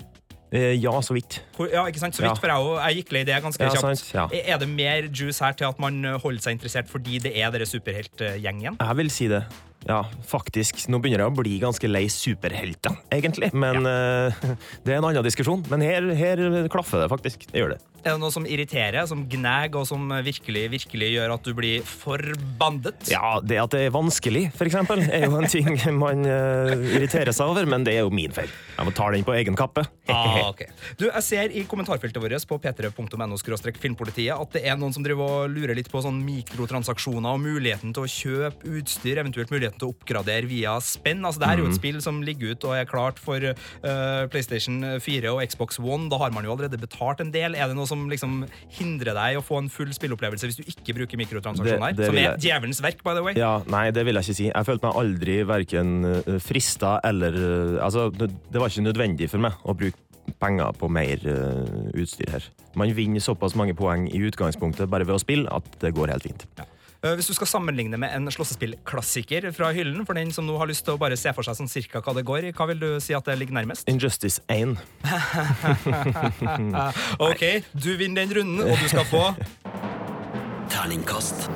Eh, 0.53 0.73
ja, 0.79 0.91
så 1.01 1.13
vidt. 1.13 1.39
Ja, 1.59 1.83
ikke 1.89 1.97
sant? 1.99 2.13
Så 2.15 2.21
vidt, 2.21 2.29
Ja. 2.29 2.35
for 2.35 2.47
jeg, 2.47 2.93
jeg 2.95 3.03
gikk 3.05 3.11
lei 3.11 3.23
det 3.23 3.41
ganske 3.43 3.59
Ja, 3.59 3.69
kjapt. 3.73 4.13
ja. 4.13 4.27
Er 4.31 4.57
det 4.59 4.69
mer 4.69 5.01
juice 5.09 5.39
her 5.39 5.51
til 5.53 5.65
at 5.67 5.79
man 5.79 6.03
holder 6.03 6.39
seg 6.39 6.59
interessert 6.59 6.87
fordi 6.87 7.19
det 7.19 7.35
er 7.35 7.49
dere 7.51 7.65
superheltgjengen? 7.65 8.77
Jeg 8.79 8.95
vil 8.95 9.09
si 9.09 9.27
det. 9.27 9.43
Ja, 9.87 10.03
faktisk. 10.27 10.85
Nå 10.91 10.99
begynner 11.03 11.25
jeg 11.25 11.33
å 11.33 11.37
bli 11.37 11.57
ganske 11.61 11.89
lei 11.89 12.05
superhelter, 12.11 12.97
egentlig. 13.13 13.51
Men 13.55 13.87
eh, 13.89 14.45
det 14.85 14.93
er 14.95 14.99
en 14.99 15.09
annen 15.09 15.25
diskusjon. 15.25 15.65
Men 15.71 15.83
her, 15.85 16.07
her 16.17 16.43
klaffer 16.71 17.03
det 17.03 17.09
faktisk. 17.11 17.47
Det 17.51 17.63
gjør 17.63 17.75
det. 17.75 17.81
Er 18.03 18.17
det 18.17 18.19
noe 18.19 18.33
som 18.35 18.43
irriterer, 18.43 19.05
som 19.07 19.21
gnager, 19.31 19.79
og 19.79 19.87
som 19.87 20.09
virkelig, 20.25 20.65
virkelig 20.73 21.07
gjør 21.13 21.33
at 21.37 21.45
du 21.47 21.53
blir 21.55 21.85
forbandet? 21.87 23.07
Ja, 23.13 23.37
det 23.39 23.61
at 23.61 23.71
det 23.71 23.85
er 23.85 23.93
vanskelig, 23.95 24.49
for 24.57 24.67
eksempel, 24.67 25.05
er 25.07 25.23
jo 25.29 25.37
en 25.39 25.47
ting 25.47 25.69
man 26.03 26.25
uh, 26.27 26.73
irriterer 26.97 27.31
seg 27.35 27.53
over, 27.53 27.67
men 27.69 27.87
det 27.87 27.95
er 27.95 28.03
jo 28.03 28.11
min 28.11 28.33
feil. 28.35 28.51
Jeg 28.75 28.89
må 28.89 28.91
ta 28.95 29.07
den 29.13 29.23
på 29.23 29.35
egen 29.37 29.55
kappe. 29.55 29.85
Ah, 30.11 30.49
ok. 30.49 30.65
Du, 30.99 31.05
Jeg 31.07 31.23
ser 31.23 31.55
i 31.55 31.63
kommentarfeltet 31.69 32.19
vårt 32.19 32.49
på 32.49 32.59
p3.no 32.59 33.39
filmpolitiet 33.79 34.35
at 34.35 34.57
det 34.57 34.65
er 34.67 34.75
noen 34.79 34.91
som 34.91 35.05
driver 35.05 35.45
og 35.45 35.53
lurer 35.55 35.77
litt 35.77 35.87
på 35.91 36.03
sånn 36.03 36.19
mikrotransaksjoner 36.27 37.37
og 37.37 37.39
muligheten 37.39 37.95
til 37.95 38.03
å 38.03 38.11
kjøpe 38.11 38.75
utstyr, 38.81 39.21
eventuelt 39.23 39.53
muligheten 39.53 39.72
til 39.79 39.89
å 39.89 39.93
oppgradere 39.93 40.47
via 40.49 40.75
spenn. 40.83 41.23
Altså, 41.25 41.39
det 41.43 41.47
her 41.49 41.57
er 41.57 41.63
jo 41.63 41.69
et 41.69 41.73
Mhm. 41.73 41.79
spill 41.81 42.01
som 42.01 42.21
ligger 42.23 42.51
ut 42.51 42.63
og 42.65 42.75
er 42.77 42.85
klart 42.85 43.19
for 43.19 43.37
uh, 43.39 44.27
PlayStation 44.27 44.81
4 44.99 45.31
og 45.33 45.41
Xbox 45.49 45.79
One. 45.79 46.09
Da 46.09 46.17
har 46.17 46.31
man 46.31 46.43
jo 46.45 46.51
allerede 46.55 46.77
betalt 46.79 47.19
en 47.21 47.31
del. 47.31 47.55
Er 47.55 47.67
det 47.67 47.75
noe 47.75 47.87
som 47.87 48.09
liksom 48.09 48.45
hindrer 48.69 49.13
deg 49.13 49.37
å 49.39 49.43
få 49.43 49.57
en 49.63 49.69
full 49.69 49.91
spillopplevelse 49.93 50.47
hvis 50.49 50.57
du 50.57 50.63
ikke 50.63 50.95
bruker 50.99 51.17
mikrotransaksjoner? 51.17 51.95
Som 52.05 52.17
er 52.17 52.37
djevelens 52.37 52.81
verk, 52.81 53.03
by 53.03 53.13
the 53.15 53.23
way. 53.23 53.33
Ja, 53.37 53.61
Nei, 53.67 53.89
det 53.91 54.05
vil 54.05 54.15
jeg 54.15 54.23
ikke 54.23 54.35
si. 54.35 54.49
Jeg 54.51 54.65
følte 54.65 54.87
meg 54.89 54.95
aldri 55.03 55.37
verken 55.47 56.39
frista 56.43 56.99
eller 57.03 57.33
eh, 57.77 57.83
Altså, 57.83 58.09
det 58.15 58.59
var 58.59 58.69
ikke 58.69 58.83
nødvendig 58.85 59.29
for 59.29 59.39
meg 59.43 59.53
å 59.65 59.73
bruke 59.75 59.97
penger 60.39 60.71
på 60.79 60.87
mer 60.89 61.19
uh, 61.27 61.91
utstyr 61.99 62.29
her. 62.31 62.45
Man 62.79 62.93
vinner 62.95 63.19
såpass 63.19 63.55
mange 63.59 63.73
poeng 63.75 64.05
i 64.07 64.21
utgangspunktet 64.23 64.87
bare 64.89 65.03
ved 65.05 65.17
å 65.17 65.19
spille 65.19 65.51
at 65.51 65.65
det 65.81 65.91
går 65.97 66.13
helt 66.13 66.23
fint. 66.23 66.45
Eh, 66.59 66.63
Hvis 67.03 67.27
du 67.27 67.33
skal 67.35 67.49
sammenligne 67.51 67.97
med 67.99 68.13
en 68.15 68.31
slåssespillklassiker 68.31 69.49
fra 69.51 69.73
hyllen, 69.75 70.05
for 70.07 70.15
den 70.15 70.29
som 70.31 70.47
nå 70.47 70.55
har 70.61 70.67
lyst 70.71 70.85
til 70.87 70.95
å 70.95 71.01
bare 71.01 71.17
se 71.19 71.33
for 71.35 71.43
seg 71.43 71.57
sånn 71.59 71.67
cirka 71.71 71.99
hva 71.99 72.13
det 72.15 72.23
går 72.27 72.41
i, 72.47 72.53
hva 72.55 72.65
vil 72.69 72.79
du 72.79 72.89
si 73.03 73.11
at 73.17 73.27
det 73.27 73.35
ligger 73.41 73.55
nærmest? 73.59 73.83
Injustice 73.91 74.39
1. 74.47 74.77
ok, 77.27 77.43
du 77.75 77.91
vinner 77.99 78.23
den 78.23 78.31
runden, 78.39 78.63
og 78.63 78.79
du 78.79 78.87
skal 78.87 79.03
få 79.11 79.23
Terningkast 80.71 81.49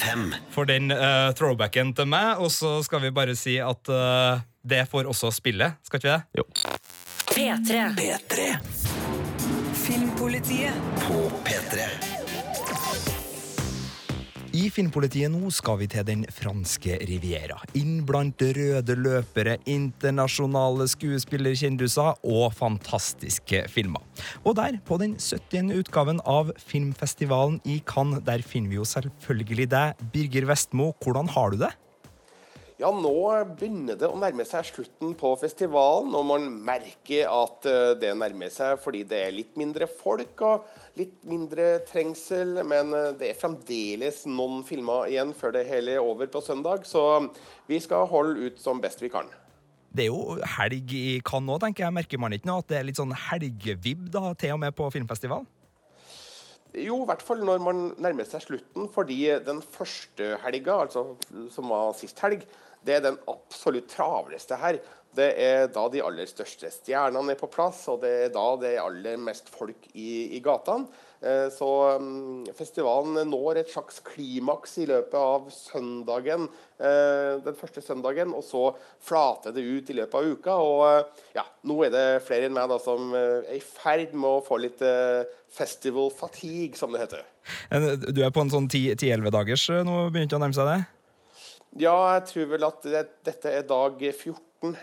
fem. 0.00 0.34
for 0.50 0.64
den 0.64 0.90
uh, 0.92 1.32
throwbacken 1.36 1.92
til 1.94 2.06
meg, 2.08 2.38
og 2.40 2.50
så 2.54 2.82
skal 2.86 3.00
vi 3.04 3.10
bare 3.14 3.36
si 3.38 3.58
at 3.60 3.88
uh, 3.92 4.40
det 4.64 4.86
får 4.90 5.04
også 5.10 5.30
spille, 5.34 5.72
skal 5.84 5.98
ikke 6.00 6.08
vi 6.08 6.14
det? 6.16 6.22
Jo. 6.40 6.44
P3. 7.30 7.94
P3 8.00 8.38
Filmpolitiet. 9.84 10.74
på 11.04 11.30
P3. 11.44 12.09
I 14.50 14.64
Filmpolitiet 14.66 15.30
nå 15.30 15.46
skal 15.54 15.76
vi 15.78 15.86
til 15.92 16.02
den 16.08 16.24
franske 16.34 16.96
riviera. 17.06 17.60
Inn 17.78 18.00
blant 18.06 18.42
røde 18.42 18.96
løpere, 18.98 19.54
internasjonale 19.70 20.88
skuespillerkjendiser 20.90 22.18
og 22.26 22.56
fantastiske 22.58 23.62
filmer. 23.70 24.02
Og 24.42 24.56
der, 24.58 24.80
på 24.82 24.98
den 24.98 25.14
70. 25.22 25.70
utgaven 25.78 26.18
av 26.26 26.50
filmfestivalen 26.58 27.60
i 27.62 27.78
Cannes, 27.86 28.24
der 28.26 28.42
finner 28.42 28.74
vi 28.74 28.80
jo 28.80 28.88
selvfølgelig 28.90 29.68
deg, 29.70 30.02
Birger 30.10 30.50
Vestmo. 30.50 30.90
Hvordan 30.98 31.30
har 31.30 31.54
du 31.54 31.62
det? 31.62 31.70
Ja, 32.80 32.88
nå 32.96 33.12
begynner 33.58 33.98
det 34.00 34.08
å 34.08 34.16
nærme 34.16 34.44
seg 34.48 34.64
slutten 34.64 35.10
på 35.20 35.34
festivalen, 35.36 36.14
og 36.16 36.22
man 36.30 36.46
merker 36.64 37.28
at 37.28 37.66
eh, 37.68 37.90
det 38.00 38.14
nærmer 38.16 38.48
seg 38.54 38.78
fordi 38.80 39.02
det 39.04 39.18
er 39.20 39.34
litt 39.36 39.58
mindre 39.60 39.84
folk 39.84 40.40
og 40.48 40.64
litt 40.96 41.18
mindre 41.28 41.82
trengsel. 41.90 42.62
Men 42.64 42.94
eh, 42.96 43.10
det 43.20 43.28
er 43.28 43.36
fremdeles 43.36 44.22
noen 44.32 44.62
filmer 44.64 45.10
igjen 45.12 45.34
før 45.36 45.52
det 45.58 45.66
hele 45.68 45.98
er 45.98 46.00
over 46.00 46.30
på 46.32 46.40
søndag, 46.46 46.88
så 46.88 47.04
vi 47.68 47.82
skal 47.84 48.08
holde 48.08 48.48
ut 48.48 48.64
som 48.64 48.80
best 48.80 49.04
vi 49.04 49.12
kan. 49.12 49.28
Det 49.92 50.06
er 50.06 50.08
jo 50.08 50.38
helg 50.56 50.96
i 50.96 51.20
Cannes 51.26 51.50
nå, 51.50 51.60
tenker 51.60 51.84
jeg. 51.84 51.96
Merker 51.98 52.24
man 52.24 52.32
ikke 52.32 52.48
nå 52.48 52.56
at 52.62 52.72
det 52.72 52.80
er 52.80 52.88
litt 52.88 53.02
sånn 53.02 53.12
helgevibb 53.28 54.08
da, 54.14 54.30
til 54.40 54.56
og 54.56 54.64
med 54.64 54.72
på 54.78 54.88
filmfestival? 54.96 55.44
Jo, 56.80 57.02
i 57.02 57.06
hvert 57.12 57.22
fall 57.26 57.44
når 57.44 57.60
man 57.60 57.86
nærmer 58.00 58.24
seg 58.30 58.46
slutten, 58.46 58.88
fordi 58.94 59.24
den 59.44 59.60
første 59.74 60.36
helga, 60.46 60.80
altså 60.86 61.18
som 61.52 61.68
var 61.68 61.92
sist 61.98 62.24
helg, 62.24 62.48
det 62.86 62.96
er 62.96 63.04
den 63.04 63.20
absolutt 63.30 63.90
travleste 63.92 64.58
her. 64.60 64.80
Det 65.10 65.30
er 65.42 65.64
da 65.74 65.88
de 65.90 66.02
aller 66.06 66.28
største 66.30 66.68
stjernene 66.70 67.34
er 67.34 67.38
på 67.38 67.48
plass, 67.50 67.82
og 67.90 68.04
det 68.04 68.10
er 68.26 68.34
da 68.34 68.46
det 68.60 68.76
er 68.76 68.84
aller 68.84 69.18
mest 69.18 69.48
folk 69.50 69.88
i, 69.90 70.36
i 70.36 70.42
gatene. 70.44 70.86
Eh, 71.20 71.48
Så 71.52 71.68
mm, 72.00 72.46
festivalen 72.56 73.18
når 73.28 73.60
et 73.60 73.72
slags 73.72 73.98
klimaks 74.06 74.78
i 74.80 74.86
løpet 74.88 75.16
av 75.18 75.50
søndagen, 75.52 76.46
eh, 76.78 77.40
den 77.42 77.58
første 77.58 77.82
søndagen, 77.84 78.32
og 78.38 78.46
så 78.46 78.62
flater 79.02 79.52
det 79.56 79.66
ut 79.66 79.90
i 79.90 79.98
løpet 79.98 80.14
av 80.14 80.30
uka. 80.30 80.56
Og 80.62 80.84
eh, 80.92 81.26
ja, 81.40 81.44
nå 81.66 81.80
er 81.88 81.92
det 81.96 82.06
flere 82.28 82.48
enn 82.48 82.56
meg 82.56 82.70
da 82.70 82.78
som 82.80 83.10
er 83.18 83.50
i 83.52 83.60
ferd 83.64 84.14
med 84.14 84.30
å 84.30 84.46
få 84.46 84.62
litt 84.62 84.80
festival 85.50 86.08
fatigue, 86.14 86.78
som 86.78 86.94
det 86.94 87.02
heter. 87.02 87.26
Du 88.14 88.22
er 88.22 88.30
på 88.30 88.46
en 88.46 88.52
sånn 88.52 88.70
10-11 88.70 89.34
dagers 89.34 89.66
nå, 89.84 90.04
begynte 90.14 90.38
å 90.38 90.42
nærme 90.42 90.54
seg 90.54 90.70
det? 90.70 90.80
Ja, 91.78 91.94
jeg 92.16 92.26
tror 92.30 92.48
vel 92.50 92.66
at 92.66 92.82
det, 92.82 93.04
dette 93.26 93.52
er 93.54 93.66
dag 93.68 94.00
14. 94.10 94.74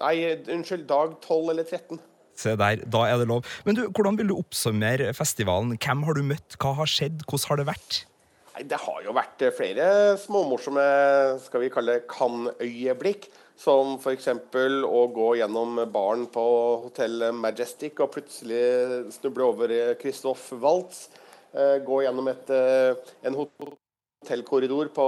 Nei, 0.00 0.14
unnskyld, 0.52 0.86
dag 0.88 1.16
12 1.24 1.52
eller 1.54 1.64
13. 1.64 2.00
Se 2.40 2.54
der, 2.56 2.84
da 2.88 3.04
er 3.08 3.18
det 3.20 3.28
lov. 3.28 3.48
Men 3.66 3.76
du, 3.76 3.82
hvordan 3.88 4.16
vil 4.20 4.30
du 4.30 4.36
oppsummere 4.38 5.10
festivalen? 5.16 5.76
Hvem 5.80 6.04
har 6.06 6.16
du 6.16 6.22
møtt? 6.24 6.56
Hva 6.60 6.74
har 6.78 6.88
skjedd? 6.88 7.24
Hvordan 7.26 7.52
har 7.52 7.60
det 7.60 7.68
vært? 7.72 7.98
Nei, 8.54 8.64
Det 8.68 8.80
har 8.84 9.04
jo 9.04 9.14
vært 9.16 9.44
eh, 9.44 9.54
flere 9.56 9.86
småmorsomme 10.20 10.86
skal 11.44 11.64
vi 11.64 11.72
kalle 11.72 12.00
kan-øyeblikk. 12.10 13.30
Som 13.60 13.98
f.eks. 14.00 14.30
å 14.88 15.00
gå 15.12 15.26
gjennom 15.36 15.82
baren 15.92 16.24
på 16.32 16.44
Hotell 16.86 17.26
Majestic 17.36 18.00
og 18.00 18.14
plutselig 18.14 18.62
snuble 19.18 19.50
over 19.50 19.74
eh, 19.74 19.92
Christoph 20.00 20.54
Waltz. 20.62 21.08
Eh, 21.52 21.76
Gå 21.84 22.00
gjennom 22.06 22.30
et, 22.32 22.52
en 23.28 23.36
en 23.36 23.76
hotellkorridor 24.20 24.90
på 24.92 25.04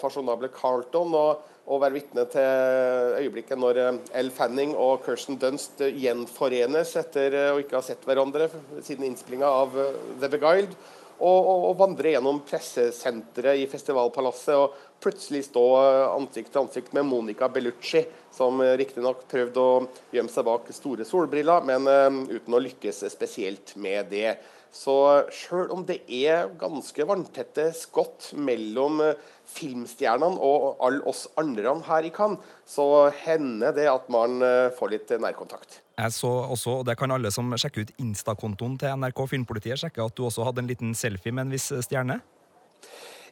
fasjonable 0.00 0.48
Carlton 0.50 1.12
og, 1.14 1.42
og 1.70 1.78
være 1.78 1.94
vitne 1.94 2.24
til 2.32 3.20
øyeblikket 3.20 3.60
når 3.60 3.78
eh, 3.78 3.98
Elle 4.18 4.34
Fanning 4.34 4.72
og 4.74 5.04
Kirsten 5.04 5.38
Dunst 5.38 5.78
eh, 5.84 5.94
gjenforenes 6.02 6.96
etter 6.98 7.36
eh, 7.38 7.52
å 7.54 7.60
ikke 7.62 7.78
ha 7.78 7.84
sett 7.86 8.02
hverandre 8.08 8.48
siden 8.82 9.06
innspillinga 9.06 9.46
av 9.60 9.78
eh, 9.78 10.00
The 10.18 10.32
Beguiled. 10.34 10.74
Og, 11.18 11.38
og, 11.38 11.64
og 11.70 11.78
vandre 11.80 12.12
gjennom 12.12 12.36
pressesenteret 12.46 13.58
i 13.58 13.64
Festivalpalasset 13.70 14.54
og 14.54 14.74
plutselig 15.02 15.44
stå 15.48 15.64
eh, 15.78 16.02
ansikt 16.18 16.50
til 16.54 16.64
ansikt 16.64 16.98
med 16.98 17.06
Monica 17.06 17.46
Bellucci, 17.50 18.02
som 18.34 18.58
eh, 18.64 18.74
riktignok 18.82 19.22
prøvde 19.30 19.62
å 19.62 19.80
gjemme 20.14 20.34
seg 20.34 20.50
bak 20.50 20.66
store 20.74 21.06
solbriller, 21.06 21.62
men 21.66 21.86
eh, 21.90 22.22
uten 22.40 22.58
å 22.58 22.66
lykkes 22.66 23.04
spesielt 23.14 23.76
med 23.78 24.10
det. 24.10 24.32
Så 24.74 24.94
sjøl 25.32 25.72
om 25.72 25.82
det 25.88 26.02
er 26.12 26.50
ganske 26.60 27.06
vanntette 27.08 27.70
skott 27.76 28.30
mellom 28.36 29.00
eh, 29.04 29.26
filmstjernene 29.48 30.38
og 30.44 30.82
alle 30.84 31.02
oss 31.08 31.26
andre 31.40 31.72
her 31.88 32.06
i 32.06 32.12
Cannes, 32.14 32.40
så 32.68 33.08
hender 33.24 33.72
det 33.76 33.88
at 33.90 34.08
man 34.12 34.42
eh, 34.44 34.70
får 34.76 34.92
litt 34.92 35.14
nærkontakt. 35.16 35.80
Jeg 35.98 36.14
så 36.14 36.30
også, 36.52 36.80
og 36.80 36.86
det 36.86 36.98
kan 37.00 37.10
alle 37.10 37.32
som 37.34 37.50
sjekker 37.58 37.88
ut 37.88 37.94
Insta-kontoen 37.98 38.76
til 38.78 38.92
NRK 39.00 39.24
Filmpolitiet, 39.32 39.80
sjekke 39.80 40.04
at 40.04 40.14
du 40.14 40.26
også 40.28 40.46
hadde 40.46 40.62
en 40.62 40.70
liten 40.70 40.92
selfie 40.94 41.34
med 41.34 41.48
en 41.48 41.56
viss 41.56 41.72
stjerne? 41.88 42.20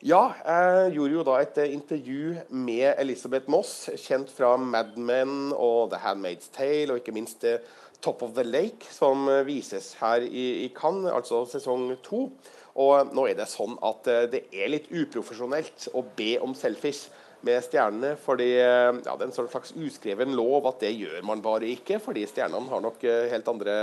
Ja, 0.05 0.35
jeg 0.45 0.97
gjorde 0.97 1.15
jo 1.15 1.23
da 1.25 1.39
et 1.41 1.57
intervju 1.71 2.35
med 2.53 2.99
Elisabeth 3.01 3.49
Moss, 3.51 3.89
kjent 3.97 4.29
fra 4.35 4.53
Mad 4.61 4.97
Men 5.01 5.55
og 5.55 5.93
The 5.93 6.03
Handmaid's 6.03 6.51
Tale, 6.53 6.93
og 6.93 7.01
ikke 7.01 7.15
minst 7.17 7.47
Top 8.05 8.23
of 8.23 8.35
the 8.37 8.45
Lake, 8.45 8.87
som 8.91 9.27
vises 9.47 9.95
her 10.01 10.25
i, 10.27 10.47
i 10.67 10.69
Cannes, 10.77 11.13
altså 11.13 11.45
sesong 11.51 11.89
to. 12.05 12.29
Og 12.77 13.15
nå 13.17 13.25
er 13.31 13.39
det 13.39 13.49
sånn 13.49 13.79
at 13.85 14.09
det 14.33 14.43
er 14.53 14.69
litt 14.69 14.91
uprofesjonelt 14.93 15.89
å 15.97 16.05
be 16.17 16.35
om 16.45 16.53
selfies 16.55 17.07
med 17.47 17.65
stjernene. 17.65 18.17
fordi 18.21 18.51
ja, 18.59 18.93
Det 18.93 19.17
er 19.17 19.27
en 19.29 19.35
sånn 19.35 19.51
slags 19.51 19.73
uskreven 19.73 20.37
lov 20.37 20.69
at 20.69 20.81
det 20.85 20.93
gjør 20.93 21.25
man 21.25 21.43
bare 21.45 21.71
ikke. 21.73 22.01
Fordi 22.05 22.27
stjernene 22.29 22.71
har 22.73 22.85
nok 22.85 23.07
helt 23.33 23.49
andre 23.49 23.77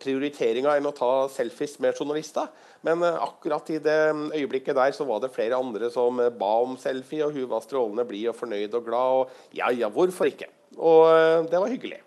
prioriteringer 0.00 0.78
enn 0.78 0.88
å 0.88 0.96
ta 0.96 1.12
selfies 1.32 1.78
med 1.82 1.98
journalister. 1.98 2.48
Men 2.86 3.04
akkurat 3.04 3.68
i 3.74 3.80
det 3.82 3.98
øyeblikket 4.32 4.78
der 4.78 4.94
så 4.96 5.04
var 5.08 5.20
det 5.20 5.32
flere 5.34 5.58
andre 5.60 5.90
som 5.92 6.22
ba 6.40 6.52
om 6.64 6.78
selfie, 6.80 7.26
og 7.26 7.36
hun 7.36 7.50
var 7.50 7.64
strålende 7.66 8.06
blid 8.08 8.30
og 8.32 8.38
fornøyd 8.38 8.78
og 8.78 8.86
glad. 8.86 9.18
Og 9.20 9.58
ja, 9.58 9.72
ja, 9.74 9.92
hvorfor 9.92 10.30
ikke? 10.30 10.48
Og 10.78 11.50
det 11.50 11.60
var 11.60 11.72
hyggelig. 11.72 12.00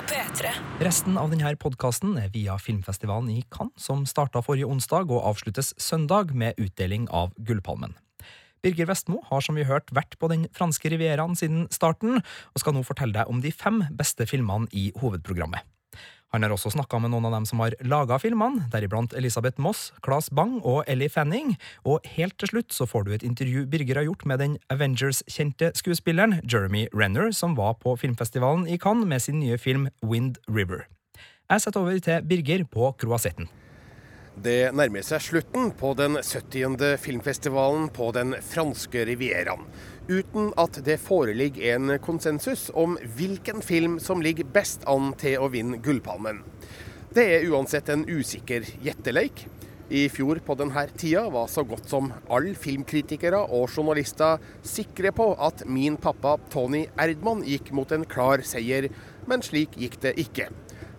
På 0.00 0.06
P3. 0.06 0.48
Resten 0.80 1.18
av 1.20 1.28
denne 1.28 1.50
podkasten 1.60 2.14
er 2.16 2.30
via 2.32 2.54
filmfestivalen 2.56 3.26
i 3.34 3.42
Cannes, 3.52 3.74
som 3.84 4.06
starta 4.08 4.40
forrige 4.40 4.70
onsdag 4.72 5.10
og 5.12 5.26
avsluttes 5.28 5.74
søndag 5.76 6.32
med 6.32 6.56
utdeling 6.56 7.04
av 7.12 7.34
Gullpalmen. 7.36 7.92
Birger 8.64 8.88
Vestmo 8.88 9.20
har 9.28 9.44
som 9.44 9.60
vi 9.60 9.66
hørt 9.68 9.92
vært 9.92 10.16
på 10.16 10.30
den 10.32 10.46
franske 10.56 10.88
rivieraen 10.88 11.36
siden 11.36 11.66
starten, 11.68 12.22
og 12.22 12.62
skal 12.62 12.78
nå 12.78 12.84
fortelle 12.88 13.18
deg 13.18 13.28
om 13.28 13.44
de 13.44 13.52
fem 13.52 13.82
beste 13.92 14.24
filmene 14.30 14.72
i 14.72 14.86
hovedprogrammet. 15.02 15.68
Han 16.30 16.44
har 16.44 16.52
også 16.54 16.70
snakka 16.70 17.00
med 17.02 17.10
noen 17.10 17.26
av 17.26 17.34
dem 17.34 17.46
som 17.48 17.58
har 17.62 17.74
laga 17.82 18.20
filmene, 18.22 18.68
deriblant 18.70 19.14
Elisabeth 19.18 19.58
Moss, 19.62 19.88
Claes 20.04 20.30
Bang 20.30 20.60
og 20.62 20.84
Ellie 20.90 21.10
Fanning, 21.10 21.56
og 21.82 22.06
helt 22.14 22.36
til 22.38 22.52
slutt 22.52 22.74
så 22.76 22.86
får 22.86 23.06
du 23.06 23.12
et 23.16 23.26
intervju 23.26 23.64
Birger 23.70 23.98
har 23.98 24.06
gjort 24.06 24.22
med 24.30 24.38
den 24.38 24.56
Avengers-kjente 24.70 25.72
skuespilleren 25.80 26.38
Jeremy 26.44 26.86
Renner, 26.94 27.32
som 27.34 27.58
var 27.58 27.80
på 27.82 27.96
filmfestivalen 27.98 28.68
i 28.70 28.78
Cannes 28.78 29.10
med 29.10 29.26
sin 29.26 29.40
nye 29.42 29.58
film 29.58 29.88
Wind 30.06 30.38
River. 30.46 30.86
Jeg 31.50 31.64
setter 31.64 31.82
over 31.82 31.98
til 31.98 32.22
Birger 32.30 32.62
på 32.70 32.92
kroasetten. 32.94 33.50
Det 34.40 34.70
nærmer 34.72 35.02
seg 35.04 35.20
slutten 35.20 35.72
på 35.76 35.90
den 35.98 36.14
70. 36.22 36.94
filmfestivalen 37.02 37.90
på 37.92 38.12
den 38.14 38.36
franske 38.46 39.02
rivieraen, 39.08 39.66
uten 40.10 40.50
at 40.58 40.80
det 40.84 40.98
foreligger 41.00 41.76
en 41.76 41.94
konsensus 42.02 42.68
om 42.74 42.98
hvilken 43.16 43.62
film 43.62 43.98
som 44.02 44.22
ligger 44.22 44.48
best 44.50 44.84
an 44.90 45.12
til 45.20 45.38
å 45.38 45.48
vinne 45.52 45.78
Gullpalmen. 45.82 46.42
Det 47.14 47.24
er 47.36 47.46
uansett 47.50 47.88
en 47.90 48.04
usikker 48.06 48.66
gjetteleik. 48.82 49.46
I 49.90 50.04
fjor 50.12 50.38
på 50.46 50.54
denne 50.54 50.84
tida 50.94 51.24
var 51.34 51.48
så 51.50 51.64
godt 51.66 51.88
som 51.90 52.12
alle 52.30 52.52
filmkritikere 52.54 53.40
og 53.42 53.72
journalister 53.72 54.38
sikre 54.62 55.10
på 55.10 55.32
at 55.42 55.64
min 55.66 55.96
pappa 55.98 56.36
Tony 56.52 56.84
Erdmann 56.94 57.42
gikk 57.42 57.72
mot 57.74 57.90
en 57.90 58.06
klar 58.06 58.44
seier, 58.46 58.86
men 59.26 59.42
slik 59.42 59.74
gikk 59.74 59.98
det 60.04 60.14
ikke. 60.22 60.46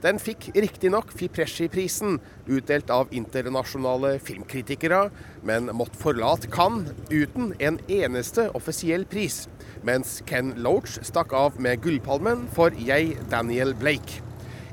Den 0.05 0.21
fikk 0.23 0.51
riktignok 0.55 1.11
Fipresci-prisen, 1.17 2.21
utdelt 2.47 2.91
av 2.93 3.11
internasjonale 3.17 4.19
filmkritikere, 4.23 5.09
men 5.43 5.71
måtte 5.75 5.99
forlate 5.99 6.51
Cannes 6.53 6.93
uten 7.11 7.55
en 7.59 7.81
eneste 7.89 8.51
offisiell 8.55 9.07
pris, 9.09 9.47
mens 9.83 10.21
Ken 10.29 10.53
Loach 10.61 11.01
stakk 11.07 11.33
av 11.35 11.61
med 11.61 11.81
Gullpalmen 11.83 12.47
for 12.55 12.77
Jeg, 12.77 13.17
Daniel 13.33 13.75
Blake. 13.75 14.23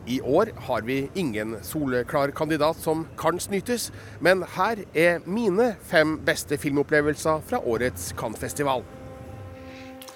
I 0.06 0.20
år 0.22 0.52
har 0.68 0.82
vi 0.82 1.10
ingen 1.16 1.56
soleklar 1.64 2.34
kandidat 2.36 2.78
som 2.84 3.06
kan 3.18 3.40
snytes, 3.40 3.92
men 4.20 4.44
her 4.58 4.84
er 4.94 5.24
mine 5.26 5.76
fem 5.88 6.18
beste 6.26 6.58
filmopplevelser 6.60 7.40
fra 7.48 7.64
årets 7.64 8.12
Cannes-festival. 8.20 8.84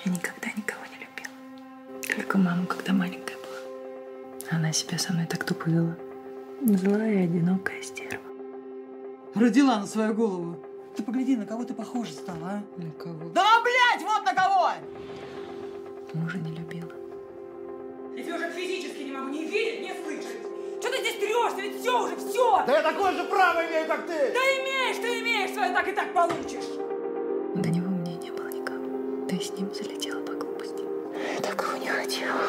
Я 0.06 0.12
никогда 0.12 0.48
никого 0.56 0.86
не 0.92 0.98
любила. 1.00 2.16
Только 2.16 2.38
маму, 2.38 2.68
когда 2.68 2.94
маленькая 2.94 3.31
была. 3.31 3.31
Она 4.53 4.71
себя 4.71 4.99
со 4.99 5.15
мной 5.15 5.27
так 5.27 5.45
тупо 5.45 5.71
вела. 5.71 5.97
Злая 6.61 7.15
и 7.15 7.25
одинокая 7.25 7.81
стерва. 7.81 8.21
Родила 9.35 9.79
на 9.79 9.87
свою 9.87 10.13
голову. 10.13 10.57
Ты 10.95 11.03
погляди, 11.03 11.37
на 11.37 11.47
кого 11.47 11.65
ты 11.65 11.73
похожа 11.73 12.13
стала, 12.13 12.39
а? 12.43 12.63
На 12.77 12.91
кого? 12.93 13.31
Да, 13.31 13.63
блядь, 13.63 14.03
вот 14.03 14.23
на 14.27 14.35
кого! 14.35 14.73
Мужа 16.13 16.37
не 16.37 16.55
любила. 16.55 16.93
Я 18.15 18.23
тебя 18.23 18.37
уже 18.37 18.51
физически 18.51 19.05
не 19.05 19.13
могу 19.13 19.29
ни 19.31 19.47
видеть, 19.47 19.81
ни 19.81 20.05
слышать. 20.05 20.43
Что 20.81 20.91
ты 20.91 20.99
здесь 21.01 21.17
трешься? 21.17 21.61
Ведь 21.63 21.81
все 21.81 22.05
уже, 22.05 22.17
все! 22.17 22.63
Да 22.67 22.77
я 22.77 22.83
такое 22.83 23.13
же 23.13 23.25
право 23.25 23.67
имею, 23.67 23.87
как 23.87 24.07
ты! 24.07 24.13
Да 24.13 24.39
имеешь, 24.39 24.97
ты 24.97 25.21
имеешь, 25.21 25.55
свое 25.55 25.73
так 25.73 25.89
и 25.89 25.93
так 25.93 26.13
получишь! 26.13 26.69
До 27.55 27.71
него 27.71 27.87
у 27.87 28.01
меня 28.01 28.17
не 28.17 28.31
было 28.31 28.49
никого. 28.49 29.27
Ты 29.27 29.41
с 29.41 29.51
ним 29.53 29.73
залетела 29.73 30.21
по 30.21 30.35
глупости. 30.35 30.83
Я 31.35 31.41
такого 31.41 31.77
не 31.77 31.89
хотела. 31.89 32.43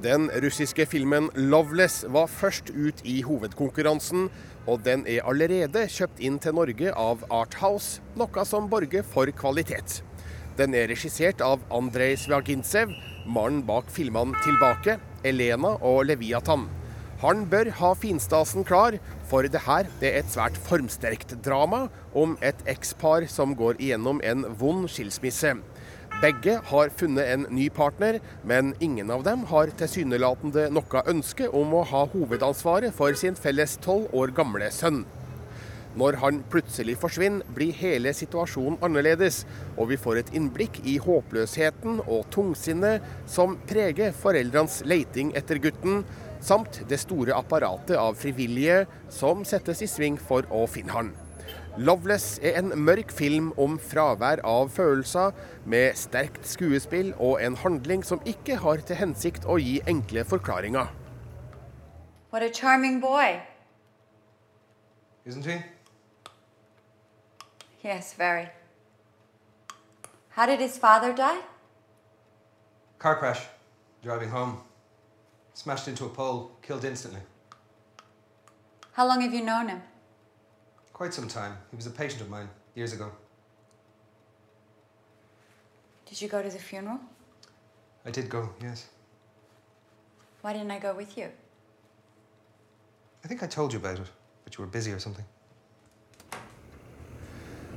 Den 0.00 0.30
russiske 0.40 0.86
filmen 0.88 1.26
'Loveless' 1.36 2.06
var 2.08 2.26
først 2.32 2.70
ut 2.72 3.02
i 3.04 3.18
hovedkonkurransen, 3.20 4.30
og 4.66 4.80
den 4.84 5.02
er 5.04 5.26
allerede 5.28 5.82
kjøpt 5.92 6.22
inn 6.24 6.38
til 6.40 6.56
Norge 6.56 6.94
av 6.96 7.26
Arthouse, 7.28 8.00
noe 8.16 8.44
som 8.48 8.70
borger 8.72 9.04
for 9.04 9.28
kvalitet. 9.36 9.98
Den 10.56 10.72
er 10.72 10.88
regissert 10.88 11.44
av 11.44 11.60
Andrej 11.68 12.16
Svjagintsev, 12.22 12.94
mannen 13.26 13.60
bak 13.68 13.92
filmene 13.92 14.32
'Tilbake', 14.40 14.96
'Elena' 15.22 15.76
og 15.82 16.06
'Leviathan'. 16.06 16.70
Han 17.20 17.44
bør 17.50 17.68
ha 17.70 17.92
finstasen 17.92 18.64
klar, 18.64 18.96
for 19.28 19.42
det 19.42 19.66
her 19.66 19.84
er 20.00 20.18
et 20.18 20.32
svært 20.32 20.56
formsterkt 20.56 21.36
drama 21.44 21.90
om 22.14 22.38
et 22.40 22.56
ekspar 22.64 23.28
som 23.28 23.52
går 23.54 23.76
igjennom 23.76 24.22
en 24.24 24.46
vond 24.56 24.88
skilsmisse. 24.88 25.58
Begge 26.20 26.58
har 26.68 26.90
funnet 26.92 27.30
en 27.32 27.46
ny 27.48 27.70
partner, 27.72 28.18
men 28.44 28.74
ingen 28.84 29.08
av 29.08 29.22
dem 29.24 29.46
har 29.48 29.70
tilsynelatende 29.80 30.66
noe 30.68 31.00
ønske 31.08 31.46
om 31.48 31.72
å 31.72 31.80
ha 31.88 32.02
hovedansvaret 32.12 32.92
for 32.92 33.16
sin 33.16 33.38
felles 33.40 33.78
tolv 33.80 34.12
år 34.12 34.34
gamle 34.36 34.68
sønn. 34.68 35.06
Når 35.96 36.18
han 36.20 36.42
plutselig 36.52 36.98
forsvinner, 37.00 37.46
blir 37.56 37.72
hele 37.72 38.12
situasjonen 38.12 38.76
annerledes, 38.84 39.46
og 39.78 39.88
vi 39.94 39.98
får 40.02 40.20
et 40.20 40.34
innblikk 40.36 40.82
i 40.84 40.98
håpløsheten 41.00 42.02
og 42.04 42.28
tungsinnet 42.36 43.00
som 43.24 43.56
preger 43.72 44.12
foreldrenes 44.12 44.82
leiting 44.84 45.32
etter 45.40 45.56
gutten, 45.56 46.04
samt 46.44 46.82
det 46.92 47.00
store 47.00 47.32
apparatet 47.40 47.96
av 47.96 48.20
frivillige 48.20 48.84
som 49.08 49.40
settes 49.48 49.80
i 49.80 49.88
sving 49.88 50.20
for 50.20 50.44
å 50.52 50.66
finne 50.68 51.00
han. 51.00 51.12
'Loveless' 51.80 52.38
er 52.42 52.58
en 52.58 52.72
mørk 52.84 53.10
film 53.10 53.52
om 53.58 53.78
fravær 53.80 54.42
av 54.44 54.68
følelser, 54.68 55.30
med 55.64 55.94
sterkt 55.96 56.44
skuespill 56.44 57.14
og 57.16 57.38
en 57.40 57.56
handling 57.56 58.04
som 58.04 58.20
ikke 58.28 58.58
har 58.60 58.82
til 58.84 58.98
hensikt 59.00 59.46
å 59.48 59.56
gi 59.56 59.78
enkle 59.88 60.24
forklaringer. 60.28 60.90
What 62.32 62.42
a 62.42 62.50
charming 62.52 63.00
boy. 63.00 63.40
Isn't 65.24 65.46
he? 65.46 65.62
Yes, 67.82 68.12
very. 68.18 68.48
How 70.36 70.44
did 70.46 70.60
his 70.60 70.78
father 70.78 71.14
die? 71.14 71.40
Car 72.98 73.16
crash. 73.18 73.40
Driving 74.04 74.28
home. 74.28 74.58
Smashed 75.54 75.88
into 75.88 76.04
a 76.04 76.08
pole. 76.10 76.50
Killed 76.62 76.84
instantly. 76.84 77.22
How 78.92 79.06
long 79.06 79.22
have 79.22 79.32
you 79.32 79.42
known 79.42 79.68
him? 79.68 79.80
Quite 81.00 81.14
some 81.14 81.28
time. 81.28 81.56
He 81.70 81.76
was 81.76 81.86
a 81.86 81.90
patient 81.90 82.20
of 82.20 82.28
mine 82.28 82.50
years 82.74 82.92
ago. 82.92 83.10
Did 86.04 86.20
you 86.20 86.28
go 86.28 86.42
to 86.42 86.50
the 86.50 86.58
funeral? 86.58 87.00
I 88.04 88.10
did 88.10 88.28
go, 88.28 88.50
yes. 88.60 88.90
Why 90.42 90.52
didn't 90.52 90.70
I 90.70 90.78
go 90.78 90.92
with 90.92 91.16
you? 91.16 91.28
I 93.24 93.28
think 93.28 93.42
I 93.42 93.46
told 93.46 93.72
you 93.72 93.78
about 93.78 93.98
it, 93.98 94.10
but 94.44 94.58
you 94.58 94.60
were 94.62 94.70
busy 94.70 94.92
or 94.92 94.98
something. 94.98 95.24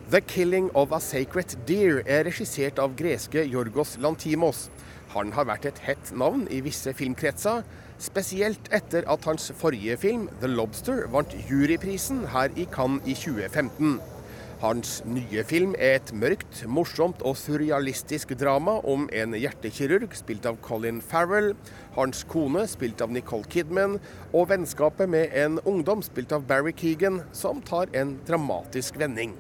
The 0.10 0.20
Killing 0.20 0.70
of 0.76 0.92
a 0.92 1.00
Sacred 1.00 1.56
Deer 1.66 2.04
er 2.06 2.26
regissert 2.26 2.78
av 2.78 2.94
greske 2.94 3.46
Jorgos 3.48 3.96
Lantimos. 4.04 4.68
Han 5.16 5.32
har 5.32 5.48
vært 5.48 5.72
et 5.72 5.80
hett 5.80 6.12
navn 6.12 6.44
i 6.52 6.60
visse 6.60 6.92
filmkretser, 6.92 7.64
spesielt 8.04 8.68
etter 8.76 9.06
at 9.08 9.26
hans 9.26 9.52
forrige 9.56 9.96
film, 9.98 10.28
'The 10.40 10.50
Lobster', 10.52 11.06
vant 11.12 11.36
juryprisen 11.50 12.28
her 12.34 12.52
i 12.56 12.68
Cannes 12.72 13.02
i 13.08 13.16
2015. 13.16 14.02
Hans 14.64 15.02
nye 15.06 15.44
film 15.44 15.74
er 15.76 15.98
et 15.98 16.12
mørkt, 16.16 16.62
morsomt 16.72 17.24
og 17.28 17.36
surrealistisk 17.36 18.32
drama 18.40 18.78
om 18.88 19.10
en 19.12 19.36
hjertekirurg 19.36 20.16
spilt 20.16 20.46
av 20.48 20.60
Colin 20.64 21.02
Farrell, 21.04 21.52
hans 21.98 22.24
kone 22.24 22.64
spilt 22.72 23.04
av 23.04 23.12
Nicole 23.12 23.44
Kidman, 23.52 23.98
og 24.32 24.48
vennskapet 24.54 25.12
med 25.12 25.36
en 25.36 25.60
ungdom 25.68 26.04
spilt 26.04 26.32
av 26.32 26.48
Barry 26.48 26.72
Keegan, 26.80 27.26
som 27.36 27.60
tar 27.60 27.92
en 27.92 28.16
dramatisk 28.28 29.00
vending. 29.04 29.36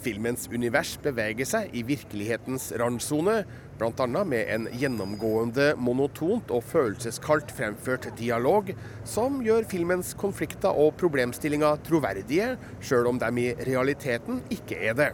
Filmens 0.00 0.46
univers 0.48 0.94
beveger 1.04 1.48
seg 1.48 1.74
i 1.76 1.82
virkelighetens 1.84 2.70
randsone, 2.80 3.42
bl.a. 3.80 4.06
med 4.24 4.52
en 4.54 4.68
gjennomgående 4.72 5.74
monotont 5.76 6.52
og 6.54 6.64
følelseskaldt 6.70 7.52
fremført 7.56 8.08
dialog, 8.16 8.72
som 9.04 9.40
gjør 9.44 9.68
filmens 9.68 10.14
konflikter 10.16 10.72
og 10.72 10.94
problemstillinger 11.00 11.82
troverdige, 11.84 12.54
sjøl 12.80 13.10
om 13.12 13.20
de 13.20 13.32
i 13.44 13.50
realiteten 13.68 14.40
ikke 14.56 14.80
er 14.80 14.96
det. 14.96 15.10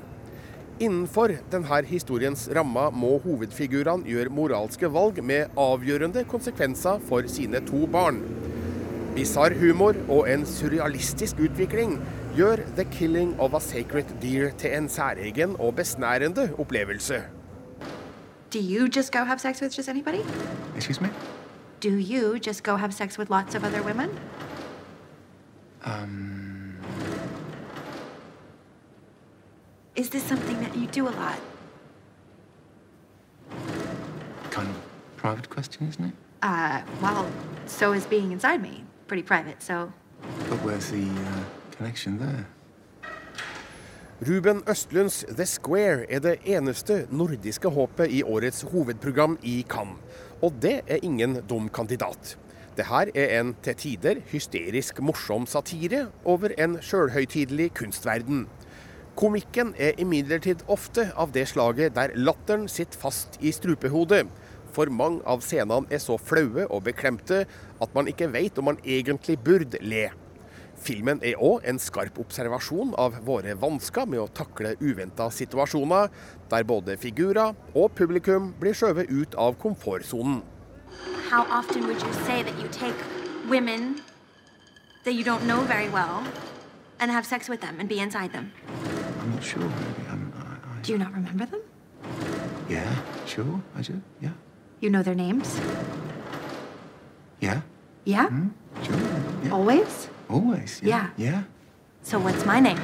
Innenfor 0.77 1.33
denne 1.51 1.81
historiens 1.89 2.45
rammer 2.55 2.93
må 2.93 3.17
hovedfigurene 3.25 4.07
gjøre 4.07 4.35
moralske 4.39 4.91
valg 4.93 5.23
med 5.25 5.55
avgjørende 5.57 6.27
konsekvenser 6.29 7.01
for 7.09 7.27
sine 7.33 7.63
to 7.65 7.87
barn. 7.91 8.21
Bisarr 9.17 9.57
humor 9.57 9.97
og 10.13 10.27
en 10.29 10.45
surrealistisk 10.45 11.41
utvikling 11.41 11.97
gjør 12.37 12.57
The 12.77 12.85
Killing 12.85 13.41
of 13.41 13.55
a 13.55 13.61
Sacred 13.61 14.05
Deer 14.23 14.51
til 14.59 14.77
en 14.77 14.89
særegen 14.89 15.57
og 15.59 15.75
besnærende 15.77 16.51
opplevelse. 16.59 17.23
Do 18.53 18.59
you 18.59 18.89
just 18.97 19.13
go 19.13 19.19
have 19.25 19.39
sex 19.39 19.63
with 19.63 19.79
just 19.79 19.89
anybody? 19.89 20.21
Excuse 20.77 21.01
me? 21.01 21.09
Do 21.83 21.89
you 21.89 22.39
just 22.47 22.63
go 22.63 22.77
have 22.77 22.93
sex 22.93 23.19
with 23.19 23.31
lots 23.31 23.55
of 23.55 23.65
other 23.65 23.83
women? 23.83 24.11
Um, 25.85 26.77
Is 29.97 30.11
this 30.11 30.23
something 30.23 30.61
that 30.61 30.77
you 30.77 30.87
do 30.87 31.09
a 31.09 31.15
lot? 31.23 31.41
kind 34.51 34.69
of 34.69 34.77
private 35.17 35.49
question, 35.51 35.89
isn't 35.89 36.05
it? 36.05 36.13
Uh, 36.43 36.81
well, 37.03 37.27
so 37.67 37.93
is 37.93 38.07
being 38.07 38.33
inside 38.33 38.63
me. 38.63 38.85
Pretty 39.07 39.23
private, 39.23 39.63
so. 39.63 39.93
But 40.51 40.59
where's 40.65 40.91
the 40.91 41.03
uh, 41.03 41.45
connection 41.79 42.19
there? 42.19 42.47
Ruben 44.21 44.63
Østlunds 44.65 45.25
The 45.29 45.45
Square 45.45 46.07
er 46.09 46.23
det 46.25 46.39
eneste 46.49 47.03
nordiske 47.13 47.69
håpet 47.69 48.09
i 48.17 48.23
årets 48.25 48.63
hovedprogram 48.71 49.37
i 49.45 49.59
Cannes. 49.69 50.01
Og 50.41 50.57
det 50.63 50.81
er 50.87 51.05
ingen 51.05 51.43
dum 51.49 51.69
kandidat. 51.69 52.37
Det 52.77 52.87
her 52.89 53.11
er 53.15 53.41
en 53.41 53.55
til 53.65 53.77
tider 53.77 54.23
hysterisk 54.33 55.03
morsom 55.05 55.45
satire 55.47 56.07
over 56.25 56.53
en 56.59 56.79
sjølhøytidelig 56.81 57.71
kunstverden. 57.77 58.47
Komikken 59.17 59.75
er 59.81 59.97
imidlertid 60.01 60.65
ofte 60.69 61.11
av 61.17 61.33
det 61.33 61.47
slaget 61.53 61.95
der 61.97 62.17
latteren 62.17 62.69
sitter 62.69 63.01
fast 63.01 63.37
i 63.41 63.53
strupehodet. 63.53 64.27
For 64.73 64.93
mange 64.93 65.25
av 65.29 65.45
scenene 65.45 65.89
er 65.93 66.01
så 66.01 66.17
flaue 66.21 66.67
og 66.69 66.85
beklemte 66.89 67.45
at 67.81 67.97
man 67.97 68.09
ikke 68.09 68.33
vet 68.33 68.61
om 68.61 68.73
man 68.73 68.81
egentlig 68.85 69.39
burde 69.45 69.81
le. 69.81 70.09
Filmen 70.77 71.21
er 71.25 71.39
òg 71.41 71.65
en 71.67 71.79
skarp 71.81 72.19
observasjon 72.21 72.93
av 73.01 73.17
våre 73.27 73.55
vansker 73.59 74.07
med 74.07 74.21
å 74.21 74.29
takle 74.29 74.75
uventa 74.81 75.31
situasjoner, 75.33 76.11
der 76.51 76.67
både 76.69 76.97
figurer 77.01 77.57
og 77.75 77.95
publikum 77.97 78.53
blir 78.61 78.77
skjøvet 78.77 79.11
ut 79.11 79.35
av 79.41 79.57
komfortsonen. 79.63 80.43
How 81.31 81.43
often 81.51 81.87
would 81.89 82.01
you 82.03 82.13
say 82.27 82.43
that 82.43 82.55
you 82.61 82.69
take 82.69 82.95
women 83.49 84.01
that 85.05 85.15
you 85.15 85.25
don't 85.25 85.45
know 85.47 85.61
very 85.63 85.89
well 85.89 86.23
and 87.01 87.11
have 87.11 87.27
sex 87.27 87.49
with 87.49 87.61
them 87.61 87.81
and 87.81 87.89
be 87.89 87.99
inside 87.99 88.33
them? 88.33 88.53
I'm 89.21 89.33
not 89.35 89.43
sure, 89.43 89.63
maybe. 89.63 90.07
I'm, 90.11 90.33
I, 90.37 90.83
Do 90.83 90.93
you 90.93 90.99
not 90.99 91.13
remember 91.13 91.47
them? 91.47 91.63
I, 92.05 92.73
yeah, 92.73 92.95
sure, 93.27 93.61
I 93.77 93.83
do. 93.83 94.01
Yeah. 94.21 94.31
You 94.81 94.91
know 94.91 95.03
their 95.03 95.17
names? 95.17 95.59
Yeah? 97.41 97.63
Yeah? 98.05 98.29
Sure. 98.85 98.97
Yeah. 99.43 99.53
Always? 99.53 100.09
Always. 100.29 100.81
Yeah. 100.83 101.11
Yeah. 101.17 101.45
So 102.03 102.19
what's 102.19 102.45
my 102.45 102.61
name? 102.61 102.81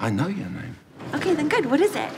I 0.00 0.10
know 0.10 0.28
your 0.28 0.48
name. 0.48 0.76
Okay, 1.14 1.34
then 1.34 1.48
good. 1.48 1.66
What 1.66 1.80
is 1.80 1.94
it? 1.94 2.10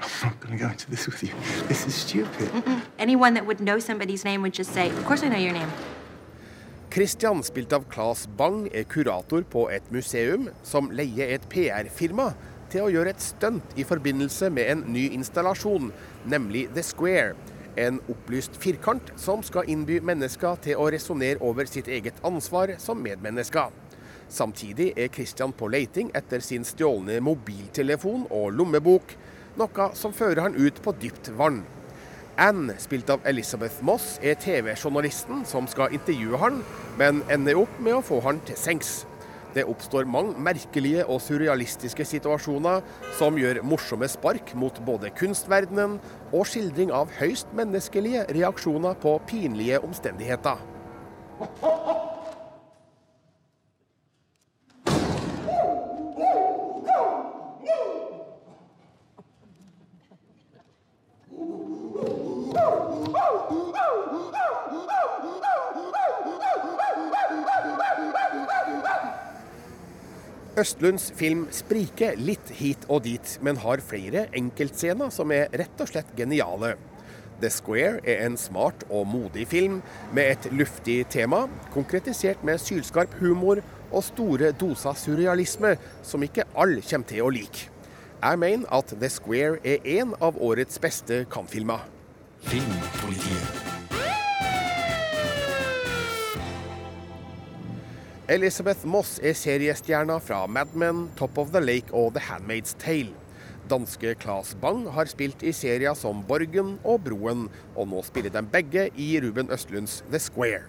I'm 0.00 0.08
not 0.22 0.40
going 0.40 0.56
to 0.56 0.64
go 0.64 0.70
into 0.70 0.90
this 0.90 1.06
with 1.06 1.22
you. 1.22 1.32
This 1.68 1.86
is 1.86 1.94
stupid. 1.94 2.48
Mm-mm. 2.52 2.80
Anyone 2.98 3.34
that 3.34 3.44
would 3.44 3.60
know 3.60 3.78
somebody's 3.78 4.24
name 4.24 4.42
would 4.42 4.54
just 4.54 4.72
say, 4.72 4.88
Of 4.90 5.04
course 5.04 5.22
I 5.22 5.28
know 5.28 5.38
your 5.38 5.52
name. 5.52 5.68
Christian, 6.90 7.42
spilt 7.42 7.72
av 7.76 7.84
Claes 7.92 8.26
Bang, 8.38 8.68
er 8.72 8.84
kurator 8.88 9.42
på 9.44 9.66
et 9.68 9.90
museum 9.92 10.48
som 10.64 10.88
leier 10.90 11.34
et 11.34 11.42
PR-firma 11.52 12.30
til 12.76 12.84
å 12.84 12.92
gjøre 12.92 13.14
et 13.14 13.24
stunt 13.24 13.78
i 13.80 13.84
forbindelse 13.88 14.50
med 14.52 14.68
en 14.68 14.82
ny 14.92 15.06
installasjon, 15.16 15.88
nemlig 16.28 16.66
The 16.76 16.84
Square. 16.84 17.32
En 17.80 18.00
opplyst 18.12 18.56
firkant 18.60 19.14
som 19.20 19.42
skal 19.44 19.68
innby 19.72 19.98
mennesker 20.04 20.60
til 20.64 20.80
å 20.80 20.88
resonnere 20.92 21.40
over 21.44 21.68
sitt 21.68 21.88
eget 21.88 22.20
ansvar 22.24 22.74
som 22.80 23.00
medmennesker. 23.00 23.72
Samtidig 24.28 24.90
er 24.98 25.12
Christian 25.12 25.54
på 25.56 25.70
leiting 25.72 26.10
etter 26.16 26.44
sin 26.44 26.66
stjålne 26.68 27.16
mobiltelefon 27.24 28.26
og 28.28 28.52
lommebok, 28.58 29.16
noe 29.56 29.88
som 29.96 30.12
fører 30.12 30.44
han 30.44 30.58
ut 30.58 30.80
på 30.84 30.96
dypt 31.00 31.32
vann. 31.38 31.62
Anne, 32.36 32.76
spilt 32.82 33.08
av 33.08 33.24
Elizabeth 33.24 33.80
Moss, 33.86 34.18
er 34.20 34.36
TV-journalisten 34.36 35.46
som 35.48 35.68
skal 35.70 35.94
intervjue 35.96 36.40
han, 36.42 36.60
men 37.00 37.24
ender 37.32 37.62
opp 37.62 37.80
med 37.80 37.96
å 37.96 38.04
få 38.04 38.20
han 38.26 38.42
til 38.44 38.60
sengs. 38.60 39.06
Det 39.56 39.64
oppstår 39.64 40.04
mange 40.04 40.36
merkelige 40.36 41.06
og 41.08 41.22
surrealistiske 41.24 42.04
situasjoner 42.04 42.82
som 43.16 43.38
gjør 43.40 43.62
morsomme 43.64 44.08
spark 44.12 44.52
mot 44.58 44.82
både 44.84 45.08
kunstverdenen 45.16 45.96
og 46.30 46.44
skildring 46.50 46.92
av 46.92 47.14
høyst 47.16 47.54
menneskelige 47.56 48.26
reaksjoner 48.36 48.98
på 49.00 49.16
pinlige 49.30 49.80
omstendigheter. 49.80 50.60
Østlunds 70.56 71.10
film 71.12 71.42
spriker 71.52 72.16
litt 72.16 72.48
hit 72.56 72.86
og 72.88 73.02
dit, 73.04 73.32
men 73.44 73.58
har 73.60 73.82
flere 73.84 74.22
enkeltscener 74.38 75.10
som 75.12 75.32
er 75.34 75.50
rett 75.52 75.82
og 75.84 75.90
slett 75.90 76.14
geniale. 76.16 76.70
The 77.42 77.50
Square 77.52 78.00
er 78.08 78.22
en 78.24 78.38
smart 78.40 78.86
og 78.88 79.04
modig 79.12 79.44
film 79.50 79.82
med 80.16 80.30
et 80.30 80.48
luftig 80.56 81.02
tema, 81.12 81.42
konkretisert 81.74 82.40
med 82.40 82.62
sylskarp 82.62 83.18
humor 83.20 83.60
og 83.90 84.06
store 84.06 84.54
doser 84.56 84.96
surrealisme 84.96 85.74
som 86.00 86.24
ikke 86.24 86.48
alle 86.56 86.80
kommer 86.80 87.12
til 87.12 87.26
å 87.26 87.28
like. 87.36 87.68
Jeg 88.22 88.40
mener 88.40 88.72
at 88.72 88.96
The 88.96 89.12
Square 89.12 89.60
er 89.60 89.84
en 89.98 90.16
av 90.24 90.40
årets 90.40 90.80
beste 90.80 91.26
Cannes-filmer. 91.28 91.84
Filmpolitiet. 92.48 93.55
Elizabeth 98.26 98.82
Moss 98.90 99.20
er 99.22 99.36
seriestjerna 99.38 100.16
fra 100.18 100.40
Mad 100.50 100.72
Men, 100.74 101.04
Top 101.14 101.36
of 101.38 101.52
the 101.54 101.60
Lake 101.62 101.92
og 101.94 102.16
The 102.16 102.24
Handmaid's 102.26 102.72
Tale. 102.82 103.14
Danske 103.70 104.16
Claes 104.18 104.50
Bang 104.58 104.88
har 104.96 105.06
spilt 105.06 105.44
i 105.46 105.52
serier 105.54 105.94
som 105.94 106.24
Borgen 106.26 106.72
og 106.82 107.04
Broen, 107.06 107.44
og 107.78 107.86
nå 107.92 108.02
spiller 108.02 108.34
de 108.34 108.42
begge 108.50 108.88
i 108.98 109.06
Ruben 109.22 109.54
Østlunds 109.54 110.00
The 110.10 110.18
Square. 110.18 110.66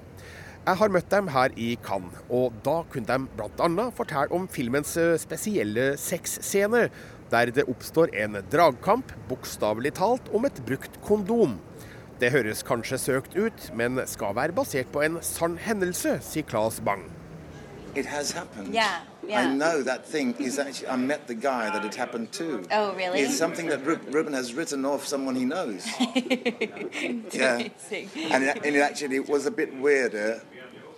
Jeg 0.68 0.82
har 0.84 0.94
møtt 0.94 1.10
dem 1.10 1.34
her 1.34 1.58
i 1.58 1.72
Cannes, 1.82 2.22
og 2.30 2.54
da 2.62 2.84
kunne 2.94 3.10
de 3.10 3.26
bl.a. 3.42 3.90
fortelle 4.04 4.38
om 4.38 4.46
filmens 4.46 4.94
eh, 5.02 5.18
spesielle 5.18 5.96
sexscene, 5.98 6.92
der 7.34 7.56
det 7.58 7.66
oppstår 7.66 8.14
en 8.22 8.38
dragkamp, 8.54 9.18
bokstavelig 9.32 9.96
talt, 9.98 10.30
om 10.30 10.46
et 10.46 10.62
brukt 10.70 11.02
kondom. 11.10 11.58
Det 12.22 12.36
høres 12.38 12.62
kanskje 12.62 13.02
søkt 13.02 13.34
ut, 13.34 13.72
men 13.74 14.04
skal 14.06 14.38
være 14.38 14.54
basert 14.54 14.94
på 14.94 15.08
en 15.10 15.24
sann 15.26 15.58
hendelse, 15.58 16.20
sier 16.22 16.46
Claes 16.46 16.84
Bang. 16.86 17.08
It 17.98 18.06
has 18.06 18.32
happened. 18.32 18.76
Yeah, 18.76 19.02
yeah. 19.28 19.42
I 19.42 19.52
know 19.52 19.82
that 19.82 20.06
thing 20.06 20.36
is 20.38 20.60
actually. 20.60 20.90
I 20.90 20.98
met 20.98 21.28
the 21.28 21.34
guy 21.34 21.72
that 21.72 21.84
it 21.84 21.96
happened 21.96 22.32
to. 22.34 22.64
Oh, 22.70 22.94
really? 22.94 23.22
It's 23.22 23.36
something 23.36 23.66
that 23.70 23.84
Ru- 23.84 24.00
Ruben 24.12 24.34
has 24.34 24.54
written 24.54 24.86
off 24.86 25.08
someone 25.08 25.34
he 25.34 25.46
knows. 25.46 25.84
yeah, 26.00 27.58
and 27.60 28.44
it, 28.44 28.58
and 28.64 28.76
it 28.76 28.82
actually 28.82 29.20
was 29.20 29.48
a 29.48 29.52
bit 29.52 29.76
weirder 29.78 30.44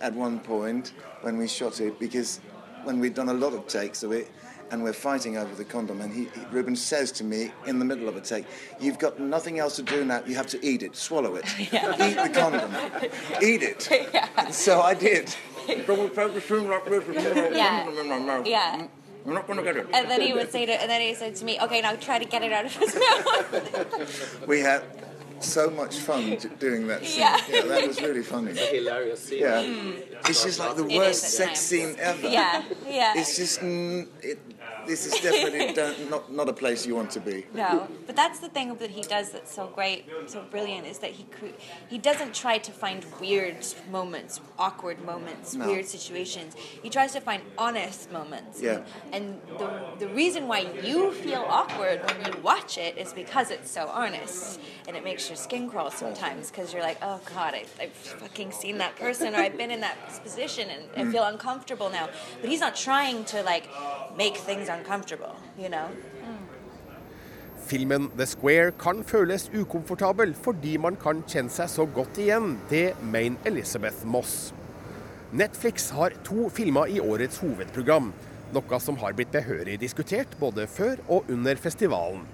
at 0.02 0.12
one 0.12 0.40
point 0.40 0.92
when 1.22 1.38
we 1.38 1.48
shot 1.48 1.80
it 1.80 1.98
because 1.98 2.38
when 2.84 3.00
we'd 3.00 3.14
done 3.14 3.30
a 3.30 3.34
lot 3.34 3.54
of 3.54 3.66
takes 3.66 4.02
of 4.02 4.12
it, 4.12 4.30
and 4.70 4.82
we're 4.82 4.92
fighting 4.92 5.36
over 5.36 5.54
the 5.54 5.64
condom. 5.64 6.00
And 6.00 6.12
he, 6.12 6.24
he, 6.24 6.40
Ruben 6.52 6.76
says 6.76 7.10
to 7.12 7.24
me 7.24 7.50
in 7.66 7.78
the 7.78 7.84
middle 7.84 8.08
of 8.08 8.16
a 8.16 8.20
take, 8.20 8.44
"You've 8.78 8.98
got 8.98 9.18
nothing 9.18 9.58
else 9.58 9.76
to 9.76 9.82
do 9.82 10.04
now. 10.04 10.22
You 10.26 10.34
have 10.34 10.46
to 10.48 10.64
eat 10.64 10.82
it, 10.82 10.96
swallow 10.96 11.36
it, 11.36 11.44
Yeah. 11.72 11.92
eat 12.08 12.16
the 12.16 12.38
condom, 12.38 12.70
eat 13.42 13.62
it." 13.62 13.88
yeah. 14.14 14.50
So 14.50 14.80
I 14.82 14.94
did. 14.94 15.34
Yeah. 17.52 18.42
Yeah. 18.44 18.86
I'm 19.26 19.34
not 19.34 19.46
going 19.46 19.58
to 19.58 19.64
get 19.64 19.76
it. 19.76 19.86
And 19.92 20.10
then 20.10 20.22
he 20.22 20.32
would 20.32 20.50
say 20.50 20.64
to, 20.64 20.72
and 20.72 20.90
then 20.90 21.02
he 21.02 21.14
said 21.14 21.36
to 21.36 21.44
me, 21.44 21.60
"Okay, 21.60 21.82
now 21.82 21.94
try 21.96 22.18
to 22.18 22.24
get 22.24 22.42
it 22.42 22.52
out 22.52 22.64
of 22.64 22.74
his 22.74 22.94
mouth." 22.94 24.46
We 24.46 24.60
had 24.60 24.82
so 25.40 25.68
much 25.70 25.96
fun 25.98 26.38
doing 26.58 26.86
that 26.86 27.04
scene. 27.04 27.20
Yeah. 27.20 27.36
that 27.66 27.86
was 27.86 28.00
really 28.00 28.22
funny. 28.22 28.52
hilarious 28.54 29.20
scene. 29.24 29.40
Yeah. 29.40 29.62
Mm. 29.62 30.28
It's 30.28 30.42
just 30.42 30.58
like 30.58 30.76
the 30.76 30.86
It 30.86 30.96
worst 30.98 31.22
sex 31.22 31.48
times. 31.48 31.58
scene 31.58 31.96
ever. 31.98 32.28
Yeah, 32.28 32.62
yeah. 32.88 33.12
It's 33.16 33.36
just, 33.36 33.60
mm, 33.60 34.06
it, 34.22 34.38
this 34.86 35.06
is 35.06 35.20
definitely 35.20 35.72
not, 36.10 36.32
not 36.32 36.48
a 36.48 36.52
place 36.52 36.86
you 36.86 36.94
want 36.94 37.10
to 37.10 37.20
be. 37.20 37.46
No, 37.54 37.88
but 38.06 38.16
that's 38.16 38.40
the 38.40 38.48
thing 38.48 38.74
that 38.76 38.90
he 38.90 39.02
does 39.02 39.30
that's 39.30 39.52
so 39.54 39.66
great, 39.68 40.04
so 40.26 40.42
brilliant, 40.42 40.86
is 40.86 40.98
that 40.98 41.10
he 41.12 41.26
he 41.88 41.98
doesn't 41.98 42.34
try 42.34 42.58
to 42.58 42.72
find 42.72 43.04
weird 43.20 43.64
moments, 43.90 44.40
awkward 44.58 45.04
moments, 45.04 45.54
No. 45.54 45.66
weird 45.66 45.86
situations. 45.86 46.54
He 46.82 46.88
tries 46.90 47.12
to 47.12 47.20
find 47.20 47.42
honest 47.58 48.10
moments. 48.12 48.60
Yeah. 48.62 48.80
And 49.12 49.40
the 49.58 49.68
the 49.98 50.08
reason 50.08 50.48
why 50.48 50.60
you 50.82 51.12
feel 51.12 51.44
awkward 51.48 52.00
when 52.06 52.18
you 52.26 52.40
watch 52.42 52.78
it 52.78 52.96
is 52.96 53.12
because 53.12 53.50
it's 53.50 53.70
so 53.70 53.88
honest, 53.88 54.60
and 54.86 54.96
it 54.96 55.04
makes 55.04 55.28
your 55.28 55.36
skin 55.36 55.68
crawl 55.68 55.90
sometimes 55.90 56.50
because 56.50 56.72
you're 56.72 56.82
like, 56.82 56.98
oh 57.02 57.20
god, 57.34 57.54
I, 57.54 57.64
I've 57.80 57.92
fucking 57.92 58.52
seen 58.52 58.78
that 58.78 58.96
person, 58.96 59.34
or 59.34 59.38
I've 59.38 59.56
been 59.58 59.70
in 59.70 59.80
that 59.80 59.96
position, 60.22 60.68
and 60.70 60.82
I 60.96 61.00
Mm. 61.04 61.12
feel 61.12 61.24
uncomfortable 61.24 61.88
now. 61.90 62.08
But 62.40 62.50
he's 62.50 62.60
not 62.60 62.76
trying 62.76 63.24
to 63.26 63.42
like 63.42 63.68
make 64.16 64.36
things 64.36 64.68
uncomfortable, 64.70 65.34
you 65.58 65.68
know. 65.68 65.88
Filmen 67.70 68.08
The 68.16 68.26
Square 68.26 68.72
kan 68.80 69.04
føles 69.06 69.50
ukomfortabel 69.54 70.32
fordi 70.34 70.76
man 70.82 70.96
kan 70.98 71.20
kjenne 71.28 71.52
seg 71.54 71.70
så 71.70 71.86
godt 71.86 72.18
igjen. 72.18 72.56
Det 72.70 72.96
mener 73.02 73.38
Elizabeth 73.46 74.02
Moss. 74.06 74.52
Netflix 75.30 75.90
har 75.94 76.16
to 76.26 76.48
filmer 76.50 76.90
i 76.90 76.98
årets 76.98 77.38
hovedprogram, 77.38 78.10
noe 78.50 78.80
som 78.82 78.98
har 78.98 79.14
blitt 79.14 79.30
behørig 79.30 79.76
diskutert 79.78 80.32
både 80.40 80.66
før 80.66 80.98
og 81.06 81.30
under 81.30 81.60
festivalen. 81.62 82.24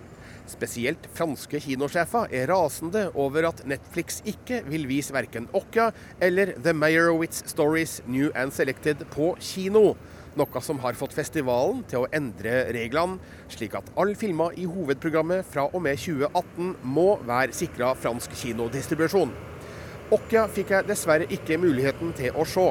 Spesielt 0.46 1.08
franske 1.12 1.58
kinosjefer 1.60 2.30
er 2.30 2.46
rasende 2.48 3.08
over 3.18 3.48
at 3.48 3.64
Netflix 3.66 4.20
ikke 4.24 4.62
vil 4.70 4.86
vise 4.88 5.12
verken 5.12 5.48
Okja 5.58 5.90
eller 6.22 6.54
The 6.62 6.72
Meyerowitz 6.72 7.42
Stories 7.50 7.98
New 8.06 8.30
and 8.34 8.54
Selected 8.54 9.02
på 9.10 9.34
kino. 9.42 9.96
Noe 10.36 10.60
som 10.60 10.76
har 10.82 10.96
fått 10.98 11.14
festivalen 11.16 11.78
til 11.88 12.02
å 12.04 12.08
endre 12.12 12.66
reglene, 12.76 13.16
slik 13.48 13.72
at 13.78 13.86
alle 13.96 14.12
filmer 14.20 14.52
i 14.60 14.66
hovedprogrammet 14.68 15.46
fra 15.48 15.64
og 15.70 15.80
med 15.86 15.96
2018 15.96 16.74
må 16.84 17.06
være 17.24 17.56
sikra 17.56 17.94
fransk 17.96 18.34
kinodistribusjon. 18.36 19.32
Okja 20.12 20.44
fikk 20.52 20.74
jeg 20.74 20.86
dessverre 20.90 21.26
ikke 21.32 21.56
muligheten 21.58 22.12
til 22.18 22.36
å 22.36 22.44
se. 22.46 22.66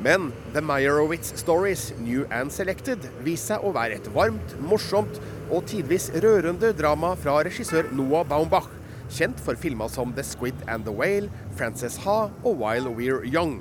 Men 0.00 0.30
The 0.54 0.62
Meyerowitz 0.64 1.34
Stories 1.36 1.90
New 2.00 2.24
and 2.32 2.48
Selected 2.50 3.04
viser 3.20 3.58
seg 3.58 3.66
å 3.68 3.74
være 3.76 3.98
et 4.00 4.08
varmt, 4.14 4.56
morsomt 4.64 5.20
og 5.52 5.66
tidvis 5.68 6.08
rørende 6.24 6.72
drama 6.72 7.12
fra 7.20 7.36
regissør 7.44 7.92
Noah 7.92 8.24
Baumbach, 8.24 8.70
kjent 9.12 9.44
for 9.44 9.60
filmer 9.60 9.92
som 9.92 10.16
The 10.16 10.24
Squid 10.24 10.56
and 10.66 10.88
the 10.88 10.96
Whale, 10.96 11.28
Frances 11.52 12.00
Ha 12.06 12.30
og 12.30 12.64
While 12.64 12.96
We're 12.96 13.28
Young. 13.28 13.60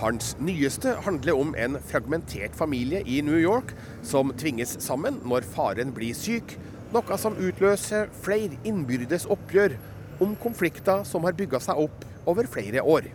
Hans 0.00 0.32
nyeste 0.42 0.96
handler 1.04 1.38
om 1.38 1.52
en 1.54 1.76
fragmentert 1.86 2.56
familie 2.58 3.02
i 3.06 3.20
New 3.22 3.38
York 3.38 3.70
som 4.02 4.32
tvinges 4.34 4.74
sammen 4.82 5.20
når 5.22 5.46
faren 5.54 5.92
blir 5.94 6.16
syk, 6.18 6.56
noe 6.94 7.18
som 7.18 7.36
utløser 7.38 8.10
flere 8.24 8.58
innbyrdes 8.66 9.28
oppgjør 9.30 9.76
om 10.24 10.34
konflikter 10.42 11.06
som 11.06 11.26
har 11.26 11.36
bygga 11.38 11.62
seg 11.62 11.78
opp 11.86 12.04
over 12.30 12.50
flere 12.50 12.82
år. 12.82 13.06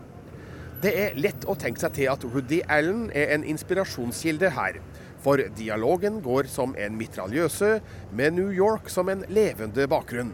Det 0.80 0.96
er 0.96 1.20
lett 1.20 1.44
å 1.52 1.58
tenke 1.60 1.84
seg 1.84 1.98
til 1.98 2.08
at 2.12 2.24
Woody 2.24 2.62
Allen 2.72 3.10
er 3.12 3.34
en 3.36 3.44
inspirasjonskilde 3.44 4.54
her. 4.56 4.80
For 5.20 5.44
dialogen 5.58 6.22
går 6.24 6.48
som 6.48 6.72
en 6.80 6.96
mitraljøse, 6.96 7.82
med 8.16 8.38
New 8.38 8.54
York 8.56 8.88
som 8.92 9.12
en 9.12 9.26
levende 9.28 9.88
bakgrunn. 9.92 10.32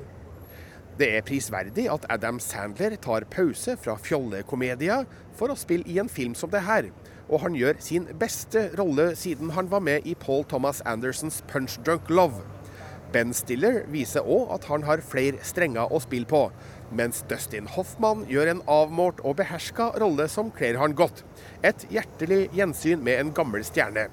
Det 0.96 1.10
er 1.12 1.26
prisverdig 1.28 1.90
at 1.92 2.06
Adam 2.08 2.38
Sandler 2.40 2.94
tar 3.04 3.26
pause 3.28 3.74
fra 3.84 3.98
fjollekomedier 4.00 5.04
for 5.36 5.52
å 5.52 5.58
spille 5.60 5.84
i 5.92 5.98
en 6.00 6.08
film 6.08 6.38
som 6.40 6.54
det 6.54 6.62
her, 6.64 6.88
og 7.28 7.42
han 7.44 7.58
gjør 7.60 7.82
sin 7.84 8.06
beste 8.22 8.70
rolle 8.80 9.10
siden 9.20 9.52
han 9.58 9.68
var 9.68 9.84
med 9.84 10.08
i 10.08 10.16
Paul 10.16 10.46
Thomas 10.48 10.80
Andersons 10.88 11.42
Punch 11.52 11.76
Drunk 11.84 12.08
Love. 12.08 12.46
Ben 13.12 13.36
Stiller 13.36 13.82
viser 13.92 14.24
òg 14.24 14.56
at 14.56 14.70
han 14.72 14.88
har 14.88 15.04
flere 15.04 15.44
strenger 15.44 15.92
å 15.92 16.00
spille 16.00 16.32
på, 16.32 16.46
mens 16.96 17.26
Dustin 17.28 17.68
Hoffman 17.76 18.24
gjør 18.32 18.54
en 18.54 18.64
avmålt 18.72 19.20
og 19.28 19.36
beherska 19.42 19.92
rolle 20.00 20.30
som 20.32 20.48
kler 20.56 20.80
han 20.80 20.96
godt. 20.96 21.26
Et 21.60 21.90
hjertelig 21.92 22.46
gjensyn 22.56 23.04
med 23.04 23.20
en 23.20 23.36
gammel 23.36 23.68
stjerne. 23.68 24.08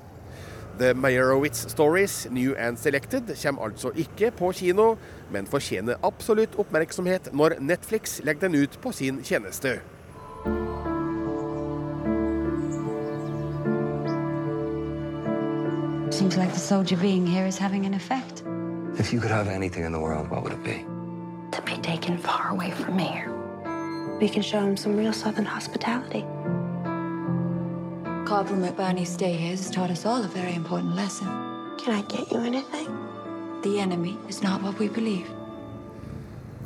The 0.78 0.94
Meyerowitz 0.94 1.70
Stories 1.70 2.26
New 2.30 2.54
and 2.58 2.76
Selected 2.76 3.22
kommer 3.42 3.62
altså 3.62 3.90
ikke 3.96 4.30
på 4.30 4.52
kino, 4.52 4.94
men 5.30 5.46
fortjener 5.46 5.94
absolutt 6.02 6.54
oppmerksomhet 6.58 7.28
når 7.32 7.58
Netflix 7.60 8.20
legger 8.24 8.48
den 8.48 8.62
ut 8.62 8.78
på 8.82 8.92
sin 8.92 9.22
tjeneste. 9.22 9.80
Seems 16.10 16.36
like 16.36 16.52
the 16.52 16.60
soldier 16.60 16.96
being 16.96 17.26
here 17.26 17.46
is 17.46 17.58
having 17.58 17.86
an 17.86 17.94
effect. 17.94 18.44
If 18.98 19.12
you 19.12 19.20
could 19.20 19.30
have 19.30 19.48
anything 19.48 19.84
in 19.86 19.92
the 19.92 20.00
world, 20.00 20.30
what 20.30 20.42
would 20.42 20.52
it 20.52 20.64
be? 20.64 20.84
To 21.52 21.62
be 21.62 21.76
taken 21.82 22.18
far 22.18 22.50
away 22.50 22.70
from 22.70 22.98
here. 22.98 23.30
We 24.20 24.28
can 24.28 24.42
show 24.42 24.60
him 24.60 24.76
some 24.76 24.96
real 24.96 25.12
Southern 25.12 25.46
hospitality. 25.46 26.24
Corporal 28.24 28.60
McBurney's 28.60 29.08
stay 29.08 29.32
here 29.32 29.50
has 29.50 29.68
taught 29.68 29.90
us 29.90 30.06
all 30.06 30.22
a 30.22 30.28
very 30.28 30.54
important 30.54 30.94
lesson. 30.94 31.26
Can 31.76 31.92
I 31.92 32.02
get 32.02 32.30
you 32.30 32.38
anything? 32.38 32.88
The 33.62 33.80
enemy 33.80 34.16
is 34.28 34.42
not 34.42 34.62
what 34.62 34.78
we 34.78 34.88
believe. 34.88 35.26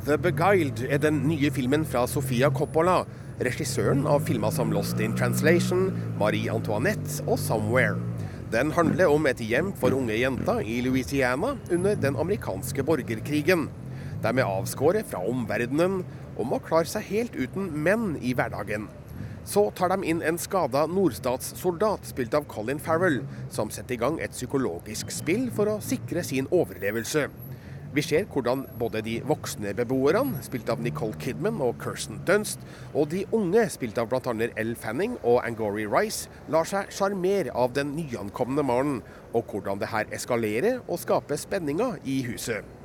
The 0.05 0.17
Beguiled 0.17 0.83
er 0.89 0.97
den 0.97 1.23
nye 1.27 1.49
filmen 1.51 1.85
fra 1.85 2.05
Sofia 2.07 2.49
Coppola, 2.49 3.05
regissøren 3.41 4.05
av 4.07 4.21
filmer 4.27 4.53
som 4.53 4.71
Lost 4.71 5.01
in 5.01 5.15
Translation, 5.17 5.89
Marie 6.19 6.51
Antoinette 6.53 7.25
og 7.25 7.39
Somewhere. 7.39 7.97
Den 8.53 8.71
handler 8.71 9.09
om 9.09 9.25
et 9.25 9.41
hjem 9.41 9.73
for 9.81 9.97
unge 9.97 10.13
jenter 10.13 10.61
i 10.61 10.77
Louisiana 10.85 11.55
under 11.71 11.95
den 11.95 12.15
amerikanske 12.15 12.85
borgerkrigen. 12.85 13.65
De 14.21 14.29
er 14.29 14.45
avskåret 14.45 15.09
fra 15.09 15.25
omverdenen 15.25 16.03
og 16.37 16.47
må 16.53 16.61
klare 16.61 16.85
seg 16.85 17.09
helt 17.09 17.35
uten 17.35 17.73
menn 17.73 18.13
i 18.21 18.37
hverdagen. 18.37 18.87
Så 19.47 19.69
tar 19.71 19.93
de 19.93 20.03
inn 20.03 20.19
en 20.27 20.35
skada 20.35 20.81
nordstatssoldat 20.91 22.09
spilt 22.09 22.33
av 22.35 22.43
Colin 22.51 22.81
Farrell, 22.83 23.21
som 23.47 23.69
setter 23.71 23.95
i 23.95 24.01
gang 24.01 24.17
et 24.19 24.33
psykologisk 24.35 25.13
spill 25.15 25.45
for 25.55 25.71
å 25.71 25.77
sikre 25.79 26.19
sin 26.27 26.49
overlevelse. 26.51 27.29
Vi 27.95 28.03
ser 28.03 28.27
hvordan 28.27 28.65
både 28.77 28.99
de 29.05 29.15
voksne 29.25 29.71
beboerne, 29.77 30.41
spilt 30.43 30.67
av 30.69 30.83
Nicole 30.83 31.15
Kidman 31.23 31.61
og 31.63 31.79
Kirsten 31.79 32.19
Dunst, 32.27 32.59
og 32.91 33.07
de 33.13 33.23
unge, 33.31 33.63
spilt 33.71 33.97
av 33.97 34.11
bl.a. 34.11 34.35
Elle 34.49 34.75
Fanning 34.75 35.15
og 35.23 35.39
Angori 35.47 35.87
Rice, 35.87 36.27
lar 36.51 36.67
seg 36.67 36.91
sjarmere 36.91 37.55
av 37.55 37.71
den 37.77 37.95
nyankomne 37.95 38.67
mannen, 38.67 38.99
og 39.31 39.47
hvordan 39.47 39.79
det 39.79 39.93
her 39.95 40.11
eskalerer 40.11 40.83
og 40.83 40.99
skaper 40.99 41.39
spenninger 41.39 42.03
i 42.03 42.19
huset. 42.27 42.76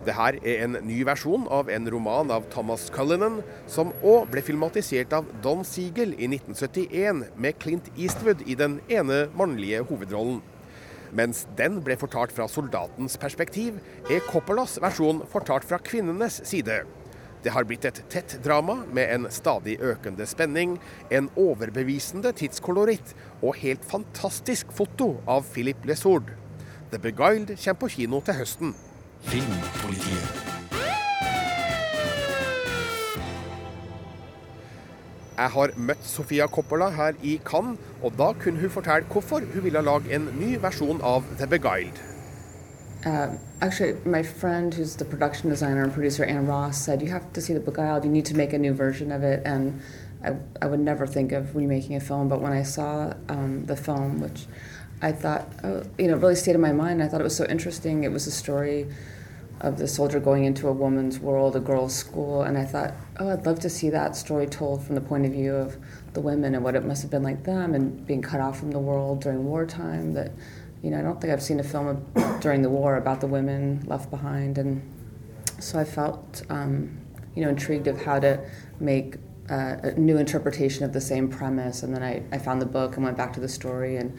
Det 0.00 0.14
her 0.16 0.38
er 0.40 0.62
en 0.64 0.78
ny 0.88 1.02
versjon 1.04 1.42
av 1.52 1.68
en 1.68 1.88
roman 1.92 2.30
av 2.32 2.46
Thomas 2.52 2.86
Cullinan, 2.94 3.42
som 3.68 3.90
òg 4.00 4.30
ble 4.32 4.40
filmatisert 4.40 5.12
av 5.12 5.28
Don 5.44 5.60
Siegel 5.66 6.14
i 6.16 6.30
1971, 6.30 7.26
med 7.36 7.58
Clint 7.60 7.90
Eastwood 7.98 8.40
i 8.48 8.56
den 8.56 8.78
ene 8.88 9.26
mannlige 9.36 9.82
hovedrollen. 9.90 10.40
Mens 11.12 11.42
den 11.58 11.82
ble 11.84 11.98
fortalt 12.00 12.32
fra 12.32 12.48
soldatens 12.48 13.18
perspektiv, 13.20 13.76
er 14.08 14.24
Coppolas 14.30 14.78
versjon 14.80 15.20
fortalt 15.28 15.68
fra 15.68 15.82
kvinnenes 15.84 16.40
side. 16.48 16.80
Det 17.44 17.52
har 17.52 17.64
blitt 17.68 17.84
et 17.88 18.02
tett 18.12 18.38
drama 18.44 18.82
med 18.88 19.08
en 19.12 19.28
stadig 19.32 19.78
økende 19.84 20.24
spenning, 20.28 20.78
en 21.12 21.28
overbevisende 21.40 22.32
tidskoloritt 22.36 23.14
og 23.40 23.58
helt 23.60 23.84
fantastisk 23.84 24.72
foto 24.76 25.18
av 25.28 25.48
Philip 25.52 25.84
Lesord. 25.88 26.32
The 26.90 27.00
Beguiled 27.00 27.52
kommer 27.56 27.84
på 27.84 27.96
kino 27.96 28.20
til 28.24 28.40
høsten. 28.40 28.78
Filmpolitiet. 29.22 30.50
Jeg 35.40 35.48
har 35.50 35.70
møtt 35.76 36.04
Sofia 36.04 36.46
Coppola 36.46 36.90
her 36.90 37.12
i 37.22 37.40
Cannes, 37.44 37.78
og 38.02 38.12
da 38.18 38.32
kunne 38.32 38.60
hun 38.60 38.70
fortelle 38.70 39.06
hvorfor 39.12 39.40
hun 39.54 39.64
ville 39.64 39.82
lage 39.82 40.14
en 40.14 40.28
ny 40.40 40.56
versjon 40.60 41.00
av 41.02 41.24
The 41.38 41.46
Beguiled. 41.46 42.00
Uh, 43.06 43.28
actually, 43.62 43.94
my 44.04 44.22
friend, 44.22 44.74
who's 44.74 44.96
the 44.96 45.04
production 45.04 45.48
designer 45.48 45.82
and 45.82 45.92
producer, 45.92 46.24
Anne 46.24 46.46
Ross, 46.46 46.76
said, 46.76 47.00
You 47.00 47.08
have 47.08 47.32
to 47.32 47.40
see 47.40 47.54
The 47.54 47.60
Beguiled, 47.60 48.04
you 48.04 48.10
need 48.10 48.26
to 48.26 48.36
make 48.36 48.52
a 48.52 48.58
new 48.58 48.74
version 48.74 49.10
of 49.12 49.22
it. 49.22 49.40
And 49.46 49.80
I, 50.22 50.34
I 50.60 50.66
would 50.66 50.80
never 50.80 51.06
think 51.06 51.32
of 51.32 51.56
remaking 51.56 51.96
a 51.96 52.00
film, 52.00 52.28
but 52.28 52.42
when 52.42 52.52
I 52.52 52.62
saw 52.62 53.14
um, 53.30 53.64
the 53.64 53.76
film, 53.76 54.20
which 54.20 54.44
I 55.02 55.12
thought, 55.12 55.46
oh, 55.64 55.82
you 55.98 56.08
know, 56.08 56.16
really 56.16 56.34
stayed 56.34 56.54
in 56.54 56.60
my 56.60 56.72
mind. 56.72 57.02
I 57.02 57.08
thought 57.08 57.20
it 57.20 57.24
was 57.24 57.36
so 57.36 57.46
interesting. 57.46 58.04
It 58.04 58.12
was 58.12 58.26
a 58.26 58.30
story 58.30 58.86
of 59.60 59.76
the 59.76 59.86
soldier 59.86 60.20
going 60.20 60.44
into 60.44 60.68
a 60.68 60.72
woman's 60.72 61.18
world, 61.18 61.54
a 61.54 61.60
girls' 61.60 61.94
school, 61.94 62.42
and 62.42 62.56
I 62.56 62.64
thought, 62.64 62.94
oh, 63.18 63.30
I'd 63.30 63.44
love 63.44 63.60
to 63.60 63.70
see 63.70 63.90
that 63.90 64.16
story 64.16 64.46
told 64.46 64.82
from 64.82 64.94
the 64.94 65.00
point 65.00 65.26
of 65.26 65.32
view 65.32 65.54
of 65.54 65.76
the 66.14 66.20
women 66.20 66.54
and 66.54 66.64
what 66.64 66.74
it 66.74 66.84
must 66.84 67.02
have 67.02 67.10
been 67.10 67.22
like 67.22 67.44
them 67.44 67.74
and 67.74 68.06
being 68.06 68.22
cut 68.22 68.40
off 68.40 68.58
from 68.58 68.70
the 68.70 68.78
world 68.78 69.20
during 69.20 69.44
wartime. 69.44 70.14
That, 70.14 70.32
you 70.82 70.90
know, 70.90 70.98
I 70.98 71.02
don't 71.02 71.20
think 71.20 71.32
I've 71.32 71.42
seen 71.42 71.60
a 71.60 71.64
film 71.64 72.06
during 72.40 72.62
the 72.62 72.70
war 72.70 72.96
about 72.96 73.20
the 73.20 73.26
women 73.26 73.84
left 73.86 74.10
behind, 74.10 74.56
and 74.56 74.82
so 75.58 75.78
I 75.78 75.84
felt, 75.84 76.42
um, 76.48 76.98
you 77.34 77.42
know, 77.42 77.50
intrigued 77.50 77.86
of 77.86 78.02
how 78.02 78.18
to 78.18 78.40
make 78.80 79.16
uh, 79.50 79.76
a 79.82 79.92
new 79.92 80.16
interpretation 80.16 80.84
of 80.84 80.92
the 80.92 81.00
same 81.00 81.28
premise. 81.28 81.82
And 81.82 81.94
then 81.94 82.02
I, 82.02 82.22
I 82.32 82.38
found 82.38 82.62
the 82.62 82.66
book 82.66 82.96
and 82.96 83.04
went 83.04 83.16
back 83.16 83.32
to 83.34 83.40
the 83.40 83.48
story 83.48 83.96
and 83.96 84.18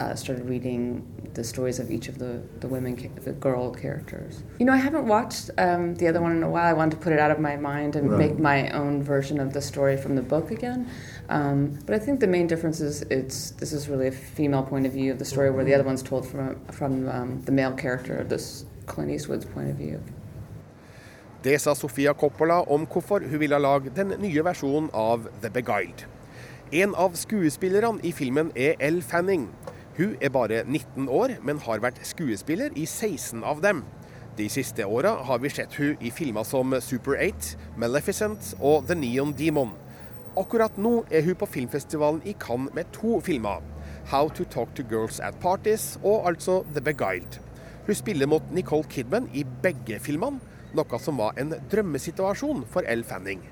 uh, 0.00 0.14
started 0.14 0.48
reading 0.48 1.02
the 1.34 1.42
stories 1.44 1.78
of 1.80 1.90
each 1.90 2.08
of 2.08 2.18
the, 2.18 2.40
the 2.60 2.68
women, 2.68 2.96
the 3.24 3.32
girl 3.32 3.70
characters. 3.74 4.42
You 4.58 4.66
know, 4.66 4.72
I 4.72 4.76
haven't 4.76 5.06
watched 5.06 5.50
um, 5.58 5.94
the 5.96 6.06
other 6.08 6.20
one 6.20 6.32
in 6.36 6.42
a 6.42 6.48
while. 6.48 6.66
I 6.66 6.72
wanted 6.72 6.92
to 6.92 6.96
put 7.02 7.12
it 7.12 7.18
out 7.18 7.30
of 7.30 7.38
my 7.40 7.56
mind 7.56 7.96
and 7.96 8.10
Right. 8.10 8.18
make 8.18 8.38
my 8.38 8.70
own 8.70 9.02
version 9.02 9.40
of 9.40 9.52
the 9.52 9.60
story 9.60 9.96
from 9.96 10.14
the 10.16 10.22
book 10.22 10.50
again. 10.50 10.86
Um, 11.28 11.78
but 11.86 11.94
I 11.94 11.98
think 11.98 12.20
the 12.20 12.26
main 12.26 12.46
difference 12.46 12.80
is 12.80 13.02
it's 13.10 13.50
this 13.52 13.72
is 13.72 13.88
really 13.88 14.08
a 14.08 14.12
female 14.12 14.62
point 14.62 14.86
of 14.86 14.92
view 14.92 15.12
of 15.12 15.18
the 15.18 15.24
story, 15.24 15.50
where 15.50 15.64
the 15.64 15.74
other 15.74 15.84
one's 15.84 16.02
told 16.02 16.26
from 16.26 16.56
from 16.70 17.08
um, 17.08 17.40
the 17.46 17.52
male 17.52 17.72
character, 17.72 18.24
this 18.28 18.64
Clint 18.86 19.10
Eastwood's 19.10 19.46
point 19.46 19.70
of 19.70 19.76
view. 19.76 19.98
Det 21.44 21.60
sa 21.60 21.74
Sofia 21.74 22.12
Coppola 22.12 22.60
om 22.70 22.86
hvorfor 22.86 23.18
hun 23.30 23.40
ville 23.40 23.58
lage 23.58 23.90
den 23.96 24.12
nye 24.20 24.44
versjonen 24.44 24.90
av 24.92 25.28
The 25.42 25.50
Beguiled. 25.50 26.06
En 26.72 26.94
av 26.94 27.10
skuespillerne 27.14 28.00
i 28.02 28.12
filmen 28.12 28.50
er 28.56 28.74
Elle 28.80 29.02
Fanning. 29.02 29.48
Hun 29.96 30.16
er 30.20 30.28
bare 30.34 30.64
19 30.66 31.06
år, 31.08 31.36
men 31.46 31.60
har 31.62 31.78
vært 31.78 32.00
skuespiller 32.02 32.72
i 32.74 32.82
16 32.82 33.44
av 33.46 33.60
dem. 33.62 33.84
De 34.34 34.48
siste 34.50 34.82
åra 34.82 35.12
har 35.28 35.38
vi 35.38 35.52
sett 35.54 35.76
hun 35.78 36.00
i 36.02 36.10
filmer 36.10 36.42
som 36.42 36.74
Super 36.82 37.14
8, 37.22 37.54
Maleficent 37.78 38.48
og 38.58 38.88
The 38.88 38.96
Neon 38.98 39.30
Demon. 39.38 39.70
Akkurat 40.34 40.74
nå 40.82 41.04
er 41.14 41.22
hun 41.22 41.38
på 41.38 41.46
filmfestivalen 41.46 42.24
i 42.26 42.34
Cannes 42.42 42.74
med 42.74 42.90
to 42.96 43.20
filmer. 43.22 43.62
How 44.10 44.26
to 44.34 44.42
Talk 44.50 44.74
to 44.74 44.82
Girls 44.90 45.20
at 45.22 45.38
Parties 45.38 45.92
og 46.02 46.26
altså 46.26 46.64
The 46.74 46.82
Beguiled. 46.82 47.38
Hun 47.86 47.94
spiller 47.94 48.26
mot 48.26 48.50
Nicole 48.50 48.90
Kidman 48.90 49.30
i 49.30 49.46
begge 49.62 50.02
filmene, 50.02 50.42
noe 50.74 50.98
som 50.98 51.22
var 51.22 51.38
en 51.38 51.54
drømmesituasjon 51.70 52.66
for 52.66 52.82
Elle 52.82 53.06
Fanning. 53.06 53.46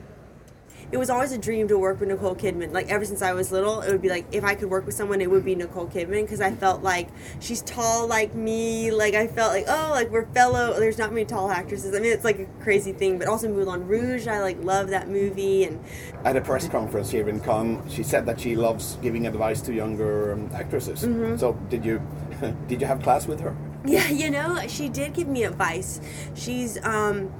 It 0.92 0.98
was 0.98 1.08
always 1.08 1.32
a 1.32 1.38
dream 1.38 1.66
to 1.68 1.78
work 1.78 1.98
with 2.00 2.10
Nicole 2.10 2.36
Kidman. 2.36 2.70
Like 2.72 2.90
ever 2.90 3.04
since 3.06 3.22
I 3.22 3.32
was 3.32 3.50
little, 3.50 3.80
it 3.80 3.90
would 3.90 4.02
be 4.02 4.10
like 4.10 4.26
if 4.30 4.44
I 4.44 4.54
could 4.54 4.68
work 4.68 4.84
with 4.84 4.94
someone, 4.94 5.22
it 5.22 5.30
would 5.30 5.44
be 5.44 5.54
Nicole 5.54 5.86
Kidman 5.86 6.22
because 6.22 6.42
I 6.42 6.52
felt 6.52 6.82
like 6.82 7.08
she's 7.40 7.62
tall 7.62 8.06
like 8.06 8.34
me. 8.34 8.90
Like 8.90 9.14
I 9.14 9.26
felt 9.26 9.52
like 9.52 9.64
oh, 9.68 9.88
like 9.90 10.10
we're 10.10 10.26
fellow. 10.26 10.78
There's 10.78 10.98
not 10.98 11.10
many 11.10 11.24
tall 11.24 11.50
actresses. 11.50 11.94
I 11.94 12.00
mean, 12.00 12.12
it's 12.12 12.24
like 12.24 12.40
a 12.40 12.46
crazy 12.62 12.92
thing. 12.92 13.18
But 13.18 13.26
also 13.26 13.48
Moulin 13.48 13.88
Rouge, 13.88 14.26
I 14.28 14.40
like 14.40 14.62
love 14.62 14.88
that 14.88 15.08
movie. 15.08 15.64
And 15.64 15.82
At 16.24 16.36
a 16.36 16.42
press 16.42 16.68
conference 16.68 17.10
here 17.10 17.26
in 17.26 17.40
Cannes, 17.40 17.90
she 17.90 18.02
said 18.02 18.26
that 18.26 18.38
she 18.38 18.54
loves 18.54 18.96
giving 18.96 19.26
advice 19.26 19.62
to 19.62 19.72
younger 19.72 20.34
um, 20.34 20.50
actresses. 20.52 21.04
Mhm. 21.04 21.40
So 21.40 21.54
did 21.70 21.86
you 21.86 22.02
did 22.68 22.82
you 22.82 22.86
have 22.86 23.02
class 23.02 23.26
with 23.26 23.40
her? 23.40 23.56
yeah, 23.84 24.08
you 24.10 24.30
know, 24.30 24.60
she 24.68 24.88
did 24.90 25.14
give 25.14 25.26
me 25.26 25.42
advice. 25.44 26.00
She's 26.34 26.78
um, 26.84 27.32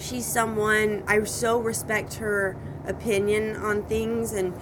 she's 0.00 0.26
someone 0.26 1.04
I 1.06 1.22
so 1.24 1.60
respect 1.60 2.14
her 2.14 2.56
opinion 2.86 3.56
on 3.56 3.84
things 3.84 4.32
and 4.32 4.54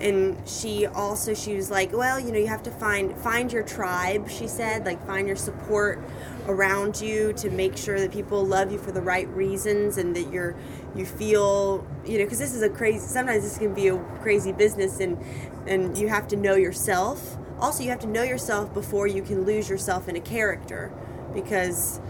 and 0.00 0.48
she 0.48 0.86
also 0.86 1.34
she 1.34 1.54
was 1.54 1.70
like 1.70 1.92
well 1.92 2.18
you 2.18 2.32
know 2.32 2.38
you 2.38 2.46
have 2.46 2.62
to 2.62 2.70
find 2.70 3.16
find 3.18 3.52
your 3.52 3.62
tribe 3.62 4.28
she 4.30 4.48
said 4.48 4.86
like 4.86 5.04
find 5.06 5.26
your 5.26 5.36
support 5.36 6.00
around 6.46 7.00
you 7.00 7.34
to 7.34 7.50
make 7.50 7.76
sure 7.76 8.00
that 8.00 8.10
people 8.10 8.44
love 8.44 8.72
you 8.72 8.78
for 8.78 8.92
the 8.92 9.00
right 9.02 9.28
reasons 9.28 9.98
and 9.98 10.16
that 10.16 10.32
you're 10.32 10.56
you 10.96 11.04
feel 11.04 11.86
you 12.04 12.18
know 12.18 12.24
because 12.24 12.38
this 12.38 12.54
is 12.54 12.62
a 12.62 12.68
crazy 12.68 13.06
sometimes 13.06 13.42
this 13.42 13.58
can 13.58 13.74
be 13.74 13.88
a 13.88 13.98
crazy 14.22 14.52
business 14.52 15.00
and 15.00 15.22
and 15.66 15.96
you 15.96 16.08
have 16.08 16.26
to 16.28 16.36
know 16.36 16.54
yourself. 16.54 17.36
Also 17.58 17.82
you 17.82 17.90
have 17.90 18.00
to 18.00 18.06
know 18.06 18.22
yourself 18.22 18.72
before 18.72 19.06
you 19.06 19.22
can 19.22 19.44
lose 19.44 19.68
yourself 19.68 20.08
in 20.08 20.16
a 20.16 20.20
character 20.20 20.90
because 21.34 22.00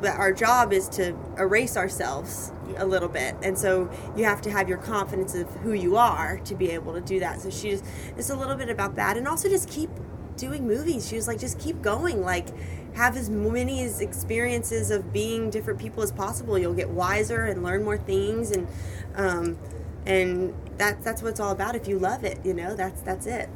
but 0.00 0.16
our 0.16 0.32
job 0.32 0.72
is 0.72 0.88
to 0.90 1.16
erase 1.38 1.76
ourselves 1.76 2.52
a 2.76 2.86
little 2.86 3.08
bit. 3.08 3.34
And 3.42 3.58
so 3.58 3.90
you 4.16 4.24
have 4.24 4.40
to 4.42 4.50
have 4.50 4.68
your 4.68 4.78
confidence 4.78 5.34
of 5.34 5.48
who 5.56 5.72
you 5.72 5.96
are 5.96 6.38
to 6.38 6.54
be 6.54 6.70
able 6.70 6.94
to 6.94 7.00
do 7.00 7.20
that. 7.20 7.40
So 7.40 7.50
she 7.50 7.70
just 7.70 7.84
it's 8.16 8.30
a 8.30 8.36
little 8.36 8.56
bit 8.56 8.68
about 8.68 8.96
that. 8.96 9.16
And 9.16 9.26
also 9.28 9.48
just 9.48 9.68
keep 9.68 9.90
doing 10.36 10.66
movies. 10.66 11.08
She 11.08 11.16
was 11.16 11.28
like 11.28 11.38
just 11.38 11.58
keep 11.58 11.82
going. 11.82 12.22
Like 12.22 12.48
have 12.94 13.16
as 13.16 13.30
many 13.30 13.84
as 13.84 14.00
experiences 14.00 14.90
of 14.90 15.12
being 15.12 15.50
different 15.50 15.78
people 15.78 16.02
as 16.02 16.12
possible. 16.12 16.58
You'll 16.58 16.74
get 16.74 16.90
wiser 16.90 17.44
and 17.44 17.62
learn 17.62 17.84
more 17.84 17.98
things. 17.98 18.50
And 18.50 18.68
um, 19.14 19.58
and 20.06 20.54
that, 20.78 21.02
that's 21.04 21.20
what 21.22 21.28
it's 21.28 21.40
all 21.40 21.52
about. 21.52 21.76
If 21.76 21.86
you 21.86 21.98
love 21.98 22.24
it 22.24 22.38
you 22.44 22.54
know 22.54 22.74
that's 22.74 23.02
that's 23.02 23.26
it 23.26 23.50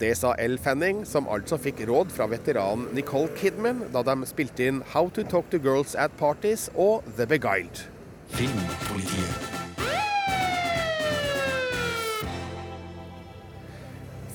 Det 0.00 0.12
sa 0.16 0.34
Elle 0.38 0.58
Fanning, 0.60 1.06
som 1.08 1.24
altså 1.32 1.56
fikk 1.56 1.78
råd 1.88 2.10
fra 2.12 2.26
veteranen 2.28 2.90
Nicole 2.92 3.32
Kidman 3.38 3.78
da 3.94 4.02
de 4.04 4.28
spilte 4.28 4.66
inn 4.68 4.82
How 4.92 5.08
to 5.16 5.24
Talk 5.24 5.48
to 5.54 5.56
Girls 5.56 5.94
at 5.96 6.12
Parties 6.20 6.68
og 6.76 7.06
The 7.16 7.24
Beguiled. 7.26 7.86
Filmpolitiet. 8.28 9.46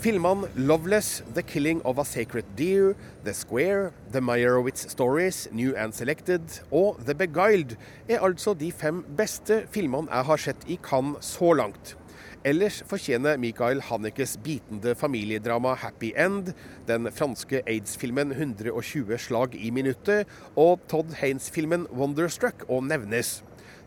Filmene 0.01 0.49
'Loveless', 0.55 1.21
'The 1.35 1.43
Killing 1.43 1.85
of 1.85 1.99
a 1.99 2.05
Sacred 2.05 2.45
Deer', 2.57 2.95
'The 3.23 3.33
Square', 3.33 3.91
'The 4.11 4.21
Meyerowitz 4.21 4.89
Stories', 4.89 5.47
'New 5.51 5.75
and 5.77 5.93
Selected' 5.93 6.63
og 6.71 6.97
'The 7.05 7.13
Beguiled' 7.13 7.77
er 8.09 8.19
altså 8.19 8.53
de 8.53 8.71
fem 8.71 9.05
beste 9.17 9.67
filmene 9.69 10.09
jeg 10.09 10.25
har 10.25 10.37
sett 10.37 10.65
i 10.67 10.79
Cannes 10.81 11.21
så 11.21 11.53
langt. 11.53 11.97
Ellers 12.43 12.79
fortjener 12.89 13.37
Michael 13.37 13.83
Hanekes 13.85 14.39
bitende 14.41 14.95
familiedrama 14.95 15.75
'Happy 15.75 16.11
End', 16.17 16.55
den 16.87 17.11
franske 17.11 17.61
aids-filmen 17.67 18.31
'120 18.31 19.17
slag 19.17 19.53
i 19.55 19.69
minuttet' 19.69 20.25
og 20.55 20.79
Todd 20.89 21.13
Haines-filmen 21.19 21.85
'Wonderstruck' 21.93 22.65
å 22.67 22.79
nevnes. 22.81 23.43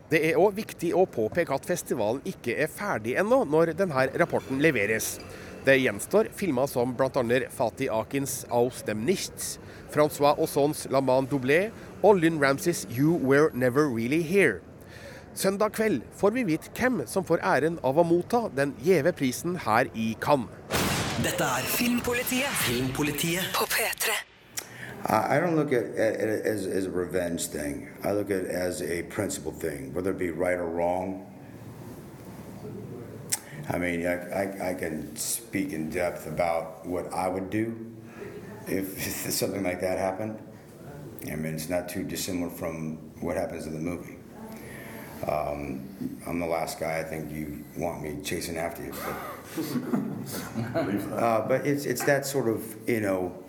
Det 0.09 0.21
er 0.23 0.39
òg 0.39 0.55
viktig 0.55 0.93
å 0.95 1.03
påpeke 1.03 1.51
at 1.51 1.67
festivalen 1.67 2.21
ikke 2.23 2.55
er 2.55 2.71
ferdig 2.71 3.17
ennå 3.19 3.41
når 3.43 3.73
denne 3.75 4.07
rapporten 4.15 4.63
leveres. 4.63 5.19
Det 5.65 5.75
gjenstår 5.81 6.31
filmer 6.31 6.67
som 6.71 6.95
bl.a. 6.95 7.49
Fatih 7.49 7.91
Akins 7.91 8.45
'Aus 8.49 8.85
dem 8.87 9.03
Nichts', 9.03 9.59
Francois 9.91 10.39
Aussons 10.39 10.87
'La 10.89 11.01
Man 11.01 11.27
Doublé' 11.27 11.71
og 12.01 12.21
Lynn 12.21 12.39
Ramsays 12.39 12.87
'You 12.89 13.19
Were 13.19 13.49
Never 13.53 13.89
Really 13.89 14.23
Here'. 14.23 14.61
Søndag 15.35 15.71
kveld 15.71 16.01
får 16.15 16.29
vi 16.29 16.43
vite 16.47 16.69
hvem 16.79 17.01
som 17.11 17.25
får 17.27 17.41
æren 17.43 17.75
av 17.83 17.97
å 17.99 18.03
motta 18.07 18.45
den 18.55 18.71
gjeve 18.79 19.11
prisen 19.11 19.57
her 19.65 19.89
i 19.91 20.13
Cannes. 20.23 20.47
Dette 21.25 21.43
er 21.43 21.65
Filmpolitiet. 21.67 22.53
Filmpolitiet 22.63 23.49
På 23.55 23.67
P3. 23.67 24.15
I 25.09 25.37
don't 25.41 25.55
look 25.55 25.73
at, 25.73 25.83
at 25.99 26.29
it 26.29 26.45
as, 26.45 26.65
as 26.65 26.85
a 26.85 26.89
revenge 26.89 27.47
thing. 27.47 27.89
I 28.03 28.13
look 28.13 28.31
at 28.31 28.45
it 28.45 28.49
as 28.49 28.81
a 28.81 29.03
principle 29.03 29.51
thing, 29.51 29.93
whether 29.93 30.11
it 30.11 30.17
be 30.17 30.31
right 30.31 30.57
or 30.57 30.69
wrong. 30.69 31.25
I 33.69 33.77
mean, 33.77 34.07
I, 34.07 34.15
I, 34.41 34.69
I 34.71 34.73
can 34.73 35.15
speak 35.17 35.73
in 35.73 35.89
depth 35.89 36.27
about 36.27 36.85
what 36.85 37.13
I 37.13 37.27
would 37.27 37.49
do 37.49 37.75
if, 38.67 38.97
something 39.31 39.63
like 39.63 39.81
that 39.81 39.99
happened. 39.99 40.39
I 41.29 41.35
mean, 41.35 41.55
it's 41.55 41.69
not 41.69 41.89
too 41.89 42.03
dissimilar 42.03 42.49
from 42.49 42.97
what 43.19 43.35
happens 43.35 43.67
in 43.67 43.73
the 43.73 43.79
movie. 43.79 44.14
Um, 45.27 45.87
I'm 46.27 46.39
the 46.39 46.45
last 46.45 46.79
guy 46.79 46.99
I 46.99 47.03
think 47.03 47.31
you 47.31 47.63
want 47.77 48.01
me 48.01 48.17
chasing 48.23 48.57
after 48.57 48.83
you. 48.83 48.93
But, 50.73 51.13
uh, 51.13 51.47
but 51.47 51.65
it's, 51.65 51.85
it's 51.85 52.03
that 52.05 52.25
sort 52.25 52.49
of, 52.49 52.75
you 52.87 52.99
know, 52.99 53.43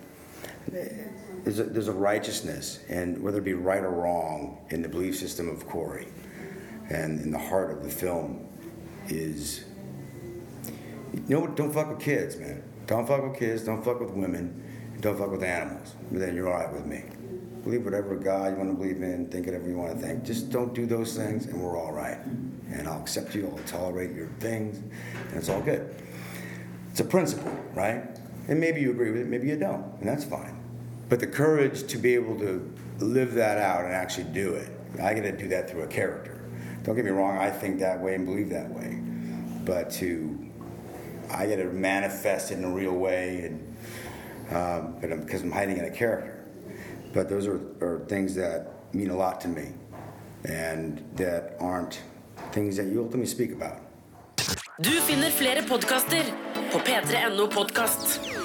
there's 1.43 1.59
a, 1.59 1.63
there's 1.63 1.87
a 1.87 1.93
righteousness, 1.93 2.79
and 2.89 3.21
whether 3.21 3.39
it 3.39 3.43
be 3.43 3.53
right 3.53 3.83
or 3.83 3.91
wrong 3.91 4.65
in 4.69 4.81
the 4.81 4.89
belief 4.89 5.17
system 5.17 5.49
of 5.49 5.67
Corey, 5.67 6.07
and 6.89 7.21
in 7.21 7.31
the 7.31 7.39
heart 7.39 7.71
of 7.71 7.83
the 7.83 7.89
film 7.89 8.47
is, 9.07 9.65
you 11.13 11.39
know, 11.39 11.47
don't 11.47 11.73
fuck 11.73 11.89
with 11.89 11.99
kids, 11.99 12.37
man. 12.37 12.63
Don't 12.85 13.05
fuck 13.05 13.23
with 13.23 13.37
kids. 13.37 13.63
Don't 13.63 13.83
fuck 13.83 13.99
with 13.99 14.11
women. 14.11 14.63
Don't 15.01 15.17
fuck 15.17 15.29
with 15.29 15.43
animals. 15.43 15.93
And 16.09 16.21
then 16.21 16.35
you're 16.35 16.51
all 16.51 16.59
right 16.59 16.73
with 16.73 16.85
me. 16.85 17.03
Believe 17.67 17.83
whatever 17.83 18.15
God 18.15 18.53
you 18.53 18.57
want 18.59 18.69
to 18.69 18.77
believe 18.77 19.01
in. 19.01 19.27
Think 19.27 19.45
whatever 19.45 19.67
you 19.67 19.75
want 19.75 19.91
to 19.91 19.99
think. 20.01 20.23
Just 20.23 20.49
don't 20.49 20.73
do 20.73 20.85
those 20.85 21.17
things, 21.17 21.47
and 21.47 21.61
we're 21.61 21.77
all 21.77 21.91
right. 21.91 22.17
And 22.71 22.87
I'll 22.87 23.01
accept 23.01 23.35
you. 23.35 23.45
I'll 23.45 23.63
tolerate 23.65 24.15
your 24.15 24.29
things, 24.39 24.77
and 24.77 25.35
it's 25.35 25.49
all 25.49 25.59
good. 25.59 25.93
It's 26.91 27.01
a 27.01 27.03
principle, 27.03 27.53
right? 27.73 28.05
And 28.47 28.61
maybe 28.61 28.79
you 28.79 28.91
agree 28.91 29.11
with 29.11 29.19
it, 29.19 29.27
maybe 29.27 29.49
you 29.49 29.57
don't, 29.57 29.83
and 29.99 30.07
that's 30.07 30.23
fine. 30.23 30.57
But 31.09 31.19
the 31.19 31.27
courage 31.27 31.85
to 31.87 31.97
be 31.97 32.15
able 32.15 32.39
to 32.39 32.73
live 32.99 33.33
that 33.33 33.57
out 33.57 33.83
and 33.83 33.93
actually 33.93 34.31
do 34.31 34.53
it, 34.53 34.69
I 35.03 35.13
get 35.13 35.23
to 35.23 35.33
do 35.33 35.49
that 35.49 35.69
through 35.69 35.81
a 35.81 35.87
character. 35.87 36.41
Don't 36.83 36.95
get 36.95 37.03
me 37.03 37.11
wrong, 37.11 37.37
I 37.37 37.49
think 37.49 37.79
that 37.79 37.99
way 37.99 38.15
and 38.15 38.25
believe 38.25 38.49
that 38.51 38.69
way. 38.69 39.01
But 39.65 39.91
to 39.91 40.39
I 41.29 41.45
get 41.47 41.57
to 41.57 41.65
manifest 41.65 42.51
it 42.51 42.59
in 42.59 42.63
a 42.63 42.71
real 42.71 42.93
way, 42.93 43.41
and 43.41 44.55
um, 44.55 44.95
but 45.01 45.11
I'm, 45.11 45.19
because 45.19 45.41
I'm 45.41 45.51
hiding 45.51 45.75
in 45.75 45.83
a 45.83 45.91
character. 45.91 46.36
But 47.17 47.29
those 47.29 47.47
are, 47.47 47.59
are 47.81 48.05
things 48.07 48.35
that 48.35 48.93
mean 48.93 49.09
a 49.09 49.17
lot 49.17 49.41
to 49.41 49.47
me, 49.47 49.73
and 50.45 51.03
that 51.15 51.57
aren't 51.59 51.99
things 52.51 52.77
that 52.77 52.85
you 52.85 53.01
ultimately 53.01 53.25
speak 53.25 53.51
about. 53.51 53.79
Du 54.79 54.91
finner 54.91 55.31
flere 55.31 55.63
podkaster 55.63 56.23
på 56.71 56.79
p3.no 56.79 57.47
podkast. 57.47 58.36